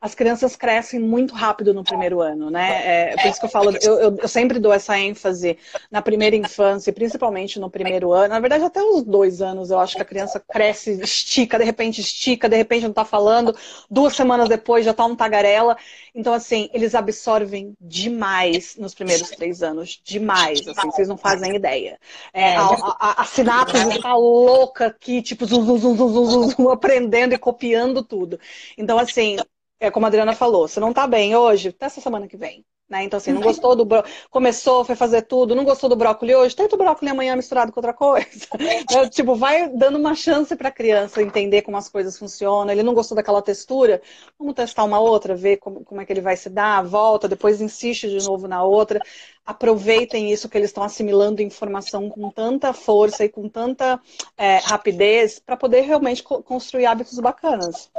as 0.00 0.14
crianças 0.14 0.56
crescem 0.56 0.98
muito 0.98 1.34
rápido 1.34 1.74
no 1.74 1.84
primeiro 1.84 2.22
ano, 2.22 2.48
né? 2.48 3.10
É, 3.10 3.16
por 3.16 3.28
isso 3.28 3.38
que 3.38 3.44
eu 3.44 3.50
falo, 3.50 3.70
eu, 3.82 3.98
eu, 3.98 4.16
eu, 4.16 4.28
sempre 4.28 4.58
dou 4.58 4.72
essa 4.72 4.98
ênfase 4.98 5.58
na 5.90 6.00
primeira 6.00 6.34
infância, 6.34 6.90
principalmente 6.90 7.60
no 7.60 7.68
primeiro 7.68 8.10
ano. 8.10 8.28
Na 8.28 8.40
verdade, 8.40 8.64
até 8.64 8.82
os 8.82 9.02
dois 9.02 9.42
anos, 9.42 9.70
eu 9.70 9.78
acho 9.78 9.96
que 9.96 10.02
a 10.02 10.06
criança 10.06 10.40
cresce, 10.40 10.98
estica, 11.02 11.58
de 11.58 11.64
repente 11.64 12.00
estica, 12.00 12.48
de 12.48 12.56
repente 12.56 12.84
não 12.84 12.94
tá 12.94 13.04
falando, 13.04 13.54
duas 13.90 14.16
semanas 14.16 14.48
depois 14.48 14.86
já 14.86 14.94
tá 14.94 15.04
um 15.04 15.14
tagarela. 15.14 15.76
Então, 16.14 16.32
assim, 16.32 16.70
eles 16.72 16.94
absorvem 16.94 17.76
demais 17.78 18.76
nos 18.76 18.94
primeiros 18.94 19.28
três 19.28 19.62
anos. 19.62 20.00
Demais, 20.02 20.66
assim, 20.66 20.90
vocês 20.90 21.08
não 21.08 21.18
fazem 21.18 21.54
ideia. 21.54 21.98
É, 22.32 22.56
a, 22.56 22.64
a, 22.98 23.22
a 23.22 23.24
sinapse 23.26 23.76
está 23.76 24.14
louca 24.14 24.86
aqui, 24.86 25.20
tipo, 25.20 25.44
zum, 25.44 25.62
zum, 25.62 25.78
zum, 25.78 25.96
zum, 25.96 26.14
zum, 26.14 26.50
zum, 26.50 26.70
aprendendo 26.70 27.34
e 27.34 27.38
copiando 27.38 28.02
tudo. 28.02 28.40
Então, 28.78 28.98
assim, 28.98 29.36
é 29.80 29.90
como 29.90 30.06
a 30.06 30.08
Adriana 30.08 30.34
falou, 30.34 30.68
se 30.68 30.78
não 30.78 30.92
tá 30.92 31.06
bem 31.06 31.34
hoje, 31.34 31.72
testa 31.72 32.00
semana 32.00 32.28
que 32.28 32.36
vem. 32.36 32.64
Né? 32.90 33.04
Então, 33.04 33.18
assim, 33.18 33.32
não 33.32 33.40
gostou 33.40 33.76
do 33.76 33.84
brócolis, 33.84 34.16
começou, 34.28 34.84
foi 34.84 34.96
fazer 34.96 35.22
tudo, 35.22 35.54
não 35.54 35.64
gostou 35.64 35.88
do 35.88 35.94
brócolis 35.94 36.34
hoje, 36.34 36.56
tenta 36.56 36.74
o 36.74 36.78
brócolis 36.78 37.12
amanhã 37.12 37.36
misturado 37.36 37.70
com 37.70 37.78
outra 37.78 37.94
coisa. 37.94 38.26
É, 38.90 39.08
tipo, 39.08 39.36
vai 39.36 39.68
dando 39.68 39.96
uma 39.96 40.14
chance 40.16 40.56
para 40.56 40.68
a 40.68 40.72
criança 40.72 41.22
entender 41.22 41.62
como 41.62 41.76
as 41.76 41.88
coisas 41.88 42.18
funcionam. 42.18 42.72
Ele 42.72 42.82
não 42.82 42.92
gostou 42.92 43.14
daquela 43.14 43.40
textura, 43.40 44.02
vamos 44.36 44.54
testar 44.54 44.82
uma 44.82 44.98
outra, 44.98 45.36
ver 45.36 45.58
como, 45.58 45.84
como 45.84 46.00
é 46.00 46.04
que 46.04 46.12
ele 46.12 46.20
vai 46.20 46.36
se 46.36 46.50
dar, 46.50 46.82
volta, 46.82 47.28
depois 47.28 47.60
insiste 47.60 48.08
de 48.08 48.26
novo 48.26 48.48
na 48.48 48.64
outra. 48.64 49.00
Aproveitem 49.46 50.32
isso 50.32 50.48
que 50.48 50.58
eles 50.58 50.70
estão 50.70 50.82
assimilando 50.82 51.40
informação 51.40 52.10
com 52.10 52.28
tanta 52.30 52.72
força 52.72 53.24
e 53.24 53.28
com 53.28 53.48
tanta 53.48 54.00
é, 54.36 54.56
rapidez 54.56 55.38
para 55.38 55.56
poder 55.56 55.82
realmente 55.82 56.22
construir 56.22 56.86
hábitos 56.86 57.20
bacanas 57.20 57.90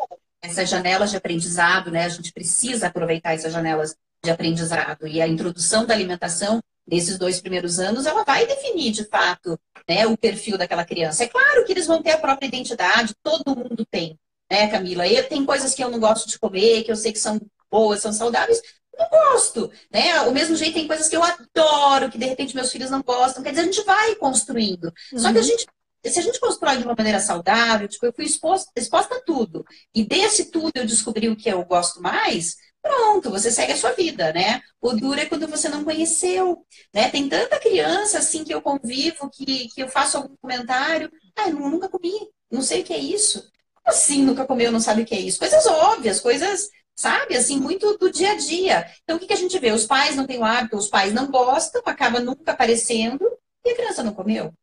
essas 0.42 0.70
janelas 0.70 1.12
de 1.12 1.18
aprendizado, 1.18 1.92
né? 1.92 2.06
A 2.06 2.10
gente 2.10 2.34
precisa 2.34 2.88
aproveitar 2.88 3.34
essas 3.34 3.54
janelas 3.54 3.96
de 4.24 4.32
aprendizado. 4.32 5.08
E 5.08 5.22
a 5.22 5.28
introdução 5.28 5.86
da 5.86 5.94
alimentação 5.94 6.62
nesses 6.88 7.18
dois 7.18 7.40
primeiros 7.40 7.80
anos, 7.80 8.06
ela 8.06 8.24
vai 8.24 8.46
definir, 8.46 8.92
de 8.92 9.06
fato, 9.06 9.58
né, 9.88 10.06
o 10.08 10.18
perfil 10.18 10.58
daquela 10.58 10.84
criança. 10.84 11.24
É 11.24 11.28
claro 11.28 11.64
que 11.66 11.72
eles 11.72 11.88
vão 11.88 12.02
ter 12.02 12.12
a 12.12 12.18
própria 12.18 12.48
identidade, 12.48 13.16
todo 13.24 13.56
mundo 13.56 13.86
tem, 13.90 14.20
né, 14.50 14.68
Camila? 14.68 15.08
E 15.08 15.22
tem 15.24 15.46
coisas 15.46 15.74
que 15.74 15.84
eu 15.84 15.90
não 15.90 16.00
gosto 16.00 16.28
de 16.28 16.40
comer, 16.40 16.84
que 16.84 16.92
eu 16.92 16.96
sei 16.96 17.12
que 17.12 17.20
são 17.20 17.40
boas, 17.70 18.02
são 18.02 18.12
saudáveis, 18.12 18.62
não 18.98 19.08
gosto, 19.10 19.72
né? 19.92 20.22
O 20.22 20.32
mesmo 20.32 20.56
jeito 20.56 20.74
tem 20.74 20.88
coisas 20.88 21.08
que 21.08 21.16
eu 21.16 21.24
adoro, 21.24 22.10
que 22.10 22.18
de 22.18 22.26
repente 22.26 22.56
meus 22.56 22.72
filhos 22.72 22.90
não 22.90 23.02
gostam. 23.02 23.42
Quer 23.42 23.52
dizer, 23.52 23.62
a 23.62 23.66
gente 23.66 23.84
vai 23.84 24.16
construindo. 24.16 24.94
Uhum. 25.14 25.20
Só 25.20 25.32
que 25.32 25.38
a 25.38 25.42
uhum. 25.42 25.48
gente 25.48 25.66
se 26.10 26.20
a 26.20 26.24
gente 26.24 26.40
constrói 26.40 26.78
de 26.78 26.84
uma 26.84 26.96
maneira 26.98 27.20
saudável, 27.20 27.88
tipo, 27.88 28.06
eu 28.06 28.14
fui 28.14 28.26
exposta, 28.26 28.72
exposta 28.76 29.16
a 29.16 29.22
tudo, 29.22 29.64
e 29.94 30.04
desse 30.04 30.46
tudo 30.52 30.72
eu 30.76 30.86
descobri 30.86 31.30
o 31.30 31.36
que 31.36 31.50
eu 31.50 31.64
gosto 31.66 32.02
mais, 32.02 32.56
pronto, 32.82 33.30
você 33.30 33.52
segue 33.52 33.74
a 33.74 33.78
sua 33.78 33.92
vida, 33.92 34.34
né? 34.34 34.62
O 34.82 34.94
duro 34.94 35.20
é 35.20 35.26
quando 35.26 35.48
você 35.48 35.70
não 35.70 35.84
conheceu, 35.84 36.66
né? 36.94 37.10
Tem 37.10 37.30
tanta 37.30 37.60
criança, 37.60 38.20
assim, 38.20 38.44
que 38.44 38.54
eu 38.54 38.62
convivo, 38.62 39.30
que, 39.30 39.68
que 39.70 39.82
eu 39.82 39.88
faço 39.88 40.18
algum 40.18 40.36
comentário, 40.38 41.12
ah, 41.36 41.50
eu 41.50 41.56
nunca 41.56 41.88
comi, 41.90 42.12
não 42.52 42.62
sei 42.62 42.82
o 42.82 42.84
que 42.84 42.94
é 42.94 42.98
isso. 42.98 43.42
Como 43.76 43.96
assim 43.96 44.24
nunca 44.24 44.46
comeu, 44.46 44.72
não 44.72 44.80
sabe 44.80 45.04
o 45.04 45.06
que 45.06 45.16
é 45.16 45.20
isso? 45.20 45.40
Coisas 45.40 45.66
óbvias, 45.66 46.20
coisas, 46.20 46.70
sabe, 46.96 47.36
assim, 47.36 47.60
muito 47.60 47.98
do 47.98 48.12
dia 48.12 48.32
a 48.32 48.36
dia. 48.38 48.86
Então, 49.04 49.18
o 49.18 49.20
que, 49.20 49.28
que 49.28 49.34
a 49.34 49.38
gente 49.38 49.58
vê? 49.60 49.72
Os 49.72 49.86
pais 49.86 50.16
não 50.16 50.26
têm 50.28 50.40
o 50.40 50.46
hábito, 50.46 50.78
os 50.78 50.88
pais 50.88 51.14
não 51.14 51.28
gostam, 51.32 51.82
acaba 51.86 52.20
nunca 52.20 52.52
aparecendo, 52.52 53.26
e 53.66 53.72
a 53.72 53.76
criança 53.76 54.04
não 54.04 54.14
comeu. 54.14 54.54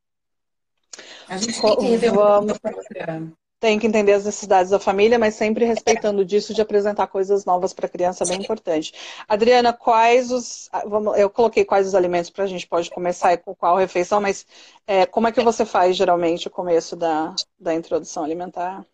A 1.29 1.37
gente 1.37 1.61
tem 1.61 1.77
que 1.77 1.87
rever 1.87 2.13
Vamos... 2.13 2.59
Tem 3.61 3.77
que 3.77 3.89
entender 3.89 4.13
as 4.13 4.25
necessidades 4.25 4.71
da 4.71 4.79
família, 4.79 5.19
mas 5.19 5.35
sempre 5.35 5.65
respeitando 5.65 6.25
disso 6.25 6.55
de 6.55 6.61
apresentar 6.61 7.09
coisas 7.09 7.45
novas 7.45 7.73
para 7.73 7.87
a 7.87 7.89
criança, 7.89 8.25
bem 8.25 8.41
importante. 8.41 8.93
Adriana, 9.27 9.73
quais 9.73 10.31
os. 10.31 10.69
Ah, 10.73 10.85
vamos, 10.87 11.19
eu 11.19 11.29
coloquei 11.29 11.65
quais 11.65 11.89
os 11.89 11.95
alimentos 11.97 12.31
para 12.31 12.45
a 12.45 12.47
gente 12.47 12.69
pode 12.69 12.89
começar 12.89 13.33
e 13.33 13.37
com 13.37 13.57
qual 13.57 13.77
refeição, 13.77 14.21
mas 14.21 14.47
é, 14.87 15.07
como 15.07 15.27
é 15.27 15.33
que 15.33 15.43
você 15.43 15.67
faz 15.67 15.97
geralmente 15.97 16.47
o 16.47 16.53
começo 16.53 16.95
da, 16.95 17.35
da 17.59 17.75
introdução 17.75 18.23
alimentar? 18.23 18.87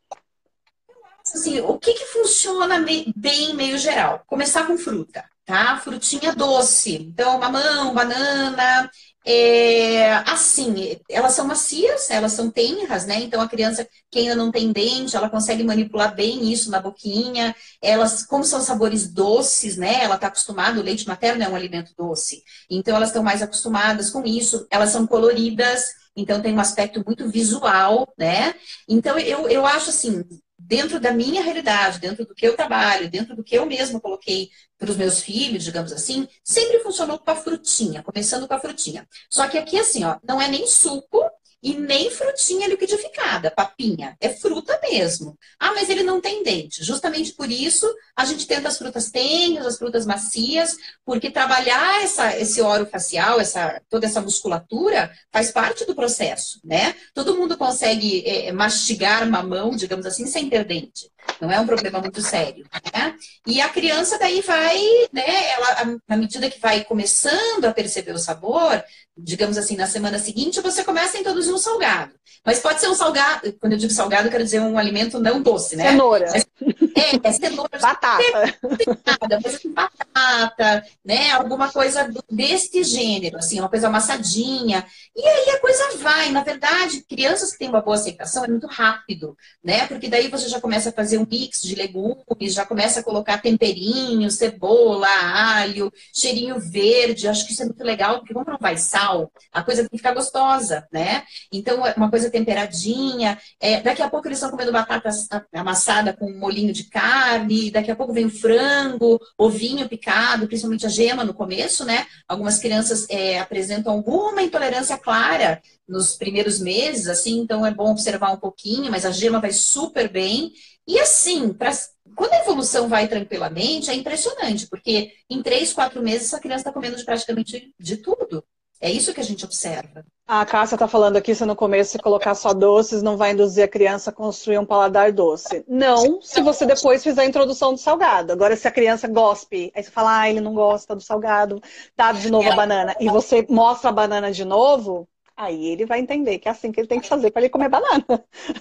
Assim, 1.20 1.60
o 1.60 1.78
que, 1.78 1.92
que 1.92 2.06
funciona 2.06 2.82
bem 3.14 3.54
meio 3.54 3.76
geral? 3.76 4.22
Começar 4.26 4.66
com 4.66 4.78
fruta, 4.78 5.28
tá? 5.44 5.78
Frutinha 5.78 6.34
doce. 6.34 6.96
Então, 6.96 7.38
mamão, 7.38 7.92
banana, 7.92 8.90
é, 9.26 10.12
assim, 10.28 10.98
elas 11.08 11.32
são 11.32 11.46
macias, 11.46 12.10
elas 12.10 12.32
são 12.32 12.50
tenras, 12.50 13.06
né? 13.06 13.20
Então 13.20 13.40
a 13.40 13.48
criança 13.48 13.88
que 14.10 14.18
ainda 14.18 14.36
não 14.36 14.50
tem 14.50 14.70
dente, 14.70 15.16
ela 15.16 15.30
consegue 15.30 15.62
manipular 15.64 16.14
bem 16.14 16.52
isso 16.52 16.70
na 16.70 16.80
boquinha. 16.80 17.54
Elas, 17.82 18.24
como 18.26 18.44
são 18.44 18.60
sabores 18.60 19.08
doces, 19.08 19.76
né? 19.76 20.02
Ela 20.04 20.16
está 20.16 20.26
acostumada, 20.26 20.78
o 20.78 20.82
leite 20.82 21.06
materno 21.08 21.42
é 21.42 21.48
um 21.48 21.56
alimento 21.56 21.92
doce. 21.96 22.42
Então 22.70 22.94
elas 22.96 23.08
estão 23.08 23.22
mais 23.22 23.42
acostumadas 23.42 24.10
com 24.10 24.24
isso. 24.24 24.66
Elas 24.70 24.90
são 24.90 25.06
coloridas, 25.06 25.84
então 26.16 26.40
tem 26.42 26.54
um 26.54 26.60
aspecto 26.60 27.02
muito 27.04 27.28
visual, 27.28 28.12
né? 28.18 28.54
Então 28.88 29.18
eu, 29.18 29.48
eu 29.48 29.66
acho 29.66 29.90
assim, 29.90 30.22
dentro 30.66 30.98
da 30.98 31.12
minha 31.12 31.42
realidade, 31.42 32.00
dentro 32.00 32.24
do 32.24 32.34
que 32.34 32.46
eu 32.46 32.56
trabalho, 32.56 33.10
dentro 33.10 33.36
do 33.36 33.44
que 33.44 33.56
eu 33.56 33.66
mesma 33.66 34.00
coloquei 34.00 34.50
para 34.78 34.90
os 34.90 34.96
meus 34.96 35.20
filhos, 35.20 35.62
digamos 35.62 35.92
assim, 35.92 36.26
sempre 36.42 36.80
funcionou 36.80 37.18
com 37.18 37.30
a 37.30 37.36
frutinha, 37.36 38.02
começando 38.02 38.48
com 38.48 38.54
a 38.54 38.60
frutinha. 38.60 39.06
Só 39.28 39.46
que 39.46 39.58
aqui, 39.58 39.78
assim, 39.78 40.04
ó, 40.04 40.18
não 40.26 40.40
é 40.40 40.48
nem 40.48 40.66
suco 40.66 41.22
e 41.64 41.72
nem 41.72 42.10
frutinha 42.10 42.68
liquidificada, 42.68 43.50
papinha. 43.50 44.14
É 44.20 44.28
fruta 44.28 44.78
mesmo. 44.82 45.38
Ah, 45.58 45.72
mas 45.72 45.88
ele 45.88 46.02
não 46.02 46.20
tem 46.20 46.42
dente. 46.42 46.84
Justamente 46.84 47.32
por 47.32 47.50
isso, 47.50 47.90
a 48.14 48.26
gente 48.26 48.46
tenta 48.46 48.68
as 48.68 48.76
frutas 48.76 49.10
tenras, 49.10 49.66
as 49.66 49.78
frutas 49.78 50.04
macias, 50.04 50.76
porque 51.06 51.30
trabalhar 51.30 52.02
essa, 52.02 52.36
esse 52.36 52.60
óleo 52.60 52.84
facial, 52.84 53.40
essa, 53.40 53.80
toda 53.88 54.04
essa 54.04 54.20
musculatura, 54.20 55.10
faz 55.32 55.50
parte 55.50 55.86
do 55.86 55.94
processo, 55.94 56.60
né? 56.62 56.94
Todo 57.14 57.34
mundo 57.34 57.56
consegue 57.56 58.22
é, 58.26 58.52
mastigar 58.52 59.26
mamão, 59.26 59.70
digamos 59.70 60.04
assim, 60.04 60.26
sem 60.26 60.50
ter 60.50 60.64
dente. 60.66 61.10
Não 61.40 61.50
é 61.50 61.58
um 61.58 61.66
problema 61.66 62.00
muito 62.00 62.20
sério, 62.22 62.64
né? 62.94 63.14
E 63.46 63.60
a 63.60 63.68
criança 63.68 64.18
daí 64.18 64.40
vai, 64.40 64.78
né? 65.12 65.50
Ela, 65.50 65.98
na 66.08 66.16
medida 66.16 66.50
que 66.50 66.60
vai 66.60 66.84
começando 66.84 67.64
a 67.64 67.72
perceber 67.72 68.12
o 68.12 68.18
sabor, 68.18 68.82
digamos 69.16 69.58
assim, 69.58 69.76
na 69.76 69.86
semana 69.86 70.18
seguinte, 70.18 70.60
você 70.60 70.82
começa 70.82 71.16
a 71.16 71.20
introduzir 71.20 71.52
um 71.52 71.58
salgado. 71.58 72.14
Mas 72.44 72.58
pode 72.58 72.78
ser 72.78 72.88
um 72.88 72.94
salgado, 72.94 73.52
quando 73.58 73.72
eu 73.72 73.78
digo 73.78 73.92
salgado, 73.92 74.28
eu 74.28 74.30
quero 74.30 74.44
dizer 74.44 74.60
um 74.60 74.76
alimento 74.76 75.18
não 75.18 75.40
doce, 75.40 75.76
né? 75.76 75.92
Cenoura. 75.92 76.30
Mas, 76.30 76.46
é, 76.94 77.28
é 77.28 77.32
cenoura. 77.32 77.78
batata. 77.78 78.58
Nada, 78.62 79.40
mas 79.42 79.54
assim, 79.54 79.72
batata, 79.72 80.84
né? 81.02 81.30
Alguma 81.30 81.72
coisa 81.72 82.10
deste 82.30 82.84
gênero, 82.84 83.38
assim, 83.38 83.60
uma 83.60 83.68
coisa 83.70 83.86
amassadinha. 83.86 84.84
E 85.16 85.26
aí 85.26 85.50
a 85.50 85.60
coisa 85.60 85.96
vai. 85.96 86.30
Na 86.32 86.42
verdade, 86.42 87.02
crianças 87.08 87.52
que 87.52 87.58
têm 87.60 87.70
uma 87.70 87.80
boa 87.80 87.96
aceitação 87.96 88.44
é 88.44 88.48
muito 88.48 88.66
rápido, 88.66 89.34
né? 89.62 89.86
Porque 89.86 90.08
daí 90.08 90.28
você 90.28 90.46
já 90.46 90.60
começa 90.60 90.90
a 90.90 90.92
fazer 90.92 91.13
um 91.18 91.26
mix 91.30 91.62
de 91.62 91.74
legumes, 91.74 92.54
já 92.54 92.64
começa 92.64 93.00
a 93.00 93.02
colocar 93.02 93.40
temperinho, 93.40 94.30
cebola, 94.30 95.08
alho, 95.08 95.92
cheirinho 96.12 96.58
verde. 96.58 97.28
Acho 97.28 97.46
que 97.46 97.52
isso 97.52 97.62
é 97.62 97.66
muito 97.66 97.82
legal, 97.82 98.18
porque 98.18 98.34
como 98.34 98.50
não 98.50 98.58
vai 98.58 98.76
sal, 98.76 99.32
a 99.52 99.62
coisa 99.62 99.82
tem 99.82 99.90
que 99.90 99.98
ficar 99.98 100.14
gostosa, 100.14 100.86
né? 100.92 101.24
Então, 101.52 101.86
é 101.86 101.94
uma 101.96 102.10
coisa 102.10 102.30
temperadinha. 102.30 103.38
É, 103.60 103.80
daqui 103.80 104.02
a 104.02 104.10
pouco 104.10 104.28
eles 104.28 104.38
estão 104.38 104.50
comendo 104.50 104.72
batata 104.72 105.10
amassada 105.52 106.12
com 106.12 106.26
um 106.26 106.38
molinho 106.38 106.72
de 106.72 106.84
carne, 106.84 107.70
daqui 107.70 107.90
a 107.90 107.96
pouco 107.96 108.12
vem 108.12 108.26
o 108.26 108.30
frango, 108.30 109.20
ovinho 109.38 109.88
picado, 109.88 110.46
principalmente 110.46 110.86
a 110.86 110.88
gema 110.88 111.24
no 111.24 111.34
começo, 111.34 111.84
né? 111.84 112.06
Algumas 112.28 112.58
crianças 112.58 113.06
é, 113.08 113.38
apresentam 113.38 113.92
alguma 113.92 114.42
intolerância 114.42 114.96
clara 114.98 115.60
nos 115.86 116.16
primeiros 116.16 116.60
meses, 116.60 117.08
assim, 117.08 117.40
então 117.40 117.64
é 117.64 117.70
bom 117.70 117.90
observar 117.90 118.32
um 118.32 118.38
pouquinho, 118.38 118.90
mas 118.90 119.04
a 119.04 119.10
gema 119.10 119.40
vai 119.40 119.52
super 119.52 120.10
bem. 120.10 120.52
E 120.86 120.98
assim, 120.98 121.52
pra, 121.52 121.70
quando 122.14 122.32
a 122.32 122.40
evolução 122.40 122.88
vai 122.88 123.08
tranquilamente, 123.08 123.90
é 123.90 123.94
impressionante, 123.94 124.66
porque 124.66 125.12
em 125.28 125.42
três, 125.42 125.72
quatro 125.72 126.02
meses 126.02 126.28
essa 126.28 126.40
criança 126.40 126.60
está 126.60 126.72
comendo 126.72 126.96
de 126.96 127.04
praticamente 127.04 127.74
de 127.78 127.96
tudo. 127.96 128.44
É 128.80 128.90
isso 128.90 129.14
que 129.14 129.20
a 129.20 129.24
gente 129.24 129.44
observa. 129.44 130.04
A 130.26 130.44
Cássia 130.44 130.74
está 130.74 130.86
falando 130.86 131.16
aqui, 131.16 131.34
se 131.34 131.44
no 131.46 131.56
começo 131.56 131.92
se 131.92 131.98
colocar 131.98 132.34
só 132.34 132.52
doces, 132.52 133.02
não 133.02 133.16
vai 133.16 133.32
induzir 133.32 133.64
a 133.64 133.68
criança 133.68 134.10
a 134.10 134.12
construir 134.12 134.58
um 134.58 134.64
paladar 134.66 135.10
doce. 135.10 135.64
Não, 135.66 136.20
se 136.20 136.42
você 136.42 136.66
depois 136.66 137.02
fizer 137.02 137.22
a 137.22 137.26
introdução 137.26 137.72
do 137.72 137.78
salgado. 137.78 138.32
Agora, 138.32 138.56
se 138.56 138.68
a 138.68 138.70
criança 138.70 139.08
gospe, 139.08 139.72
aí 139.74 139.82
você 139.82 139.90
fala, 139.90 140.20
ah, 140.20 140.28
ele 140.28 140.40
não 140.40 140.52
gosta 140.52 140.94
do 140.94 141.00
salgado, 141.00 141.62
dá 141.96 142.12
de 142.12 142.30
novo 142.30 142.50
a 142.50 142.56
banana, 142.56 142.94
e 143.00 143.08
você 143.08 143.46
mostra 143.48 143.88
a 143.90 143.92
banana 143.92 144.30
de 144.30 144.44
novo, 144.44 145.08
aí 145.36 145.66
ele 145.66 145.86
vai 145.86 146.00
entender 146.00 146.38
que 146.38 146.48
é 146.48 146.50
assim 146.50 146.70
que 146.70 146.80
ele 146.80 146.88
tem 146.88 147.00
que 147.00 147.08
fazer 147.08 147.30
para 147.30 147.42
ele 147.42 147.48
comer 147.50 147.68
banana. 147.68 148.04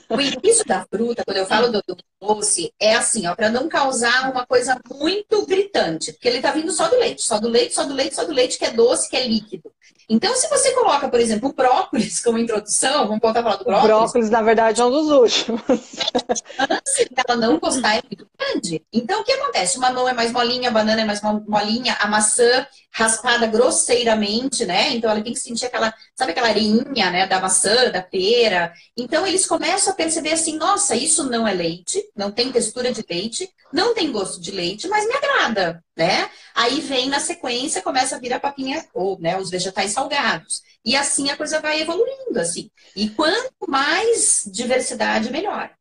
O 0.10 0.20
início 0.20 0.66
da 0.66 0.86
fruta, 0.86 1.24
quando 1.26 1.38
eu 1.38 1.46
falo 1.46 1.72
do, 1.72 1.82
do 1.88 1.98
doce, 2.22 2.74
é 2.80 2.96
assim, 2.96 3.28
ó, 3.28 3.36
para 3.36 3.50
não 3.50 3.68
causar 3.68 4.32
uma 4.32 4.46
coisa 4.46 4.80
muito 4.90 5.46
gritante, 5.46 6.14
porque 6.14 6.28
ele 6.28 6.38
está 6.38 6.52
vindo 6.52 6.72
só 6.72 6.88
do 6.88 6.98
leite, 6.98 7.22
só 7.22 7.40
do 7.40 7.48
leite, 7.48 7.76
só 7.76 7.84
do 7.86 7.94
leite, 7.94 8.16
só 8.16 8.26
do 8.26 8.34
leite, 8.34 8.58
que 8.58 8.66
é 8.66 8.72
doce, 8.72 9.10
que 9.10 9.18
é 9.18 9.28
líquido. 9.28 9.72
Então, 10.10 10.36
se 10.36 10.50
você 10.50 10.72
coloca, 10.74 11.08
por 11.08 11.20
exemplo, 11.20 11.50
o 11.50 11.54
brócolis 11.54 12.22
como 12.22 12.38
introdução, 12.38 13.08
vamos 13.08 13.22
voltar 13.22 13.40
a 13.40 13.44
falar 13.44 13.56
do 13.56 13.64
brócolis. 13.64 13.84
O 13.84 13.88
brócolis, 13.88 14.30
na 14.30 14.42
verdade, 14.42 14.82
é 14.82 14.86
um 14.86 14.92
dos 14.92 15.08
últimos. 15.08 15.62
A 16.58 16.68
chance 16.68 17.10
dela 17.10 17.40
não 17.40 17.58
gostar 17.58 17.96
é 17.96 18.02
muito 18.04 18.28
grande. 18.38 18.84
Então, 18.92 19.22
o 19.22 19.24
que 19.24 19.32
acontece? 19.32 19.78
O 19.78 19.82
mamão 19.82 20.08
é 20.08 20.14
mais 20.14 20.32
molinha, 20.32 20.70
a 20.70 20.74
banana 20.74 21.02
é 21.02 21.06
mais 21.06 21.22
molinha, 21.48 21.98
a 22.00 22.08
maçã 22.08 22.68
raspada 22.92 23.48
grosseiramente, 23.48 24.66
né? 24.66 24.94
Então, 24.94 25.10
ela 25.10 25.22
tem 25.22 25.34
que 25.34 25.40
sentir 25.40 25.66
aquela, 25.66 25.94
sabe 26.16 26.32
aquela 26.32 26.52
né? 26.70 27.28
Da 27.28 27.40
maçã, 27.40 27.90
da 27.90 28.02
pera. 28.02 28.74
Então, 28.98 29.26
eles 29.26 29.46
começam 29.46 29.94
a 29.94 29.96
perceber 29.96 30.34
assim, 30.34 30.58
nossa, 30.58 30.96
isso 30.96 31.30
não 31.30 31.48
é 31.48 31.54
leite, 31.54 32.04
não 32.16 32.32
tem 32.32 32.52
textura 32.52 32.92
de 32.92 33.04
leite, 33.10 33.50
não 33.72 33.94
tem 33.94 34.12
gosto 34.12 34.40
de 34.40 34.52
leite, 34.52 34.88
mas 34.88 35.08
me 35.08 35.14
agrada, 35.14 35.84
né? 35.98 36.30
Aí 36.54 36.80
vem 36.82 37.10
na 37.10 37.20
sequência, 37.20 37.82
começa 37.82 38.16
a 38.16 38.20
vir 38.20 38.34
a 38.34 38.40
papinha, 38.40 38.86
ou 38.94 39.20
né, 39.20 39.38
os 39.38 39.50
vegetais 39.50 39.92
salgados. 39.92 40.62
E 40.86 40.96
assim 40.96 41.30
a 41.30 41.38
coisa 41.38 41.60
vai 41.60 41.82
evoluindo, 41.82 42.40
assim. 42.40 42.70
E 42.96 43.10
quanto 43.10 43.52
mais 43.68 44.44
diversidade, 44.52 45.32
melhor. 45.32 45.72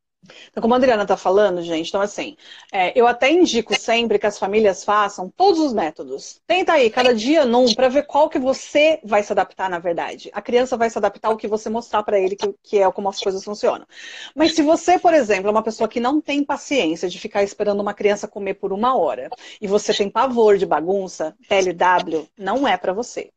Então, 0.50 0.60
como 0.60 0.74
a 0.74 0.76
Adriana 0.76 1.02
está 1.02 1.16
falando, 1.16 1.62
gente, 1.62 1.88
então 1.88 2.00
assim, 2.00 2.36
é, 2.72 2.98
eu 2.98 3.06
até 3.06 3.30
indico 3.30 3.74
sempre 3.78 4.18
que 4.18 4.26
as 4.26 4.38
famílias 4.38 4.84
façam 4.84 5.28
todos 5.36 5.60
os 5.60 5.72
métodos. 5.72 6.40
Tenta 6.46 6.74
aí, 6.74 6.90
cada 6.90 7.12
dia 7.12 7.44
num, 7.44 7.74
para 7.74 7.88
ver 7.88 8.06
qual 8.06 8.28
que 8.28 8.38
você 8.38 9.00
vai 9.02 9.22
se 9.22 9.32
adaptar, 9.32 9.68
na 9.68 9.78
verdade. 9.80 10.30
A 10.32 10.40
criança 10.40 10.76
vai 10.76 10.88
se 10.88 10.98
adaptar 10.98 11.28
ao 11.28 11.36
que 11.36 11.48
você 11.48 11.68
mostrar 11.68 12.02
para 12.04 12.20
ele, 12.20 12.36
que, 12.36 12.54
que, 12.62 12.78
é 12.78 12.90
como 12.92 13.08
as 13.08 13.20
coisas 13.20 13.42
funcionam. 13.42 13.86
Mas 14.34 14.54
se 14.54 14.62
você, 14.62 14.98
por 14.98 15.12
exemplo, 15.12 15.48
é 15.48 15.50
uma 15.50 15.62
pessoa 15.62 15.88
que 15.88 16.00
não 16.00 16.20
tem 16.20 16.44
paciência 16.44 17.08
de 17.08 17.18
ficar 17.18 17.42
esperando 17.42 17.80
uma 17.80 17.94
criança 17.94 18.28
comer 18.28 18.54
por 18.54 18.72
uma 18.72 18.96
hora, 18.96 19.28
e 19.60 19.66
você 19.66 19.92
tem 19.92 20.08
pavor 20.08 20.56
de 20.56 20.66
bagunça, 20.66 21.34
LW 21.50 22.28
não 22.38 22.66
é 22.66 22.76
para 22.76 22.92
você. 22.92 23.30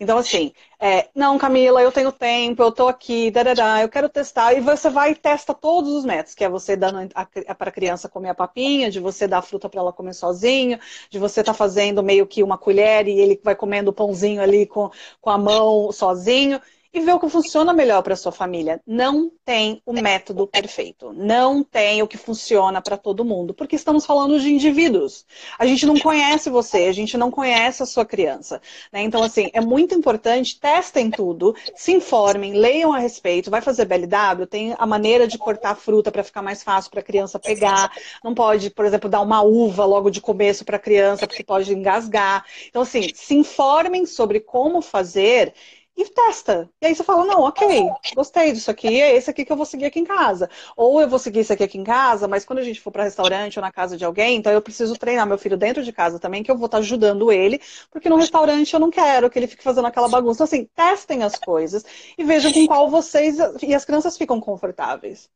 Então, 0.00 0.18
assim, 0.18 0.52
é, 0.78 1.08
não, 1.14 1.38
Camila, 1.38 1.80
eu 1.82 1.90
tenho 1.92 2.12
tempo, 2.12 2.62
eu 2.62 2.72
tô 2.72 2.88
aqui, 2.88 3.30
darará, 3.30 3.82
eu 3.82 3.88
quero 3.88 4.08
testar. 4.08 4.52
E 4.54 4.60
você 4.60 4.90
vai 4.90 5.12
e 5.12 5.14
testa 5.14 5.54
todos 5.54 5.90
os 5.92 6.04
métodos, 6.04 6.34
que 6.34 6.44
é 6.44 6.48
você 6.48 6.76
dando 6.76 7.08
para 7.56 7.68
a 7.70 7.72
criança 7.72 8.08
comer 8.08 8.30
a 8.30 8.34
papinha, 8.34 8.90
de 8.90 9.00
você 9.00 9.26
dar 9.26 9.38
a 9.38 9.42
fruta 9.42 9.68
para 9.68 9.80
ela 9.80 9.92
comer 9.92 10.14
sozinho, 10.14 10.78
de 11.10 11.18
você 11.18 11.42
tá 11.42 11.54
fazendo 11.54 12.02
meio 12.02 12.26
que 12.26 12.42
uma 12.42 12.58
colher 12.58 13.08
e 13.08 13.18
ele 13.18 13.40
vai 13.42 13.54
comendo 13.54 13.90
o 13.90 13.94
pãozinho 13.94 14.42
ali 14.42 14.66
com, 14.66 14.90
com 15.20 15.30
a 15.30 15.38
mão 15.38 15.90
sozinho 15.92 16.60
e 16.92 17.00
ver 17.00 17.12
o 17.12 17.20
que 17.20 17.28
funciona 17.28 17.72
melhor 17.72 18.02
para 18.02 18.16
sua 18.16 18.32
família. 18.32 18.80
Não 18.86 19.30
tem 19.44 19.82
o 19.84 19.92
método 19.92 20.46
perfeito. 20.46 21.12
Não 21.12 21.62
tem 21.62 22.02
o 22.02 22.08
que 22.08 22.16
funciona 22.16 22.80
para 22.80 22.96
todo 22.96 23.24
mundo, 23.24 23.54
porque 23.54 23.76
estamos 23.76 24.06
falando 24.06 24.40
de 24.40 24.52
indivíduos. 24.52 25.24
A 25.58 25.66
gente 25.66 25.86
não 25.86 25.98
conhece 25.98 26.50
você, 26.50 26.84
a 26.84 26.92
gente 26.92 27.16
não 27.16 27.30
conhece 27.30 27.82
a 27.82 27.86
sua 27.86 28.04
criança. 28.04 28.60
Né? 28.92 29.02
Então, 29.02 29.22
assim, 29.22 29.50
é 29.52 29.60
muito 29.60 29.94
importante, 29.94 30.58
testem 30.58 31.10
tudo, 31.10 31.54
se 31.74 31.92
informem, 31.92 32.54
leiam 32.54 32.92
a 32.92 32.98
respeito. 32.98 33.50
Vai 33.50 33.60
fazer 33.60 33.84
BLW, 33.84 34.46
tem 34.48 34.74
a 34.78 34.86
maneira 34.86 35.26
de 35.26 35.38
cortar 35.38 35.70
a 35.70 35.74
fruta 35.74 36.10
para 36.10 36.24
ficar 36.24 36.42
mais 36.42 36.62
fácil 36.62 36.90
para 36.90 37.00
a 37.00 37.04
criança 37.04 37.38
pegar. 37.38 37.90
Não 38.22 38.34
pode, 38.34 38.70
por 38.70 38.84
exemplo, 38.84 39.08
dar 39.08 39.20
uma 39.20 39.42
uva 39.42 39.84
logo 39.84 40.10
de 40.10 40.20
começo 40.20 40.64
para 40.64 40.76
a 40.76 40.80
criança, 40.80 41.26
porque 41.26 41.44
pode 41.44 41.72
engasgar. 41.72 42.44
Então, 42.68 42.82
assim, 42.82 43.10
se 43.14 43.34
informem 43.34 44.06
sobre 44.06 44.40
como 44.40 44.80
fazer 44.80 45.54
e 45.96 46.04
testa. 46.10 46.68
E 46.80 46.86
aí 46.86 46.94
você 46.94 47.02
fala, 47.02 47.24
não, 47.24 47.40
ok, 47.40 47.88
gostei 48.14 48.52
disso 48.52 48.70
aqui, 48.70 49.00
é 49.00 49.16
esse 49.16 49.30
aqui 49.30 49.44
que 49.44 49.52
eu 49.52 49.56
vou 49.56 49.64
seguir 49.64 49.86
aqui 49.86 49.98
em 49.98 50.04
casa. 50.04 50.50
Ou 50.76 51.00
eu 51.00 51.08
vou 51.08 51.18
seguir 51.18 51.40
esse 51.40 51.52
aqui, 51.52 51.64
aqui 51.64 51.78
em 51.78 51.84
casa, 51.84 52.28
mas 52.28 52.44
quando 52.44 52.58
a 52.58 52.62
gente 52.62 52.80
for 52.80 52.90
para 52.90 53.04
restaurante 53.04 53.58
ou 53.58 53.62
na 53.62 53.72
casa 53.72 53.96
de 53.96 54.04
alguém, 54.04 54.36
então 54.36 54.52
eu 54.52 54.60
preciso 54.60 54.94
treinar 54.96 55.26
meu 55.26 55.38
filho 55.38 55.56
dentro 55.56 55.82
de 55.82 55.92
casa 55.92 56.18
também, 56.18 56.42
que 56.42 56.50
eu 56.50 56.56
vou 56.56 56.66
estar 56.66 56.78
tá 56.78 56.82
ajudando 56.82 57.32
ele, 57.32 57.60
porque 57.90 58.10
no 58.10 58.16
restaurante 58.16 58.74
eu 58.74 58.80
não 58.80 58.90
quero 58.90 59.30
que 59.30 59.38
ele 59.38 59.46
fique 59.46 59.62
fazendo 59.62 59.86
aquela 59.86 60.08
bagunça. 60.08 60.36
Então, 60.36 60.44
assim, 60.44 60.68
testem 60.74 61.22
as 61.22 61.36
coisas 61.36 61.84
e 62.18 62.22
vejam 62.24 62.52
com 62.52 62.66
qual 62.66 62.90
vocês 62.90 63.38
e 63.62 63.74
as 63.74 63.84
crianças 63.84 64.18
ficam 64.18 64.38
confortáveis. 64.38 65.30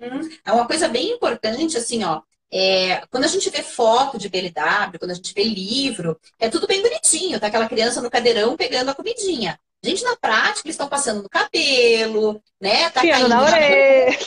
Uhum. 0.00 0.28
É 0.44 0.52
uma 0.52 0.66
coisa 0.66 0.88
bem 0.88 1.10
importante, 1.10 1.76
assim, 1.76 2.04
ó. 2.04 2.22
É, 2.50 3.04
quando 3.10 3.24
a 3.24 3.28
gente 3.28 3.50
vê 3.50 3.60
foto 3.60 4.18
de 4.18 4.28
BLW, 4.28 4.98
quando 5.00 5.10
a 5.10 5.14
gente 5.14 5.34
vê 5.34 5.42
livro, 5.42 6.18
é 6.38 6.48
tudo 6.48 6.66
bem 6.66 6.80
bonitinho, 6.80 7.40
tá 7.40 7.48
aquela 7.48 7.68
criança 7.68 8.00
no 8.00 8.10
cadeirão 8.10 8.56
pegando 8.56 8.90
a 8.90 8.94
comidinha. 8.94 9.58
Gente, 9.86 10.02
na 10.02 10.16
prática, 10.16 10.66
eles 10.66 10.74
estão 10.74 10.88
passando 10.88 11.22
no 11.22 11.28
cabelo, 11.28 12.42
né? 12.60 12.90
Tá 12.90 13.02
caindo 13.02 13.28
na 13.28 13.42
orelha. 13.42 14.18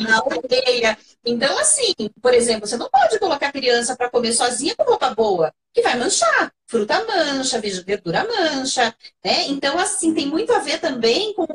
na 0.00 0.24
orelha. 0.24 0.98
Então, 1.22 1.58
assim, 1.58 1.92
por 2.22 2.32
exemplo, 2.32 2.66
você 2.66 2.78
não 2.78 2.88
pode 2.88 3.18
colocar 3.18 3.48
a 3.48 3.52
criança 3.52 3.94
para 3.94 4.08
comer 4.08 4.32
sozinha 4.32 4.74
com 4.74 4.84
roupa 4.84 5.14
boa, 5.14 5.52
que 5.74 5.82
vai 5.82 5.98
manchar. 5.98 6.50
Fruta 6.66 7.04
mancha, 7.04 7.60
verdura 7.60 8.26
mancha, 8.26 8.94
né? 9.22 9.46
Então, 9.48 9.78
assim, 9.78 10.14
tem 10.14 10.26
muito 10.26 10.54
a 10.54 10.58
ver 10.60 10.80
também 10.80 11.34
com 11.34 11.46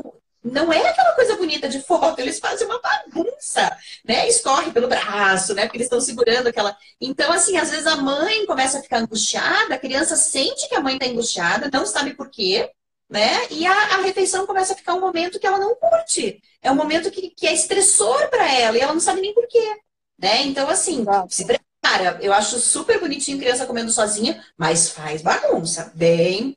não 0.42 0.72
é 0.72 0.88
aquela 0.88 1.14
coisa 1.14 1.36
bonita 1.36 1.68
de 1.68 1.82
foto, 1.82 2.20
eles 2.20 2.40
fazem 2.40 2.66
uma 2.66 2.80
bagunça, 2.80 3.76
né? 4.06 4.28
Escorre 4.28 4.72
pelo 4.72 4.88
braço, 4.88 5.54
né? 5.54 5.64
Porque 5.64 5.78
eles 5.78 5.88
estão 5.88 6.00
segurando 6.00 6.48
aquela. 6.48 6.76
Então, 7.00 7.32
assim, 7.32 7.58
às 7.58 7.70
vezes 7.70 7.86
a 7.86 7.98
mãe 7.98 8.46
começa 8.46 8.80
a 8.80 8.82
ficar 8.82 9.00
angustiada, 9.00 9.76
a 9.76 9.80
criança 9.80 10.16
sente 10.16 10.70
que 10.70 10.76
a 10.76 10.80
mãe 10.80 10.94
está 10.94 11.08
angustiada, 11.08 11.70
não 11.72 11.86
sabe 11.86 12.14
por 12.14 12.30
quê, 12.30 12.72
né? 13.10 13.48
E 13.50 13.66
a, 13.66 13.74
a, 13.96 14.02
refeição 14.02 14.46
começa 14.46 14.74
a 14.74 14.76
ficar 14.76 14.94
um 14.94 15.00
momento 15.00 15.40
que 15.40 15.48
ela 15.48 15.58
não 15.58 15.76
curte. 15.76 16.42
É 16.62 16.72
um 16.72 16.76
momento 16.76 17.10
que, 17.10 17.32
que 17.32 17.48
é 17.48 17.54
estressor 17.54 18.30
para 18.30 18.54
ela 18.54 18.78
e 18.78 18.82
ela 18.82 18.94
não 18.94 19.00
sabe 19.00 19.22
nem 19.22 19.34
por 19.34 19.48
quê, 19.48 19.78
né? 20.18 20.44
Então, 20.44 20.70
assim, 20.70 21.06
se 21.28 21.46
prepara. 21.46 22.20
Eu 22.22 22.34
acho 22.34 22.60
super 22.60 23.00
bonitinho 23.00 23.40
criança 23.40 23.66
comendo 23.66 23.92
sozinha, 23.92 24.44
mas 24.58 24.90
faz 24.90 25.22
bagunça, 25.22 25.92
bem 25.96 26.56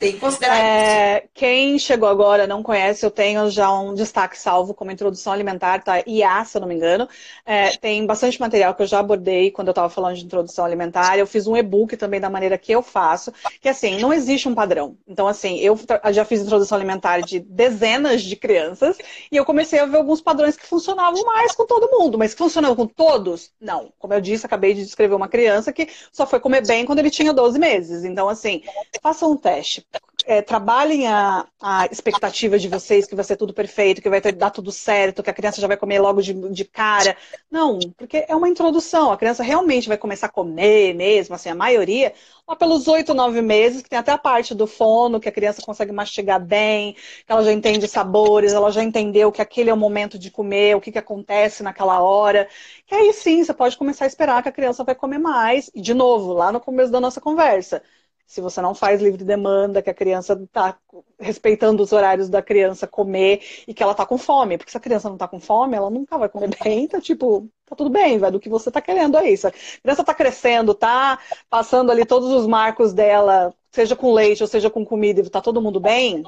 tem 0.00 0.12
que 0.12 0.18
considerar 0.18 0.56
é, 0.56 1.18
isso. 1.18 1.28
Quem 1.34 1.78
chegou 1.78 2.08
agora 2.08 2.46
não 2.46 2.62
conhece, 2.62 3.04
eu 3.04 3.10
tenho 3.10 3.50
já 3.50 3.70
um 3.70 3.92
destaque 3.92 4.36
salvo 4.38 4.72
como 4.72 4.90
introdução 4.90 5.30
alimentar, 5.30 5.84
tá? 5.84 6.02
IA, 6.06 6.42
se 6.46 6.56
eu 6.56 6.62
não 6.62 6.68
me 6.68 6.74
engano. 6.74 7.06
É, 7.44 7.76
tem 7.76 8.06
bastante 8.06 8.40
material 8.40 8.74
que 8.74 8.82
eu 8.82 8.86
já 8.86 8.98
abordei 8.98 9.50
quando 9.50 9.68
eu 9.68 9.72
estava 9.72 9.90
falando 9.90 10.16
de 10.16 10.24
introdução 10.24 10.64
alimentar. 10.64 11.18
Eu 11.18 11.26
fiz 11.26 11.46
um 11.46 11.54
e-book 11.54 11.98
também 11.98 12.18
da 12.18 12.30
maneira 12.30 12.56
que 12.56 12.72
eu 12.72 12.80
faço, 12.80 13.30
que 13.60 13.68
assim, 13.68 13.98
não 13.98 14.10
existe 14.10 14.48
um 14.48 14.54
padrão. 14.54 14.96
Então, 15.06 15.28
assim, 15.28 15.58
eu 15.58 15.78
já 16.12 16.24
fiz 16.24 16.40
introdução 16.40 16.78
alimentar 16.78 17.20
de 17.20 17.38
dezenas 17.38 18.22
de 18.22 18.36
crianças 18.36 18.96
e 19.30 19.36
eu 19.36 19.44
comecei 19.44 19.80
a 19.80 19.84
ver 19.84 19.98
alguns 19.98 20.22
padrões 20.22 20.56
que 20.56 20.66
funcionavam 20.66 21.22
mais 21.26 21.54
com 21.54 21.66
todo 21.66 21.90
mundo, 21.90 22.16
mas 22.16 22.32
que 22.32 22.38
funcionavam 22.38 22.74
com 22.74 22.86
todos? 22.86 23.50
Não. 23.60 23.92
Como 23.98 24.14
eu 24.14 24.20
disse, 24.22 24.46
acabei 24.46 24.72
de 24.72 24.82
descrever 24.82 25.14
uma 25.14 25.28
criança 25.28 25.74
que 25.74 25.88
só 26.10 26.26
foi 26.26 26.40
comer 26.40 26.66
bem 26.66 26.86
quando 26.86 27.00
ele 27.00 27.10
tinha 27.10 27.34
12 27.34 27.58
meses. 27.58 28.02
Então, 28.02 28.30
assim, 28.30 28.62
façam 29.02 29.32
um 29.32 29.36
teste 29.36 29.89
é, 30.30 30.40
trabalhem 30.40 31.08
a, 31.08 31.44
a, 31.60 31.86
expectativa 31.86 32.56
de 32.56 32.68
vocês 32.68 33.04
que 33.04 33.16
vai 33.16 33.24
ser 33.24 33.36
tudo 33.36 33.52
perfeito, 33.52 34.00
que 34.00 34.08
vai 34.08 34.20
ter, 34.20 34.30
dar 34.30 34.50
tudo 34.50 34.70
certo, 34.70 35.24
que 35.24 35.30
a 35.30 35.32
criança 35.32 35.60
já 35.60 35.66
vai 35.66 35.76
comer 35.76 35.98
logo 35.98 36.22
de, 36.22 36.32
de 36.32 36.64
cara. 36.64 37.16
Não, 37.50 37.80
porque 37.98 38.24
é 38.28 38.36
uma 38.36 38.48
introdução. 38.48 39.10
A 39.10 39.16
criança 39.16 39.42
realmente 39.42 39.88
vai 39.88 39.98
começar 39.98 40.26
a 40.26 40.30
comer 40.30 40.94
mesmo, 40.94 41.34
assim, 41.34 41.48
a 41.48 41.54
maioria, 41.56 42.12
lá 42.46 42.54
pelos 42.54 42.86
oito, 42.86 43.12
nove 43.12 43.42
meses, 43.42 43.82
que 43.82 43.90
tem 43.90 43.98
até 43.98 44.12
a 44.12 44.18
parte 44.18 44.54
do 44.54 44.68
fono, 44.68 45.18
que 45.18 45.28
a 45.28 45.32
criança 45.32 45.62
consegue 45.62 45.90
mastigar 45.90 46.40
bem, 46.40 46.94
que 46.94 47.32
ela 47.32 47.42
já 47.42 47.52
entende 47.52 47.88
sabores, 47.88 48.52
ela 48.52 48.70
já 48.70 48.84
entendeu 48.84 49.32
que 49.32 49.42
aquele 49.42 49.70
é 49.70 49.74
o 49.74 49.76
momento 49.76 50.16
de 50.16 50.30
comer, 50.30 50.76
o 50.76 50.80
que, 50.80 50.92
que 50.92 50.98
acontece 50.98 51.60
naquela 51.64 52.00
hora. 52.00 52.48
Que 52.86 52.94
aí 52.94 53.12
sim, 53.12 53.42
você 53.42 53.52
pode 53.52 53.76
começar 53.76 54.04
a 54.04 54.08
esperar 54.08 54.44
que 54.44 54.48
a 54.48 54.52
criança 54.52 54.84
vai 54.84 54.94
comer 54.94 55.18
mais. 55.18 55.72
E, 55.74 55.80
de 55.80 55.92
novo, 55.92 56.32
lá 56.34 56.52
no 56.52 56.60
começo 56.60 56.92
da 56.92 57.00
nossa 57.00 57.20
conversa 57.20 57.82
se 58.30 58.40
você 58.40 58.62
não 58.62 58.76
faz 58.76 59.02
livre 59.02 59.24
demanda, 59.24 59.82
que 59.82 59.90
a 59.90 59.94
criança 59.94 60.34
está 60.34 60.78
respeitando 61.18 61.82
os 61.82 61.90
horários 61.90 62.28
da 62.28 62.40
criança 62.40 62.86
comer 62.86 63.42
e 63.66 63.74
que 63.74 63.82
ela 63.82 63.90
está 63.90 64.06
com 64.06 64.16
fome. 64.16 64.56
Porque 64.56 64.70
se 64.70 64.76
a 64.76 64.80
criança 64.80 65.08
não 65.08 65.16
está 65.16 65.26
com 65.26 65.40
fome, 65.40 65.76
ela 65.76 65.90
nunca 65.90 66.16
vai 66.16 66.28
comer 66.28 66.56
bem, 66.62 66.86
tá 66.86 67.00
tipo, 67.00 67.48
tá 67.66 67.74
tudo 67.74 67.90
bem, 67.90 68.20
vai 68.20 68.30
do 68.30 68.38
que 68.38 68.48
você 68.48 68.70
está 68.70 68.80
querendo 68.80 69.18
aí. 69.18 69.36
Se 69.36 69.48
a 69.48 69.50
criança 69.50 70.02
está 70.02 70.14
crescendo, 70.14 70.74
tá 70.74 71.18
passando 71.48 71.90
ali 71.90 72.06
todos 72.06 72.30
os 72.30 72.46
marcos 72.46 72.92
dela, 72.92 73.52
seja 73.72 73.96
com 73.96 74.12
leite 74.12 74.44
ou 74.44 74.48
seja 74.48 74.70
com 74.70 74.86
comida, 74.86 75.20
e 75.20 75.28
tá 75.28 75.40
todo 75.40 75.60
mundo 75.60 75.80
bem, 75.80 76.22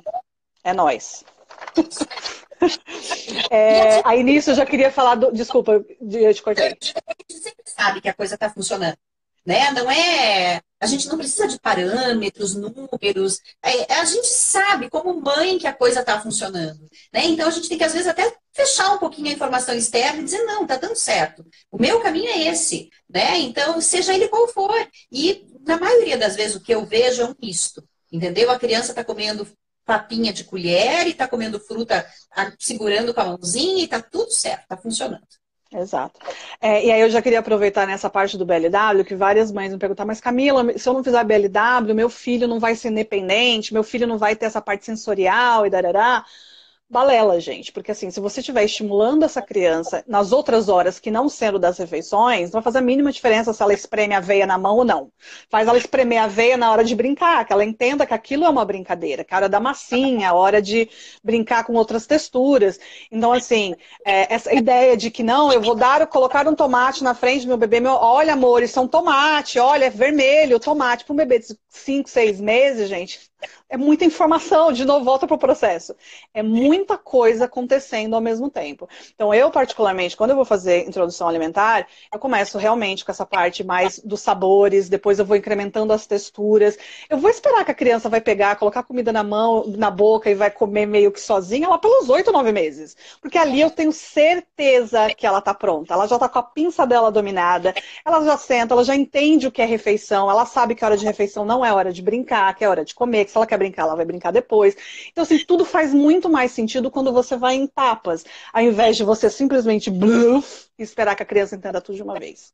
é 0.65 0.73
nós. 0.73 1.25
é, 3.49 4.03
aí 4.05 4.25
nisso 4.25 4.51
eu 4.51 4.55
já 4.57 4.67
queria 4.67 4.91
falar 4.91 5.15
do. 5.15 5.31
Desculpa, 5.31 5.85
eu 6.01 6.35
te 6.35 6.43
cortei. 6.43 6.67
A 6.67 6.69
gente 6.71 6.95
sempre 7.35 7.63
sabe 7.65 8.01
que 8.01 8.09
a 8.09 8.15
coisa 8.15 8.35
está 8.35 8.51
funcionando 8.51 8.99
né? 9.45 9.71
Não 9.73 9.91
é. 9.91 10.61
A 10.83 10.87
gente 10.87 11.07
não 11.09 11.17
precisa 11.17 11.47
de 11.47 11.61
parâmetros, 11.61 12.57
números. 12.57 13.41
É, 13.63 13.95
a 13.95 14.05
gente 14.05 14.27
sabe, 14.27 14.91
como 14.91 15.21
mãe, 15.21 15.57
que 15.57 15.67
a 15.69 15.73
coisa 15.73 16.01
está 16.01 16.21
funcionando. 16.21 16.81
Né? 17.13 17.27
Então 17.27 17.47
a 17.47 17.53
gente 17.53 17.69
tem 17.69 17.79
que, 17.79 17.85
às 17.85 17.93
vezes, 17.93 18.09
até 18.09 18.35
fechar 18.53 18.93
um 18.93 18.99
pouquinho 18.99 19.29
a 19.29 19.33
informação 19.33 19.77
externa 19.77 20.21
e 20.21 20.25
dizer, 20.25 20.43
não, 20.43 20.67
tá 20.67 20.77
dando 20.77 20.97
certo. 20.97 21.47
O 21.71 21.81
meu 21.81 22.01
caminho 22.01 22.29
é 22.29 22.49
esse. 22.49 22.91
Né? 23.09 23.39
Então, 23.39 23.81
seja 23.81 24.13
ele 24.13 24.27
qual 24.27 24.49
for. 24.49 24.75
E, 25.13 25.47
na 25.65 25.79
maioria 25.79 26.19
das 26.19 26.35
vezes, 26.35 26.57
o 26.57 26.61
que 26.61 26.75
eu 26.75 26.85
vejo 26.85 27.23
é 27.23 27.27
um 27.27 27.35
misto. 27.41 27.85
Entendeu? 28.11 28.51
A 28.51 28.59
criança 28.59 28.91
está 28.91 29.05
comendo 29.05 29.47
papinha 29.85 30.33
de 30.33 30.43
colher 30.43 31.07
e 31.07 31.11
está 31.11 31.29
comendo 31.29 31.61
fruta 31.61 32.05
segurando 32.59 33.15
com 33.15 33.21
a 33.21 33.25
mãozinha 33.25 33.83
e 33.83 33.85
está 33.85 34.03
tudo 34.03 34.33
certo, 34.33 34.63
está 34.63 34.77
funcionando. 34.77 35.23
Exato. 35.75 36.21
É, 36.61 36.85
e 36.85 36.91
aí 36.91 37.01
eu 37.01 37.09
já 37.09 37.23
queria 37.23 37.39
aproveitar 37.39 37.87
nessa 37.87 38.11
parte 38.11 38.37
do 38.37 38.45
BLW, 38.45 39.05
que 39.05 39.15
várias 39.15 39.51
mães 39.51 39.73
me 39.73 39.79
perguntaram, 39.79 40.07
mas 40.07 40.21
Camila, 40.21 40.77
se 40.79 40.87
eu 40.87 40.93
não 40.93 41.03
fizer 41.03 41.25
BLW, 41.25 41.95
meu 41.95 42.11
filho 42.11 42.47
não 42.47 42.61
vai 42.61 42.75
ser 42.77 42.91
independente, 42.91 43.73
meu 43.73 43.83
filho 43.83 44.07
não 44.07 44.19
vai 44.19 44.37
ter 44.37 44.45
essa 44.47 44.61
parte 44.61 44.85
sensorial 44.85 45.67
e 45.67 45.71
darará 45.71 46.27
balela, 46.93 47.41
gente. 47.41 47.73
Porque 47.73 47.91
assim, 47.91 48.11
se 48.11 48.21
você 48.21 48.41
estiver 48.41 48.65
estimulando 48.65 49.25
essa 49.25 49.41
criança 49.41 50.05
nas 50.07 50.31
outras 50.31 50.69
horas 50.69 51.01
que 51.01 51.11
não 51.11 51.27
sendo 51.27 51.59
das 51.59 51.79
refeições, 51.79 52.51
não 52.51 52.61
vai 52.61 52.63
fazer 52.63 52.79
a 52.79 52.83
mínima 52.83 53.11
diferença 53.11 53.53
se 53.55 53.63
ela 53.63 53.73
espreme 53.73 54.15
a 54.15 54.21
veia 54.21 54.47
na 54.47 54.59
mão 54.59 54.77
ou 54.77 54.85
não. 54.85 55.11
Faz 55.49 55.67
ela 55.67 55.79
espremer 55.79 56.23
a 56.23 56.27
veia 56.27 56.57
na 56.57 56.71
hora 56.71 56.85
de 56.85 56.95
brincar, 56.95 57.47
que 57.47 57.53
ela 57.53 57.65
entenda 57.65 58.05
que 58.05 58.13
aquilo 58.13 58.45
é 58.45 58.49
uma 58.51 58.65
brincadeira, 58.65 59.25
que 59.25 59.33
a 59.33 59.39
hora 59.39 59.49
da 59.49 59.59
massinha, 59.59 60.29
a 60.29 60.35
hora 60.35 60.61
de 60.61 60.87
brincar 61.25 61.65
com 61.65 61.73
outras 61.73 62.07
texturas. 62.07 62.79
Então, 63.11 63.33
assim, 63.33 63.75
é, 64.05 64.33
essa 64.33 64.55
ideia 64.55 64.95
de 64.95 65.11
que 65.11 65.23
não, 65.23 65.51
eu 65.51 65.63
vou 65.63 65.75
dar, 65.75 66.07
colocar 66.07 66.47
um 66.47 66.55
tomate 66.55 67.03
na 67.03 67.15
frente 67.15 67.43
do 67.43 67.49
meu 67.49 67.57
bebê, 67.57 67.81
meu, 67.81 67.93
olha, 67.93 68.35
amor, 68.35 68.63
isso 68.63 68.79
é 68.79 68.83
um 68.83 68.89
tomate, 68.89 69.59
olha, 69.59 69.87
é 69.87 69.91
vermelho, 69.91 70.61
tomate. 70.61 71.05
Para 71.07 71.15
um 71.15 71.17
bebê 71.17 71.39
de 71.39 71.57
5, 71.71 72.11
6 72.11 72.39
meses, 72.39 72.89
gente, 72.91 73.32
é 73.69 73.77
muita 73.77 74.05
informação, 74.05 74.73
de 74.73 74.85
novo, 74.85 75.05
volta 75.05 75.27
para 75.27 75.35
o 75.35 75.39
processo. 75.39 75.95
É 76.33 76.43
muita 76.43 76.99
coisa 76.99 77.45
acontecendo 77.45 78.15
ao 78.15 78.21
mesmo 78.21 78.51
tempo. 78.51 78.89
Então, 79.15 79.33
eu, 79.33 79.51
particularmente, 79.51 80.17
quando 80.17 80.31
eu 80.31 80.37
vou 80.37 80.45
fazer 80.45 80.87
introdução 80.87 81.29
alimentar, 81.29 81.87
eu 82.13 82.19
começo 82.19 82.59
realmente 82.59 83.05
com 83.05 83.11
essa 83.11 83.27
parte 83.27 83.65
mais 83.65 83.99
dos 83.99 84.21
sabores, 84.21 84.89
depois 84.89 85.19
eu 85.19 85.25
vou 85.25 85.37
incrementando 85.37 85.93
as 85.93 86.07
texturas. 86.07 86.77
Eu 87.09 87.19
vou 87.19 87.31
esperar 87.31 87.65
que 87.65 87.71
a 87.71 87.75
criança 87.75 88.09
vai 88.09 88.21
pegar, 88.21 88.57
colocar 88.57 88.83
comida 88.83 89.13
na 89.13 89.25
mão, 89.25 89.65
na 89.69 89.91
boca 89.91 90.31
e 90.31 90.35
vai 90.35 90.51
comer 90.51 90.87
meio 90.87 91.11
que 91.11 91.21
sozinha 91.21 91.69
lá 91.69 91.79
pelos 91.79 92.09
oito, 92.09 92.33
nove 92.33 92.53
meses. 92.53 92.97
Porque 93.21 93.39
ali 93.39 93.61
eu 93.61 93.71
tenho 93.71 93.93
certeza 93.93 95.09
que 95.15 95.27
ela 95.27 95.39
está 95.39 95.55
pronta. 95.55 95.95
Ela 95.95 96.07
já 96.07 96.17
está 96.17 96.29
com 96.29 96.39
a 96.39 96.43
pinça 96.43 96.87
dela 96.87 97.11
dominada, 97.11 97.75
ela 98.05 98.25
já 98.25 98.37
senta, 98.37 98.75
ela 98.75 98.85
já 98.85 98.95
entende 98.95 99.47
o 99.47 99.53
que 99.53 99.63
é 99.63 99.65
refeição, 99.65 100.31
ela 100.31 100.47
sabe 100.47 100.75
que 100.75 100.85
a 100.85 100.89
hora 100.89 100.97
de 100.97 101.05
refeição 101.05 101.45
não 101.45 101.65
é 101.65 101.73
hora 101.73 101.93
de 101.93 102.03
brincar, 102.03 102.55
que 102.55 102.65
é 102.65 102.69
hora 102.69 102.85
de 102.85 102.95
comer, 102.95 103.25
se 103.33 103.39
ela 103.39 103.47
quer 103.47 103.59
brincar, 103.59 103.83
ela 103.83 103.97
vai 103.97 104.05
brincar 104.05 104.31
depois. 104.31 104.77
Então, 105.11 105.23
assim, 105.23 105.39
tudo 105.45 105.65
faz 105.65 105.93
muito 105.93 106.29
mais 106.29 106.53
sentido 106.53 106.91
quando 106.91 107.13
você 107.13 107.37
vai 107.37 107.55
em 107.55 107.67
tapas, 107.67 108.25
ao 108.53 108.63
invés 108.63 108.97
de 108.97 109.05
você 109.05 109.29
simplesmente 109.31 109.91
bluff 109.91 110.67
e 110.79 110.83
esperar 110.83 111.17
que 111.17 111.23
a 111.23 111.27
criança 111.27 111.57
entenda 111.57 111.81
tudo 111.81 111.97
de 111.97 112.03
uma 112.03 112.19
vez. 112.19 112.53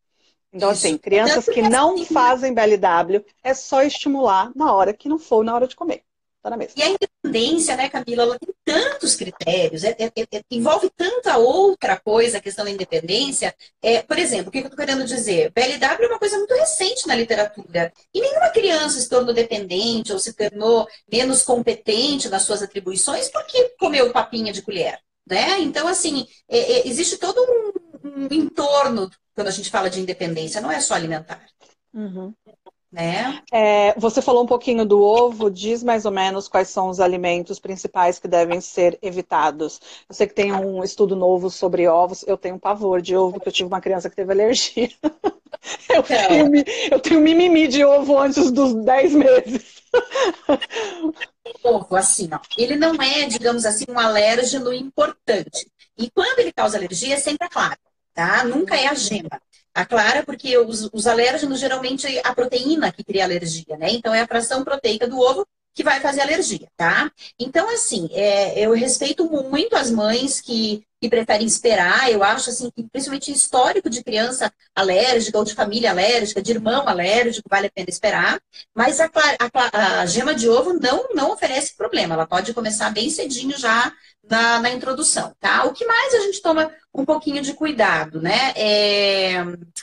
Então, 0.52 0.70
assim, 0.70 0.96
crianças 0.96 1.46
que 1.48 1.60
não 1.60 1.94
assim, 1.94 2.04
fazem 2.04 2.54
BLW, 2.54 3.24
é 3.42 3.52
só 3.52 3.82
estimular 3.82 4.50
na 4.54 4.72
hora 4.74 4.94
que 4.94 5.08
não 5.08 5.18
for 5.18 5.44
na 5.44 5.54
hora 5.54 5.68
de 5.68 5.76
comer. 5.76 6.02
Tá 6.42 6.50
na 6.50 6.56
mesa. 6.56 6.72
E 6.76 6.82
a 6.82 6.88
independência, 6.88 7.76
né, 7.76 7.88
Camila, 7.88 8.22
ela 8.22 8.38
tem 8.38 8.54
tantos 8.64 9.16
critérios, 9.16 9.82
é, 9.82 9.96
é, 9.98 10.12
é, 10.16 10.42
envolve 10.50 10.88
tanta 10.96 11.36
outra 11.36 11.98
coisa 11.98 12.38
a 12.38 12.40
questão 12.40 12.64
da 12.64 12.70
independência. 12.70 13.54
É, 13.82 14.02
por 14.02 14.18
exemplo, 14.18 14.48
o 14.48 14.52
que 14.52 14.58
eu 14.58 14.62
estou 14.62 14.76
querendo 14.76 15.04
dizer? 15.04 15.50
BLW 15.50 16.04
é 16.04 16.06
uma 16.06 16.18
coisa 16.18 16.38
muito 16.38 16.54
recente 16.54 17.08
na 17.08 17.16
literatura. 17.16 17.92
E 18.14 18.20
nenhuma 18.20 18.50
criança 18.50 19.00
se 19.00 19.08
tornou 19.08 19.34
dependente 19.34 20.12
ou 20.12 20.18
se 20.18 20.32
tornou 20.32 20.86
menos 21.10 21.42
competente 21.42 22.28
nas 22.28 22.42
suas 22.42 22.62
atribuições 22.62 23.28
porque 23.28 23.74
comeu 23.78 24.12
papinha 24.12 24.52
de 24.52 24.62
colher. 24.62 25.00
Né? 25.28 25.60
Então, 25.60 25.88
assim, 25.88 26.26
é, 26.48 26.58
é, 26.58 26.88
existe 26.88 27.18
todo 27.18 27.38
um, 27.40 28.08
um 28.08 28.28
entorno 28.30 29.10
quando 29.34 29.48
a 29.48 29.52
gente 29.52 29.70
fala 29.70 29.90
de 29.90 30.00
independência, 30.00 30.60
não 30.60 30.70
é 30.70 30.80
só 30.80 30.94
alimentar. 30.94 31.44
Uhum. 31.92 32.34
Né? 32.90 33.42
É, 33.52 33.98
você 33.98 34.22
falou 34.22 34.42
um 34.42 34.46
pouquinho 34.46 34.84
do 34.86 35.02
ovo, 35.02 35.50
diz 35.50 35.82
mais 35.82 36.06
ou 36.06 36.10
menos 36.10 36.48
quais 36.48 36.68
são 36.68 36.88
os 36.88 37.00
alimentos 37.00 37.58
principais 37.58 38.18
que 38.18 38.26
devem 38.26 38.62
ser 38.62 38.98
evitados. 39.02 39.78
Eu 40.08 40.14
sei 40.14 40.26
que 40.26 40.34
tem 40.34 40.52
um 40.52 40.82
estudo 40.82 41.14
novo 41.14 41.50
sobre 41.50 41.86
ovos, 41.86 42.24
eu 42.26 42.38
tenho 42.38 42.58
pavor 42.58 43.02
de 43.02 43.14
ovo, 43.14 43.34
porque 43.34 43.48
eu 43.50 43.52
tive 43.52 43.68
uma 43.68 43.80
criança 43.80 44.08
que 44.08 44.16
teve 44.16 44.32
alergia. 44.32 44.90
Eu, 45.88 46.04
é. 46.08 46.28
tenho, 46.28 46.64
eu 46.92 47.00
tenho 47.00 47.20
mimimi 47.20 47.66
de 47.66 47.84
ovo 47.84 48.18
antes 48.18 48.50
dos 48.50 48.74
10 48.74 49.14
meses. 49.14 49.82
Ovo, 51.64 51.96
assim, 51.96 52.28
ó, 52.32 52.38
ele 52.56 52.76
não 52.76 52.94
é, 52.94 53.26
digamos 53.26 53.64
assim, 53.64 53.84
um 53.88 53.98
alérgeno 53.98 54.72
importante. 54.72 55.68
E 55.96 56.10
quando 56.10 56.38
ele 56.38 56.52
causa 56.52 56.76
alergia, 56.76 57.14
é 57.14 57.18
sempre 57.18 57.46
a 57.46 57.50
clara, 57.50 57.78
tá? 58.14 58.44
Nunca 58.44 58.76
é 58.76 58.86
a 58.86 58.94
gema. 58.94 59.40
A 59.78 59.86
clara, 59.86 60.24
porque 60.24 60.58
os, 60.58 60.90
os 60.92 61.06
alérgenos, 61.06 61.60
geralmente, 61.60 62.04
é 62.04 62.20
a 62.24 62.34
proteína 62.34 62.90
que 62.90 63.04
cria 63.04 63.22
alergia, 63.22 63.76
né? 63.76 63.92
Então, 63.92 64.12
é 64.12 64.22
a 64.22 64.26
fração 64.26 64.64
proteica 64.64 65.06
do 65.06 65.16
ovo 65.20 65.46
que 65.72 65.84
vai 65.84 66.00
fazer 66.00 66.22
alergia, 66.22 66.66
tá? 66.76 67.08
Então, 67.38 67.72
assim, 67.72 68.08
é, 68.10 68.58
eu 68.58 68.72
respeito 68.72 69.24
muito 69.24 69.76
as 69.76 69.88
mães 69.92 70.40
que, 70.40 70.82
que 71.00 71.08
preferem 71.08 71.46
esperar. 71.46 72.10
Eu 72.10 72.24
acho, 72.24 72.50
assim, 72.50 72.72
que 72.74 72.82
principalmente 72.90 73.30
histórico 73.30 73.88
de 73.88 74.02
criança 74.02 74.52
alérgica 74.74 75.38
ou 75.38 75.44
de 75.44 75.54
família 75.54 75.90
alérgica, 75.90 76.42
de 76.42 76.50
irmão 76.50 76.88
alérgico, 76.88 77.48
vale 77.48 77.68
a 77.68 77.70
pena 77.70 77.88
esperar. 77.88 78.40
Mas 78.74 78.98
a, 78.98 79.08
a, 79.38 80.00
a 80.00 80.06
gema 80.06 80.34
de 80.34 80.48
ovo 80.48 80.72
não, 80.72 81.10
não 81.14 81.30
oferece 81.30 81.76
problema. 81.76 82.14
Ela 82.14 82.26
pode 82.26 82.52
começar 82.52 82.90
bem 82.90 83.08
cedinho 83.08 83.56
já 83.56 83.92
na, 84.28 84.60
na 84.60 84.70
introdução, 84.70 85.32
tá? 85.38 85.64
O 85.64 85.72
que 85.72 85.86
mais 85.86 86.14
a 86.14 86.20
gente 86.20 86.42
toma 86.42 86.72
um 87.00 87.04
pouquinho 87.04 87.42
de 87.42 87.54
cuidado, 87.54 88.20
né? 88.20 88.52
É, 88.56 89.36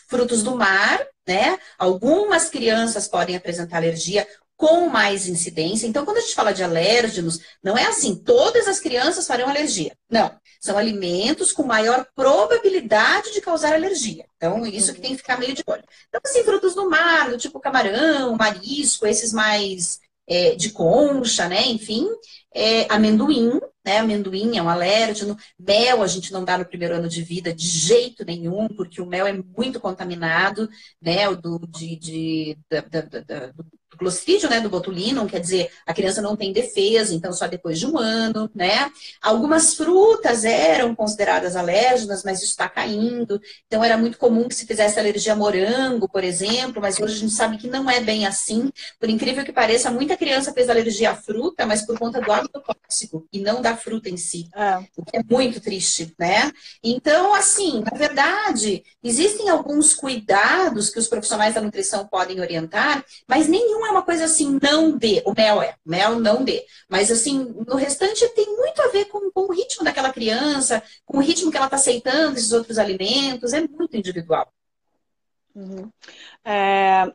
frutos 0.08 0.44
do 0.44 0.56
mar, 0.56 1.00
né? 1.28 1.58
Algumas 1.78 2.50
crianças 2.50 3.08
podem 3.08 3.36
apresentar 3.36 3.78
alergia 3.78 4.28
com 4.58 4.88
mais 4.88 5.28
incidência. 5.28 5.86
Então, 5.86 6.06
quando 6.06 6.18
a 6.18 6.22
gente 6.22 6.36
fala 6.36 6.54
de 6.54 6.64
alérgenos, 6.64 7.40
não 7.62 7.78
é 7.78 7.86
assim, 7.86 8.16
todas 8.16 8.68
as 8.68 8.80
crianças 8.80 9.28
farão 9.28 9.50
alergia. 9.50 9.96
Não. 10.10 10.32
São 10.62 10.78
alimentos 10.78 11.52
com 11.52 11.64
maior 11.64 12.06
probabilidade 12.16 13.34
de 13.34 13.42
causar 13.42 13.74
alergia. 13.74 14.26
Então, 14.38 14.66
isso 14.66 14.94
que 14.94 15.02
tem 15.02 15.12
que 15.12 15.18
ficar 15.18 15.38
meio 15.38 15.54
de 15.54 15.64
olho. 15.68 15.84
Então, 16.08 16.22
assim, 16.24 16.44
frutos 16.44 16.74
do 16.74 16.90
mar, 16.90 17.30
do 17.30 17.38
tipo 17.38 17.60
camarão, 17.60 18.36
marisco, 18.36 19.06
esses 19.06 19.34
mais 19.34 20.00
é, 20.28 20.56
de 20.56 20.72
concha, 20.72 21.48
né? 21.48 21.68
Enfim, 21.68 22.08
é, 22.54 22.92
amendoim, 22.94 23.60
né? 23.86 24.00
Amendoim 24.00 24.58
é 24.58 24.62
um 24.64 24.70
alérgeno. 24.70 25.38
Mel 25.60 26.02
a 26.02 26.08
gente 26.08 26.32
não 26.32 26.44
dá 26.44 26.58
no 26.58 26.66
primeiro 26.66 26.96
ano 26.96 27.08
de 27.10 27.22
vida 27.22 27.54
de 27.54 27.68
jeito 27.68 28.26
nenhum, 28.26 28.68
porque 28.68 29.02
o 29.02 29.06
mel 29.06 29.28
é 29.28 29.34
muito 29.34 29.80
contaminado, 29.80 30.70
né? 31.02 31.28
O 31.30 31.36
do, 31.36 31.60
de, 31.68 31.96
de, 31.98 32.58
da, 32.70 32.82
da, 32.82 33.02
da, 33.02 33.48
do 33.48 33.66
Clostridium, 33.96 34.50
né, 34.50 34.60
do 34.60 34.70
botulino, 34.70 35.26
quer 35.28 35.40
dizer, 35.40 35.72
a 35.86 35.94
criança 35.94 36.22
não 36.22 36.36
tem 36.36 36.52
defesa, 36.52 37.14
então 37.14 37.32
só 37.34 37.48
depois 37.48 37.80
de 37.80 37.88
um 37.88 37.98
ano, 37.98 38.50
né? 38.54 38.92
Algumas 39.22 39.74
frutas 39.74 40.46
eram 40.46 40.96
consideradas 40.96 41.56
alérgenas, 41.56 42.24
mas 42.24 42.40
isso 42.40 42.52
está 42.52 42.68
caindo. 42.68 43.42
Então 43.68 43.84
era 43.84 43.98
muito 43.98 44.18
comum 44.18 44.48
que 44.48 44.56
se 44.56 44.66
fizesse 44.66 45.00
alergia 45.00 45.34
a 45.34 45.36
morango, 45.36 46.08
por 46.08 46.24
exemplo, 46.24 46.82
mas 46.82 47.00
hoje 47.00 47.16
a 47.16 47.20
gente 47.20 47.34
sabe 47.34 47.58
que 47.58 47.68
não 47.68 47.90
é 47.90 48.00
bem 48.00 48.26
assim. 48.26 48.72
Por 49.00 49.10
incrível 49.10 49.44
que 49.44 49.54
pareça, 49.54 49.92
muita 49.92 50.18
criança 50.18 50.54
fez 50.54 50.70
alergia 50.70 51.12
à 51.12 51.16
fruta, 51.16 51.66
mas 51.66 51.86
por 51.86 51.98
conta 51.98 52.22
do 52.22 52.32
agrotóxico 52.32 53.28
e 53.32 53.40
não 53.40 53.62
da 53.62 53.76
fruta 53.76 54.10
em 54.10 54.18
si. 54.18 54.50
É. 54.56 54.78
O 54.98 55.04
que 55.04 55.18
é 55.18 55.24
muito 55.30 55.60
triste, 55.60 56.14
né? 56.18 56.52
Então, 56.84 57.34
assim, 57.34 57.84
na 57.84 57.98
verdade, 57.98 58.84
existem 59.04 59.50
alguns 59.50 59.94
cuidados 59.94 60.90
que 60.90 61.00
os 61.00 61.08
profissionais 61.08 61.56
da 61.56 61.62
nutrição 61.62 62.08
podem 62.08 62.40
orientar, 62.40 63.04
mas 63.28 63.48
nenhum 63.48 63.85
é 63.88 63.92
uma 63.92 64.02
coisa 64.02 64.26
assim, 64.26 64.60
não 64.62 64.98
dê. 64.98 65.22
O 65.26 65.34
mel 65.34 65.62
é, 65.62 65.76
o 65.86 65.90
mel 65.90 66.20
não 66.20 66.44
dê. 66.44 66.66
Mas 66.90 67.12
assim, 67.12 67.54
no 67.68 67.76
restante 67.76 68.28
tem 68.30 68.46
muito 68.58 68.82
a 68.82 68.88
ver 68.90 69.06
com, 69.06 69.32
com 69.32 69.42
o 69.42 69.54
ritmo 69.54 69.84
daquela 69.84 70.12
criança, 70.12 70.82
com 71.06 71.18
o 71.18 71.22
ritmo 71.22 71.52
que 71.52 71.58
ela 71.58 71.68
está 71.68 71.78
aceitando 71.78 72.38
esses 72.38 72.52
outros 72.52 72.78
alimentos, 72.78 73.54
é 73.54 73.62
muito 73.68 73.96
individual. 73.98 74.52
Uhum. 75.58 75.90
É, 76.46 77.06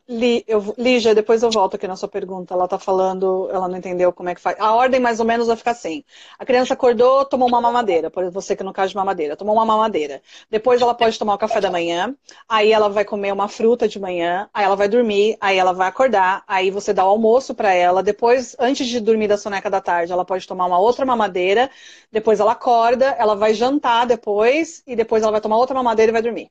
eu, 0.46 0.74
Lígia, 0.78 1.14
depois 1.14 1.42
eu 1.42 1.50
volto 1.50 1.76
aqui 1.76 1.88
na 1.88 1.96
sua 1.96 2.08
pergunta. 2.08 2.54
Ela 2.54 2.64
está 2.66 2.78
falando, 2.78 3.48
ela 3.52 3.68
não 3.68 3.76
entendeu 3.78 4.12
como 4.12 4.30
é 4.30 4.34
que 4.36 4.40
faz. 4.40 4.56
A 4.60 4.74
ordem 4.74 5.00
mais 5.00 5.20
ou 5.20 5.26
menos 5.26 5.48
vai 5.48 5.56
ficar 5.56 5.72
assim. 5.72 6.04
A 6.38 6.46
criança 6.46 6.74
acordou, 6.74 7.24
tomou 7.26 7.48
uma 7.48 7.60
mamadeira, 7.60 8.10
por 8.10 8.30
você 8.30 8.56
que 8.56 8.64
no 8.64 8.72
caso 8.72 8.90
de 8.90 8.96
mamadeira, 8.96 9.36
tomou 9.36 9.54
uma 9.56 9.66
mamadeira. 9.66 10.22
Depois 10.50 10.80
ela 10.82 10.94
pode 10.94 11.18
tomar 11.18 11.34
o 11.34 11.38
café 11.38 11.60
da 11.60 11.70
manhã, 11.70 12.16
aí 12.48 12.72
ela 12.72 12.88
vai 12.88 13.04
comer 13.04 13.32
uma 13.32 13.48
fruta 13.48 13.88
de 13.88 14.00
manhã, 14.00 14.48
aí 14.54 14.64
ela 14.64 14.76
vai 14.76 14.88
dormir, 14.88 15.36
aí 15.40 15.58
ela 15.58 15.72
vai 15.74 15.88
acordar, 15.88 16.44
aí 16.48 16.70
você 16.70 16.92
dá 16.94 17.04
o 17.04 17.08
almoço 17.10 17.54
para 17.54 17.74
ela. 17.74 18.02
Depois, 18.02 18.56
antes 18.60 18.86
de 18.88 19.00
dormir 19.00 19.28
da 19.28 19.38
soneca 19.38 19.70
da 19.70 19.80
tarde, 19.82 20.12
ela 20.12 20.24
pode 20.24 20.46
tomar 20.46 20.66
uma 20.66 20.78
outra 20.78 21.06
mamadeira. 21.06 21.70
Depois 22.12 22.40
ela 22.40 22.52
acorda, 22.52 23.06
ela 23.18 23.34
vai 23.36 23.54
jantar 23.54 24.06
depois 24.06 24.82
e 24.86 24.96
depois 24.96 25.22
ela 25.22 25.32
vai 25.32 25.40
tomar 25.42 25.56
outra 25.58 25.74
mamadeira 25.74 26.10
e 26.10 26.14
vai 26.14 26.22
dormir. 26.22 26.50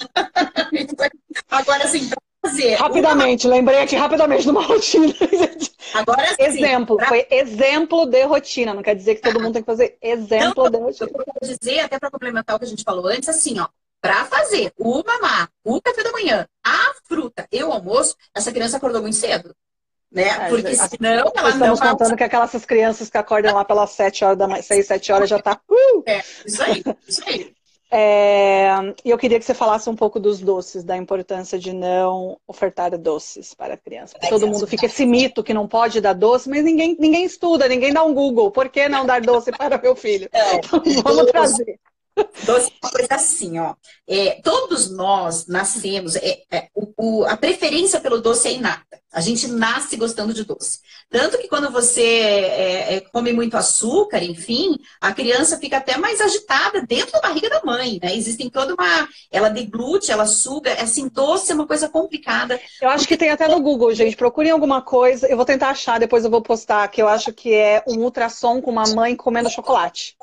Agora, 1.50 1.84
assim, 1.84 2.08
pra 2.08 2.18
fazer. 2.42 2.74
Rapidamente, 2.74 3.46
uma... 3.46 3.56
lembrei 3.56 3.80
aqui 3.80 3.96
rapidamente 3.96 4.44
de 4.44 4.50
uma 4.50 4.62
rotina. 4.62 5.14
Agora 5.94 6.26
sim. 6.28 6.42
Exemplo, 6.42 6.96
pra... 6.96 7.08
foi 7.08 7.26
exemplo 7.30 8.06
de 8.06 8.22
rotina. 8.22 8.74
Não 8.74 8.82
quer 8.82 8.94
dizer 8.94 9.16
que 9.16 9.22
todo 9.22 9.40
mundo 9.40 9.54
tem 9.54 9.62
que 9.62 9.66
fazer 9.66 9.98
exemplo 10.00 10.64
não, 10.64 10.70
de 10.70 10.78
rotina. 10.78 11.10
Eu 11.10 11.24
vou 11.24 11.56
dizer, 11.56 11.80
até 11.80 11.98
para 11.98 12.10
complementar 12.10 12.56
o 12.56 12.58
que 12.58 12.64
a 12.64 12.68
gente 12.68 12.84
falou 12.84 13.06
antes, 13.06 13.28
assim, 13.28 13.58
ó. 13.58 13.66
Para 14.00 14.24
fazer 14.24 14.72
o 14.78 15.02
mamar, 15.04 15.50
o 15.62 15.80
café 15.82 16.02
da 16.02 16.10
manhã, 16.10 16.46
a 16.64 16.94
fruta 17.06 17.46
e 17.52 17.62
o 17.62 17.70
almoço, 17.70 18.16
essa 18.34 18.50
criança 18.50 18.78
acordou 18.78 19.02
muito 19.02 19.16
cedo. 19.16 19.54
Né? 20.10 20.22
É, 20.26 20.48
Porque 20.48 20.74
senão 20.74 21.10
ela 21.10 21.28
Estamos 21.50 21.58
não 21.58 21.76
contando 21.76 22.16
que 22.16 22.24
aquelas 22.24 22.64
crianças 22.64 23.08
que 23.08 23.16
acordam 23.16 23.54
lá 23.54 23.64
pelas 23.64 23.90
7 23.90 24.24
horas 24.24 24.38
da 24.38 24.48
manhã, 24.48 24.62
6, 24.62 24.86
7 24.86 25.12
horas 25.12 25.30
já 25.30 25.40
tá. 25.40 25.60
Uh! 25.68 26.02
É, 26.06 26.18
isso 26.44 26.62
aí, 26.62 26.82
isso 27.06 27.22
aí. 27.26 27.54
É, 27.90 28.70
e 29.04 29.10
eu 29.10 29.18
queria 29.18 29.38
que 29.38 29.44
você 29.44 29.52
falasse 29.52 29.90
um 29.90 29.96
pouco 29.96 30.20
dos 30.20 30.40
doces, 30.40 30.84
da 30.84 30.96
importância 30.96 31.58
de 31.58 31.72
não 31.72 32.38
ofertar 32.46 32.96
doces 32.96 33.52
para 33.52 33.74
a 33.74 33.76
criança. 33.76 34.16
Todo 34.28 34.46
mundo 34.46 34.66
fica 34.66 34.86
esse 34.86 35.04
mito 35.04 35.42
que 35.42 35.52
não 35.52 35.66
pode 35.66 36.00
dar 36.00 36.12
doce, 36.12 36.48
mas 36.48 36.64
ninguém, 36.64 36.96
ninguém 37.00 37.24
estuda, 37.24 37.68
ninguém 37.68 37.92
dá 37.92 38.04
um 38.04 38.14
Google. 38.14 38.50
Por 38.52 38.68
que 38.68 38.88
não 38.88 39.04
dar 39.04 39.20
doce 39.20 39.50
para 39.50 39.76
meu 39.76 39.96
filho? 39.96 40.28
Então, 40.32 40.82
vamos 41.02 41.26
trazer. 41.32 41.80
Doce 42.44 42.70
é 42.70 42.86
uma 42.86 42.90
coisa 42.90 43.14
assim, 43.14 43.58
ó. 43.58 43.74
É, 44.08 44.40
todos 44.42 44.90
nós 44.90 45.46
nascemos, 45.46 46.16
é, 46.16 46.42
é, 46.50 46.68
o, 46.74 46.92
o, 46.96 47.24
a 47.24 47.36
preferência 47.36 48.00
pelo 48.00 48.20
doce 48.20 48.48
é 48.48 48.52
inata. 48.52 49.00
A 49.12 49.20
gente 49.20 49.48
nasce 49.48 49.96
gostando 49.96 50.32
de 50.32 50.44
doce. 50.44 50.78
Tanto 51.10 51.36
que 51.36 51.48
quando 51.48 51.70
você 51.72 52.00
é, 52.00 52.94
é, 52.94 53.00
come 53.00 53.32
muito 53.32 53.56
açúcar, 53.56 54.22
enfim, 54.22 54.76
a 55.00 55.12
criança 55.12 55.58
fica 55.58 55.78
até 55.78 55.96
mais 55.96 56.20
agitada 56.20 56.80
dentro 56.82 57.12
da 57.12 57.20
barriga 57.20 57.50
da 57.50 57.60
mãe, 57.64 57.98
né? 58.00 58.14
Existem 58.14 58.48
toda 58.48 58.74
uma. 58.74 59.08
Ela 59.32 59.48
deglute, 59.48 60.12
ela 60.12 60.26
suga. 60.26 60.70
É 60.70 60.82
assim, 60.82 61.08
doce 61.08 61.50
é 61.50 61.54
uma 61.56 61.66
coisa 61.66 61.88
complicada. 61.88 62.60
Eu 62.80 62.88
acho 62.88 63.08
que 63.08 63.16
tem 63.16 63.30
até 63.30 63.48
no 63.48 63.60
Google, 63.60 63.92
gente. 63.92 64.16
Procurem 64.16 64.52
alguma 64.52 64.80
coisa. 64.80 65.26
Eu 65.26 65.36
vou 65.36 65.44
tentar 65.44 65.70
achar, 65.70 65.98
depois 65.98 66.24
eu 66.24 66.30
vou 66.30 66.40
postar, 66.40 66.86
que 66.86 67.02
eu 67.02 67.08
acho 67.08 67.32
que 67.32 67.52
é 67.52 67.82
um 67.88 67.98
ultrassom 67.98 68.62
com 68.62 68.70
uma 68.70 68.86
mãe 68.94 69.16
comendo 69.16 69.50
chocolate. 69.50 70.16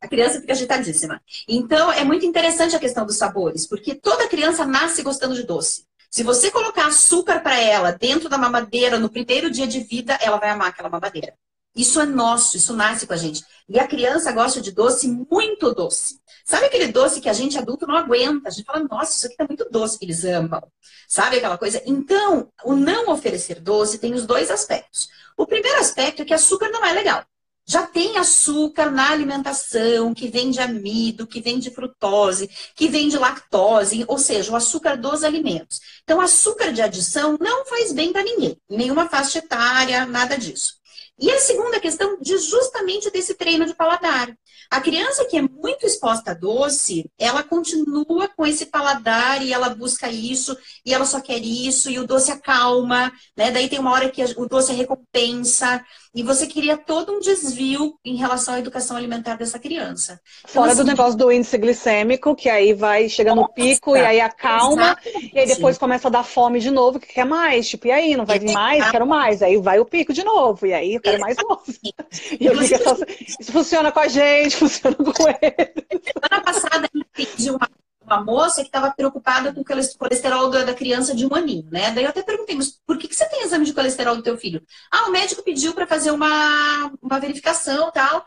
A 0.00 0.08
criança 0.08 0.40
fica 0.40 0.52
agitadíssima. 0.52 1.20
Então, 1.48 1.90
é 1.92 2.04
muito 2.04 2.24
interessante 2.24 2.76
a 2.76 2.78
questão 2.78 3.04
dos 3.04 3.16
sabores, 3.16 3.66
porque 3.66 3.94
toda 3.94 4.28
criança 4.28 4.64
nasce 4.64 5.02
gostando 5.02 5.34
de 5.34 5.42
doce. 5.42 5.86
Se 6.10 6.22
você 6.22 6.50
colocar 6.50 6.86
açúcar 6.86 7.40
para 7.40 7.58
ela 7.58 7.92
dentro 7.92 8.28
da 8.28 8.38
mamadeira 8.38 8.98
no 8.98 9.10
primeiro 9.10 9.50
dia 9.50 9.66
de 9.66 9.80
vida, 9.80 10.18
ela 10.22 10.38
vai 10.38 10.50
amar 10.50 10.68
aquela 10.68 10.88
mamadeira. 10.88 11.34
Isso 11.76 12.00
é 12.00 12.06
nosso, 12.06 12.56
isso 12.56 12.74
nasce 12.74 13.06
com 13.06 13.12
a 13.12 13.16
gente. 13.16 13.44
E 13.68 13.78
a 13.78 13.86
criança 13.86 14.32
gosta 14.32 14.60
de 14.60 14.72
doce 14.72 15.06
muito 15.06 15.74
doce. 15.74 16.18
Sabe 16.44 16.66
aquele 16.66 16.88
doce 16.88 17.20
que 17.20 17.28
a 17.28 17.32
gente 17.32 17.58
adulto 17.58 17.86
não 17.86 17.94
aguenta? 17.94 18.48
A 18.48 18.50
gente 18.50 18.64
fala, 18.64 18.86
nossa, 18.90 19.12
isso 19.12 19.26
aqui 19.26 19.36
tá 19.36 19.46
muito 19.46 19.68
doce, 19.70 19.98
eles 20.00 20.24
amam. 20.24 20.62
Sabe 21.06 21.36
aquela 21.36 21.58
coisa? 21.58 21.82
Então, 21.84 22.50
o 22.64 22.74
não 22.74 23.10
oferecer 23.12 23.60
doce 23.60 23.98
tem 23.98 24.14
os 24.14 24.24
dois 24.24 24.50
aspectos. 24.50 25.08
O 25.36 25.46
primeiro 25.46 25.78
aspecto 25.78 26.22
é 26.22 26.24
que 26.24 26.34
açúcar 26.34 26.70
não 26.70 26.84
é 26.84 26.92
legal 26.92 27.24
já 27.68 27.86
tem 27.86 28.16
açúcar 28.16 28.90
na 28.90 29.10
alimentação, 29.10 30.14
que 30.14 30.28
vem 30.28 30.50
de 30.50 30.58
amido, 30.58 31.26
que 31.26 31.38
vem 31.38 31.58
de 31.58 31.70
frutose, 31.70 32.48
que 32.74 32.88
vem 32.88 33.10
de 33.10 33.18
lactose, 33.18 34.06
ou 34.08 34.18
seja, 34.18 34.50
o 34.50 34.56
açúcar 34.56 34.96
dos 34.96 35.22
alimentos. 35.22 35.78
Então, 36.02 36.18
açúcar 36.18 36.72
de 36.72 36.80
adição 36.80 37.36
não 37.38 37.66
faz 37.66 37.92
bem 37.92 38.10
para 38.10 38.22
ninguém, 38.22 38.58
nenhuma 38.70 39.06
faixa 39.06 39.40
etária, 39.40 40.06
nada 40.06 40.38
disso. 40.38 40.78
E 41.18 41.30
a 41.30 41.38
segunda 41.38 41.78
questão 41.78 42.18
de 42.18 42.38
justamente 42.38 43.10
desse 43.10 43.34
treino 43.34 43.66
de 43.66 43.74
paladar. 43.74 44.34
A 44.70 44.80
criança 44.80 45.24
que 45.24 45.36
é 45.36 45.42
muito 45.42 45.86
exposta 45.86 46.32
a 46.32 46.34
doce, 46.34 47.10
ela 47.18 47.42
continua 47.42 48.28
com 48.28 48.46
esse 48.46 48.66
paladar 48.66 49.42
e 49.42 49.52
ela 49.52 49.70
busca 49.70 50.08
isso, 50.10 50.56
e 50.84 50.92
ela 50.92 51.04
só 51.04 51.20
quer 51.20 51.38
isso, 51.38 51.90
e 51.90 51.98
o 51.98 52.06
doce 52.06 52.30
acalma, 52.30 53.12
né? 53.36 53.50
Daí 53.50 53.68
tem 53.68 53.78
uma 53.78 53.92
hora 53.92 54.10
que 54.10 54.22
o 54.36 54.46
doce 54.46 54.72
é 54.72 54.74
recompensa, 54.74 55.84
e 56.14 56.22
você 56.22 56.46
queria 56.46 56.76
todo 56.76 57.12
um 57.12 57.20
desvio 57.20 57.94
em 58.04 58.16
relação 58.16 58.54
à 58.54 58.58
educação 58.58 58.96
alimentar 58.96 59.36
dessa 59.36 59.58
criança. 59.58 60.20
Então, 60.40 60.62
Fora 60.62 60.72
assim, 60.72 60.82
do 60.82 60.86
negócio 60.86 61.18
do 61.18 61.30
índice 61.30 61.58
glicêmico, 61.58 62.34
que 62.34 62.48
aí 62.48 62.72
vai 62.72 63.08
chegando 63.08 63.42
no 63.42 63.52
pico 63.52 63.96
e 63.96 64.00
aí 64.00 64.20
acalma, 64.20 64.96
exatamente. 65.04 65.30
e 65.34 65.38
aí 65.38 65.46
depois 65.46 65.76
começa 65.76 66.08
a 66.08 66.10
dar 66.10 66.24
fome 66.24 66.60
de 66.60 66.70
novo, 66.70 66.98
que 66.98 67.06
quer 67.06 67.24
mais. 67.24 67.68
Tipo, 67.68 67.88
e 67.88 67.92
aí, 67.92 68.16
não 68.16 68.24
vai 68.24 68.38
vir 68.38 68.52
mais? 68.52 68.90
Quero 68.90 69.06
mais. 69.06 69.42
Aí 69.42 69.56
vai 69.58 69.78
o 69.78 69.84
pico 69.84 70.12
de 70.12 70.24
novo, 70.24 70.66
e 70.66 70.72
aí 70.72 70.94
eu 70.94 71.00
quero 71.00 71.20
mais 71.20 71.36
doce. 71.36 71.78
E 72.40 72.46
eu 72.46 72.56
fico 72.56 72.82
só... 72.82 72.96
Isso 73.40 73.52
funciona 73.52 73.92
com 73.92 74.00
a 74.00 74.08
gente, 74.08 74.47
funciona 74.56 74.96
com 74.96 75.28
ele. 75.28 75.86
Semana 76.12 76.44
passada, 76.44 76.88
eu 76.94 77.04
pedi 77.12 77.50
uma 77.50 77.68
uma 78.08 78.24
moça 78.24 78.62
que 78.62 78.68
estava 78.68 78.90
preocupada 78.90 79.52
com 79.52 79.60
o 79.60 79.64
colesterol 79.98 80.50
da 80.50 80.74
criança 80.74 81.14
de 81.14 81.26
um 81.26 81.34
aninho, 81.34 81.68
né? 81.70 81.90
Daí 81.92 82.04
eu 82.04 82.10
até 82.10 82.22
perguntei, 82.22 82.56
mas 82.56 82.80
por 82.86 82.96
que, 82.96 83.06
que 83.06 83.14
você 83.14 83.28
tem 83.28 83.42
exame 83.42 83.66
de 83.66 83.74
colesterol 83.74 84.16
do 84.16 84.22
teu 84.22 84.36
filho? 84.38 84.62
Ah, 84.90 85.08
o 85.08 85.12
médico 85.12 85.42
pediu 85.42 85.74
para 85.74 85.86
fazer 85.86 86.10
uma, 86.10 86.90
uma 87.02 87.20
verificação 87.20 87.90
tal. 87.92 88.24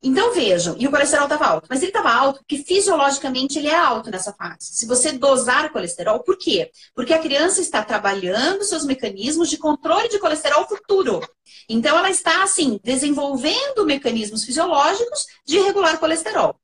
Então 0.00 0.32
vejam, 0.32 0.76
e 0.78 0.86
o 0.86 0.90
colesterol 0.90 1.24
estava 1.24 1.44
alto, 1.46 1.66
mas 1.68 1.80
ele 1.82 1.90
estava 1.90 2.12
alto 2.12 2.38
porque 2.38 2.58
fisiologicamente 2.58 3.58
ele 3.58 3.66
é 3.66 3.74
alto 3.74 4.10
nessa 4.10 4.32
fase. 4.32 4.58
Se 4.60 4.86
você 4.86 5.10
dosar 5.10 5.66
o 5.66 5.72
colesterol, 5.72 6.20
por 6.20 6.38
quê? 6.38 6.70
Porque 6.94 7.12
a 7.12 7.18
criança 7.18 7.60
está 7.60 7.82
trabalhando 7.82 8.62
seus 8.62 8.84
mecanismos 8.84 9.50
de 9.50 9.58
controle 9.58 10.08
de 10.08 10.20
colesterol 10.20 10.68
futuro. 10.68 11.20
Então 11.68 11.98
ela 11.98 12.10
está 12.10 12.44
assim 12.44 12.78
desenvolvendo 12.84 13.84
mecanismos 13.84 14.44
fisiológicos 14.44 15.26
de 15.44 15.58
regular 15.58 15.96
o 15.96 15.98
colesterol 15.98 16.56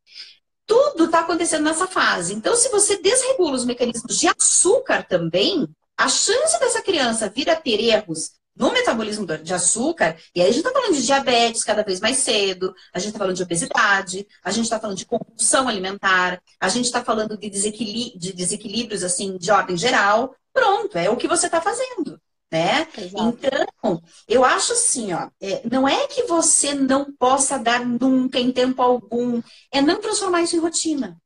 tudo 0.66 1.05
está 1.05 1.20
acontecendo 1.20 1.64
nessa 1.64 1.87
fase. 1.87 2.35
Então, 2.35 2.57
se 2.57 2.70
você 2.70 2.97
desregula 3.01 3.53
os 3.53 3.64
mecanismos 3.64 4.18
de 4.18 4.28
açúcar 4.28 5.07
também, 5.07 5.68
a 5.97 6.09
chance 6.09 6.59
dessa 6.59 6.82
criança 6.82 7.28
vir 7.28 7.49
a 7.51 7.57
ter 7.57 7.80
erros 7.80 8.32
no 8.57 8.72
metabolismo 8.72 9.26
de 9.26 9.52
açúcar, 9.52 10.16
e 10.34 10.40
aí 10.40 10.48
a 10.48 10.52
gente 10.52 10.66
está 10.66 10.72
falando 10.72 10.94
de 10.94 11.05
diabetes 11.05 11.64
cada 11.64 11.82
vez 11.82 12.00
mais 12.00 12.18
cedo, 12.18 12.74
a 12.92 12.98
gente 12.98 13.09
está 13.09 13.18
falando 13.18 13.36
de 13.36 13.42
obesidade, 13.42 14.26
a 14.42 14.50
gente 14.50 14.64
está 14.64 14.78
falando 14.78 14.96
de 14.96 15.07
compulsão 15.07 15.68
alimentar, 15.68 16.40
a 16.61 16.68
gente 16.68 16.84
está 16.84 17.05
falando 17.05 17.36
de, 17.36 17.50
de 17.50 18.32
desequilíbrios 18.32 19.02
assim 19.02 19.36
de 19.36 19.50
ordem 19.50 19.76
geral. 19.76 20.34
Pronto, 20.52 20.96
é 20.96 21.11
o 21.11 21.16
que 21.16 21.26
você 21.26 21.46
está 21.46 21.61
fazendo 21.61 22.20
né? 22.55 22.86
Exato. 22.96 23.36
Então, 23.36 24.02
eu 24.28 24.44
acho 24.44 24.74
assim, 24.74 25.12
ó, 25.12 25.28
é, 25.40 25.68
não 25.68 25.88
é 25.88 26.07
que 26.07 26.22
você 26.22 26.72
não 26.72 27.12
possa 27.12 27.59
dar 27.59 27.84
nunca 27.84 28.38
em 28.38 28.52
tempo 28.52 28.80
algum, 28.80 29.42
é 29.72 29.82
não 29.82 30.00
transformar 30.00 30.42
isso 30.42 30.55
em 30.55 30.61
rotina. 30.61 31.20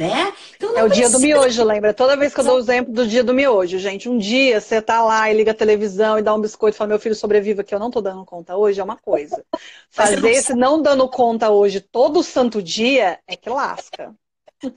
Né? 0.00 0.32
Então, 0.56 0.78
é 0.78 0.82
o 0.82 0.88
dia 0.88 1.10
do 1.10 1.20
miojo, 1.20 1.62
lembra? 1.62 1.92
Toda 1.92 2.16
vez 2.16 2.32
que 2.32 2.40
eu 2.40 2.44
dou 2.44 2.56
o 2.56 2.58
exemplo 2.60 2.90
do 2.90 3.06
dia 3.06 3.22
do 3.22 3.34
miojo, 3.34 3.78
gente. 3.78 4.08
Um 4.08 4.16
dia 4.16 4.58
você 4.58 4.80
tá 4.80 5.04
lá 5.04 5.30
e 5.30 5.34
liga 5.34 5.50
a 5.50 5.54
televisão 5.54 6.18
e 6.18 6.22
dá 6.22 6.34
um 6.34 6.40
biscoito 6.40 6.74
e 6.74 6.78
fala, 6.78 6.88
meu 6.88 6.98
filho 6.98 7.14
sobreviva, 7.14 7.62
que 7.62 7.74
eu 7.74 7.78
não 7.78 7.90
tô 7.90 8.00
dando 8.00 8.24
conta 8.24 8.56
hoje, 8.56 8.80
é 8.80 8.82
uma 8.82 8.96
coisa. 8.96 9.44
Fazer 9.90 10.26
esse 10.26 10.54
não 10.54 10.80
dando 10.80 11.06
conta 11.06 11.50
hoje 11.50 11.82
todo 11.82 12.22
santo 12.22 12.62
dia 12.62 13.18
é 13.26 13.36
que 13.36 13.50
lasca. 13.50 14.14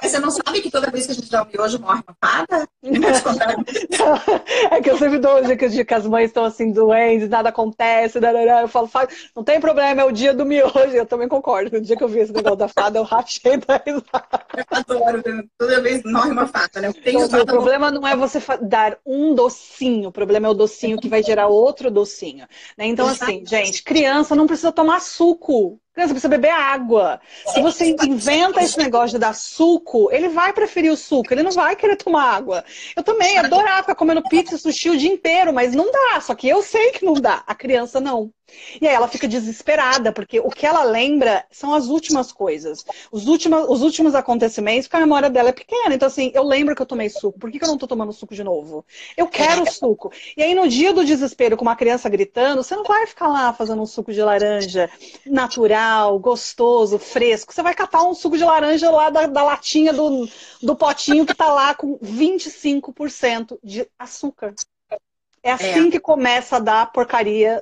Mas 0.01 0.11
você 0.11 0.19
não 0.19 0.31
sabe 0.31 0.61
que 0.61 0.71
toda 0.71 0.89
vez 0.89 1.05
que 1.05 1.11
a 1.11 1.15
gente 1.15 1.29
dá 1.29 1.43
o 1.43 1.47
miojo 1.47 1.79
morre 1.79 2.01
uma 2.07 2.15
fada? 2.21 2.67
é 4.71 4.81
que 4.81 4.89
eu 4.89 4.97
sempre 4.97 5.19
dou 5.19 5.41
dia 5.41 5.85
que 5.85 5.93
as 5.93 6.07
mães 6.07 6.27
estão 6.27 6.45
assim 6.45 6.71
doentes, 6.71 7.29
nada 7.29 7.49
acontece, 7.49 8.17
eu 8.17 8.67
falo, 8.67 8.89
não 9.35 9.43
tem 9.43 9.59
problema, 9.59 10.01
é 10.01 10.05
o 10.05 10.11
dia 10.11 10.33
do 10.33 10.45
miojo. 10.45 10.93
Eu 10.93 11.05
também 11.05 11.27
concordo. 11.27 11.71
No 11.71 11.81
dia 11.81 11.97
que 11.97 12.03
eu 12.03 12.07
vi 12.07 12.19
esse 12.19 12.31
negócio 12.31 12.57
da 12.57 12.67
fada, 12.67 12.97
eu 12.99 13.03
rachei 13.03 13.57
da 13.57 13.81
risada. 13.85 14.45
Eu 14.55 14.65
adoro, 14.71 15.23
toda 15.57 15.81
vez 15.81 16.03
morre 16.03 16.31
uma 16.31 16.47
fada, 16.47 16.81
né? 16.81 16.93
Então, 17.05 17.41
o 17.41 17.45
problema 17.45 17.91
não 17.91 18.07
é 18.07 18.15
você 18.15 18.39
dar 18.61 18.97
um 19.05 19.35
docinho, 19.35 20.09
o 20.09 20.11
problema 20.11 20.47
é 20.47 20.49
o 20.49 20.53
docinho 20.53 20.97
que 20.97 21.09
vai 21.09 21.21
gerar 21.23 21.47
outro 21.47 21.91
docinho. 21.91 22.47
Né? 22.77 22.85
Então, 22.85 23.07
assim, 23.07 23.43
gente, 23.45 23.83
criança 23.83 24.35
não 24.35 24.47
precisa 24.47 24.71
tomar 24.71 25.01
suco. 25.01 25.79
Criança 25.93 26.13
precisa 26.13 26.29
beber 26.29 26.49
água. 26.49 27.21
Se 27.45 27.61
você 27.61 27.95
inventa 28.03 28.63
esse 28.63 28.79
negócio 28.79 29.11
de 29.11 29.19
dar 29.19 29.35
suco, 29.35 30.09
ele 30.11 30.27
vai 30.27 30.51
preferir 30.51 30.91
o 30.91 30.97
suco, 30.97 31.31
ele 31.31 31.43
não 31.43 31.51
vai 31.51 31.75
querer 31.75 31.95
tomar 31.95 32.33
água. 32.33 32.65
Eu 32.95 33.03
também 33.03 33.37
adorava 33.37 33.83
ficar 33.83 33.95
comendo 33.95 34.23
pizza, 34.23 34.57
sushi 34.57 34.89
o 34.89 34.97
dia 34.97 35.11
inteiro, 35.11 35.53
mas 35.53 35.75
não 35.75 35.91
dá. 35.91 36.19
Só 36.19 36.33
que 36.33 36.49
eu 36.49 36.63
sei 36.63 36.91
que 36.91 37.05
não 37.05 37.13
dá. 37.13 37.43
A 37.45 37.53
criança 37.53 38.01
não. 38.01 38.31
E 38.81 38.87
aí 38.87 38.93
ela 38.93 39.07
fica 39.07 39.27
desesperada, 39.27 40.11
porque 40.11 40.39
o 40.39 40.49
que 40.49 40.65
ela 40.65 40.83
lembra 40.83 41.45
são 41.51 41.73
as 41.73 41.87
últimas 41.87 42.31
coisas. 42.31 42.85
Os 43.11 43.27
últimos, 43.27 43.65
os 43.69 43.81
últimos 43.81 44.15
acontecimentos, 44.15 44.87
porque 44.87 44.97
a 44.97 45.01
memória 45.01 45.29
dela 45.29 45.49
é 45.49 45.53
pequena. 45.53 45.95
Então, 45.95 46.07
assim, 46.07 46.31
eu 46.33 46.43
lembro 46.43 46.75
que 46.75 46.81
eu 46.81 46.85
tomei 46.85 47.09
suco. 47.09 47.39
Por 47.39 47.51
que, 47.51 47.59
que 47.59 47.65
eu 47.65 47.69
não 47.69 47.77
tô 47.77 47.87
tomando 47.87 48.13
suco 48.13 48.35
de 48.35 48.43
novo? 48.43 48.85
Eu 49.15 49.27
quero 49.27 49.69
suco. 49.71 50.11
E 50.35 50.43
aí, 50.43 50.55
no 50.55 50.67
dia 50.67 50.93
do 50.93 51.05
desespero, 51.05 51.57
com 51.57 51.63
uma 51.63 51.75
criança 51.75 52.09
gritando, 52.09 52.63
você 52.63 52.75
não 52.75 52.83
vai 52.83 53.07
ficar 53.07 53.27
lá 53.27 53.53
fazendo 53.53 53.81
um 53.81 53.85
suco 53.85 54.11
de 54.11 54.21
laranja 54.21 54.89
natural, 55.25 56.17
gostoso, 56.19 56.97
fresco. 56.97 57.53
Você 57.53 57.61
vai 57.61 57.73
catar 57.73 58.03
um 58.03 58.13
suco 58.13 58.37
de 58.37 58.43
laranja 58.43 58.89
lá 58.89 59.09
da, 59.09 59.27
da 59.27 59.43
latinha 59.43 59.93
do, 59.93 60.27
do 60.61 60.75
potinho 60.75 61.25
que 61.25 61.35
tá 61.35 61.51
lá 61.51 61.73
com 61.73 61.97
25% 61.99 63.57
de 63.63 63.87
açúcar. 63.97 64.53
É 65.43 65.51
assim 65.51 65.89
é. 65.89 65.91
que 65.91 65.99
começa 65.99 66.55
a 66.55 66.59
dar 66.59 66.91
porcaria 66.93 67.61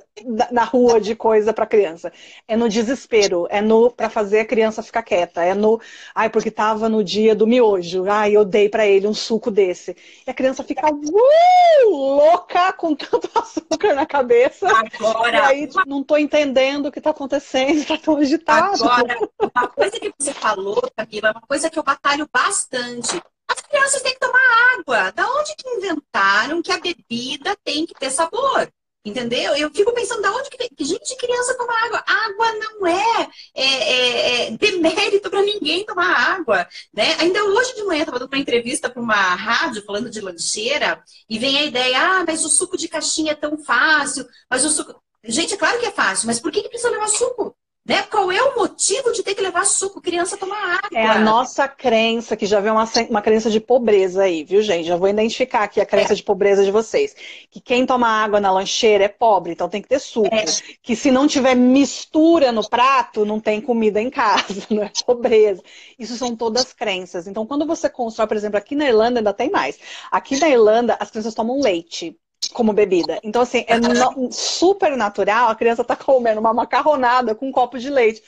na 0.52 0.62
rua 0.62 1.00
de 1.00 1.16
coisa 1.16 1.52
para 1.52 1.66
criança. 1.66 2.12
É 2.46 2.56
no 2.56 2.68
desespero, 2.68 3.48
é 3.50 3.60
no 3.60 3.90
para 3.90 4.08
fazer 4.08 4.40
a 4.40 4.44
criança 4.44 4.84
ficar 4.84 5.02
quieta, 5.02 5.42
é 5.42 5.52
no, 5.52 5.80
ai 6.14 6.30
porque 6.30 6.48
tava 6.48 6.88
no 6.88 7.02
dia 7.02 7.34
do 7.34 7.44
miojo, 7.44 8.08
ai 8.08 8.36
eu 8.36 8.44
dei 8.44 8.68
para 8.68 8.86
ele 8.86 9.08
um 9.08 9.12
suco 9.14 9.50
desse. 9.50 9.96
E 10.24 10.30
a 10.30 10.34
criança 10.34 10.62
fica 10.62 10.86
uh, 10.88 11.90
louca 11.90 12.72
com 12.74 12.94
tanto 12.94 13.28
açúcar 13.36 13.94
na 13.94 14.06
cabeça. 14.06 14.68
Agora, 14.68 15.36
e 15.36 15.40
aí 15.40 15.68
não 15.84 16.04
tô 16.04 16.16
entendendo 16.16 16.86
o 16.86 16.92
que 16.92 17.00
tá 17.00 17.10
acontecendo, 17.10 17.82
tá 17.84 17.98
tão 17.98 18.16
agitado. 18.16 18.84
Agora, 18.84 19.18
uma 19.40 19.66
coisa 19.66 19.98
que 19.98 20.12
você 20.16 20.32
falou, 20.32 20.80
Camila, 20.96 21.28
é 21.28 21.32
uma 21.32 21.40
coisa 21.40 21.68
que 21.68 21.80
eu 21.80 21.82
batalho 21.82 22.28
bastante 22.32 23.20
as 23.52 23.60
crianças 23.60 24.02
têm 24.02 24.14
que 24.14 24.20
tomar 24.20 24.78
água. 24.78 25.10
Da 25.12 25.28
onde 25.28 25.54
que 25.56 25.68
inventaram 25.68 26.62
que 26.62 26.72
a 26.72 26.80
bebida 26.80 27.56
tem 27.64 27.86
que 27.86 27.94
ter 27.94 28.10
sabor? 28.10 28.68
Entendeu? 29.04 29.56
Eu 29.56 29.68
fico 29.74 29.92
pensando, 29.92 30.22
da 30.22 30.32
onde 30.32 30.48
que, 30.48 30.84
gente, 30.84 31.16
criança 31.16 31.56
toma 31.56 31.72
água? 31.86 32.04
Água 32.06 32.52
não 32.52 32.86
é, 32.86 33.28
é, 33.52 33.64
é, 33.64 34.46
é 34.46 34.50
demérito 34.52 35.28
para 35.28 35.42
ninguém 35.42 35.84
tomar 35.84 36.36
água. 36.36 36.68
Né? 36.94 37.16
Ainda 37.18 37.42
hoje 37.42 37.74
de 37.74 37.82
manhã, 37.82 38.02
estava 38.02 38.20
dando 38.20 38.32
uma 38.32 38.40
entrevista 38.40 38.88
para 38.88 39.02
uma 39.02 39.34
rádio 39.34 39.84
falando 39.84 40.08
de 40.08 40.20
lancheira, 40.20 41.02
e 41.28 41.36
vem 41.36 41.58
a 41.58 41.64
ideia, 41.64 41.98
ah, 41.98 42.24
mas 42.24 42.44
o 42.44 42.48
suco 42.48 42.76
de 42.76 42.86
caixinha 42.86 43.32
é 43.32 43.34
tão 43.34 43.58
fácil, 43.58 44.24
mas 44.48 44.64
o 44.64 44.70
suco. 44.70 45.02
Gente, 45.24 45.54
é 45.54 45.56
claro 45.56 45.80
que 45.80 45.86
é 45.86 45.90
fácil, 45.92 46.26
mas 46.28 46.38
por 46.38 46.52
que, 46.52 46.62
que 46.62 46.68
precisa 46.68 46.90
levar 46.90 47.08
suco? 47.08 47.56
Né? 47.84 48.00
Qual 48.02 48.30
é 48.30 48.40
o 48.40 48.54
motivo 48.54 49.10
de 49.12 49.24
ter 49.24 49.34
que 49.34 49.42
levar 49.42 49.64
suco, 49.64 50.00
criança 50.00 50.36
tomar 50.36 50.76
água? 50.76 50.96
É 50.96 51.04
a 51.04 51.18
nossa 51.18 51.66
crença, 51.66 52.36
que 52.36 52.46
já 52.46 52.60
vem 52.60 52.70
uma, 52.70 52.88
uma 53.10 53.20
crença 53.20 53.50
de 53.50 53.58
pobreza 53.58 54.22
aí, 54.22 54.44
viu, 54.44 54.62
gente? 54.62 54.86
Já 54.86 54.96
vou 54.96 55.08
identificar 55.08 55.64
aqui 55.64 55.80
a 55.80 55.86
crença 55.86 56.12
é. 56.12 56.16
de 56.16 56.22
pobreza 56.22 56.64
de 56.64 56.70
vocês. 56.70 57.16
Que 57.50 57.60
quem 57.60 57.84
toma 57.84 58.06
água 58.06 58.38
na 58.38 58.52
lancheira 58.52 59.04
é 59.04 59.08
pobre, 59.08 59.52
então 59.52 59.68
tem 59.68 59.82
que 59.82 59.88
ter 59.88 59.98
suco. 59.98 60.32
É. 60.32 60.44
Que 60.80 60.94
se 60.94 61.10
não 61.10 61.26
tiver 61.26 61.56
mistura 61.56 62.52
no 62.52 62.68
prato, 62.68 63.24
não 63.24 63.40
tem 63.40 63.60
comida 63.60 64.00
em 64.00 64.10
casa, 64.10 64.64
não 64.70 64.84
é 64.84 64.92
pobreza. 65.04 65.60
Isso 65.98 66.16
são 66.16 66.36
todas 66.36 66.72
crenças. 66.72 67.26
Então, 67.26 67.44
quando 67.44 67.66
você 67.66 67.88
constrói, 67.88 68.28
por 68.28 68.36
exemplo, 68.36 68.58
aqui 68.58 68.76
na 68.76 68.86
Irlanda 68.86 69.18
ainda 69.18 69.32
tem 69.32 69.50
mais. 69.50 69.76
Aqui 70.08 70.38
na 70.38 70.48
Irlanda, 70.48 70.96
as 71.00 71.10
crianças 71.10 71.34
tomam 71.34 71.60
leite 71.60 72.16
como 72.52 72.72
bebida. 72.72 73.18
Então, 73.22 73.42
assim, 73.42 73.64
é 73.66 73.78
no, 73.78 74.30
super 74.32 74.96
natural 74.96 75.48
a 75.48 75.54
criança 75.54 75.84
tá 75.84 75.96
comendo 75.96 76.40
uma 76.40 76.52
macarronada 76.52 77.34
com 77.34 77.48
um 77.48 77.52
copo 77.52 77.78
de 77.78 77.90
leite. 77.90 78.22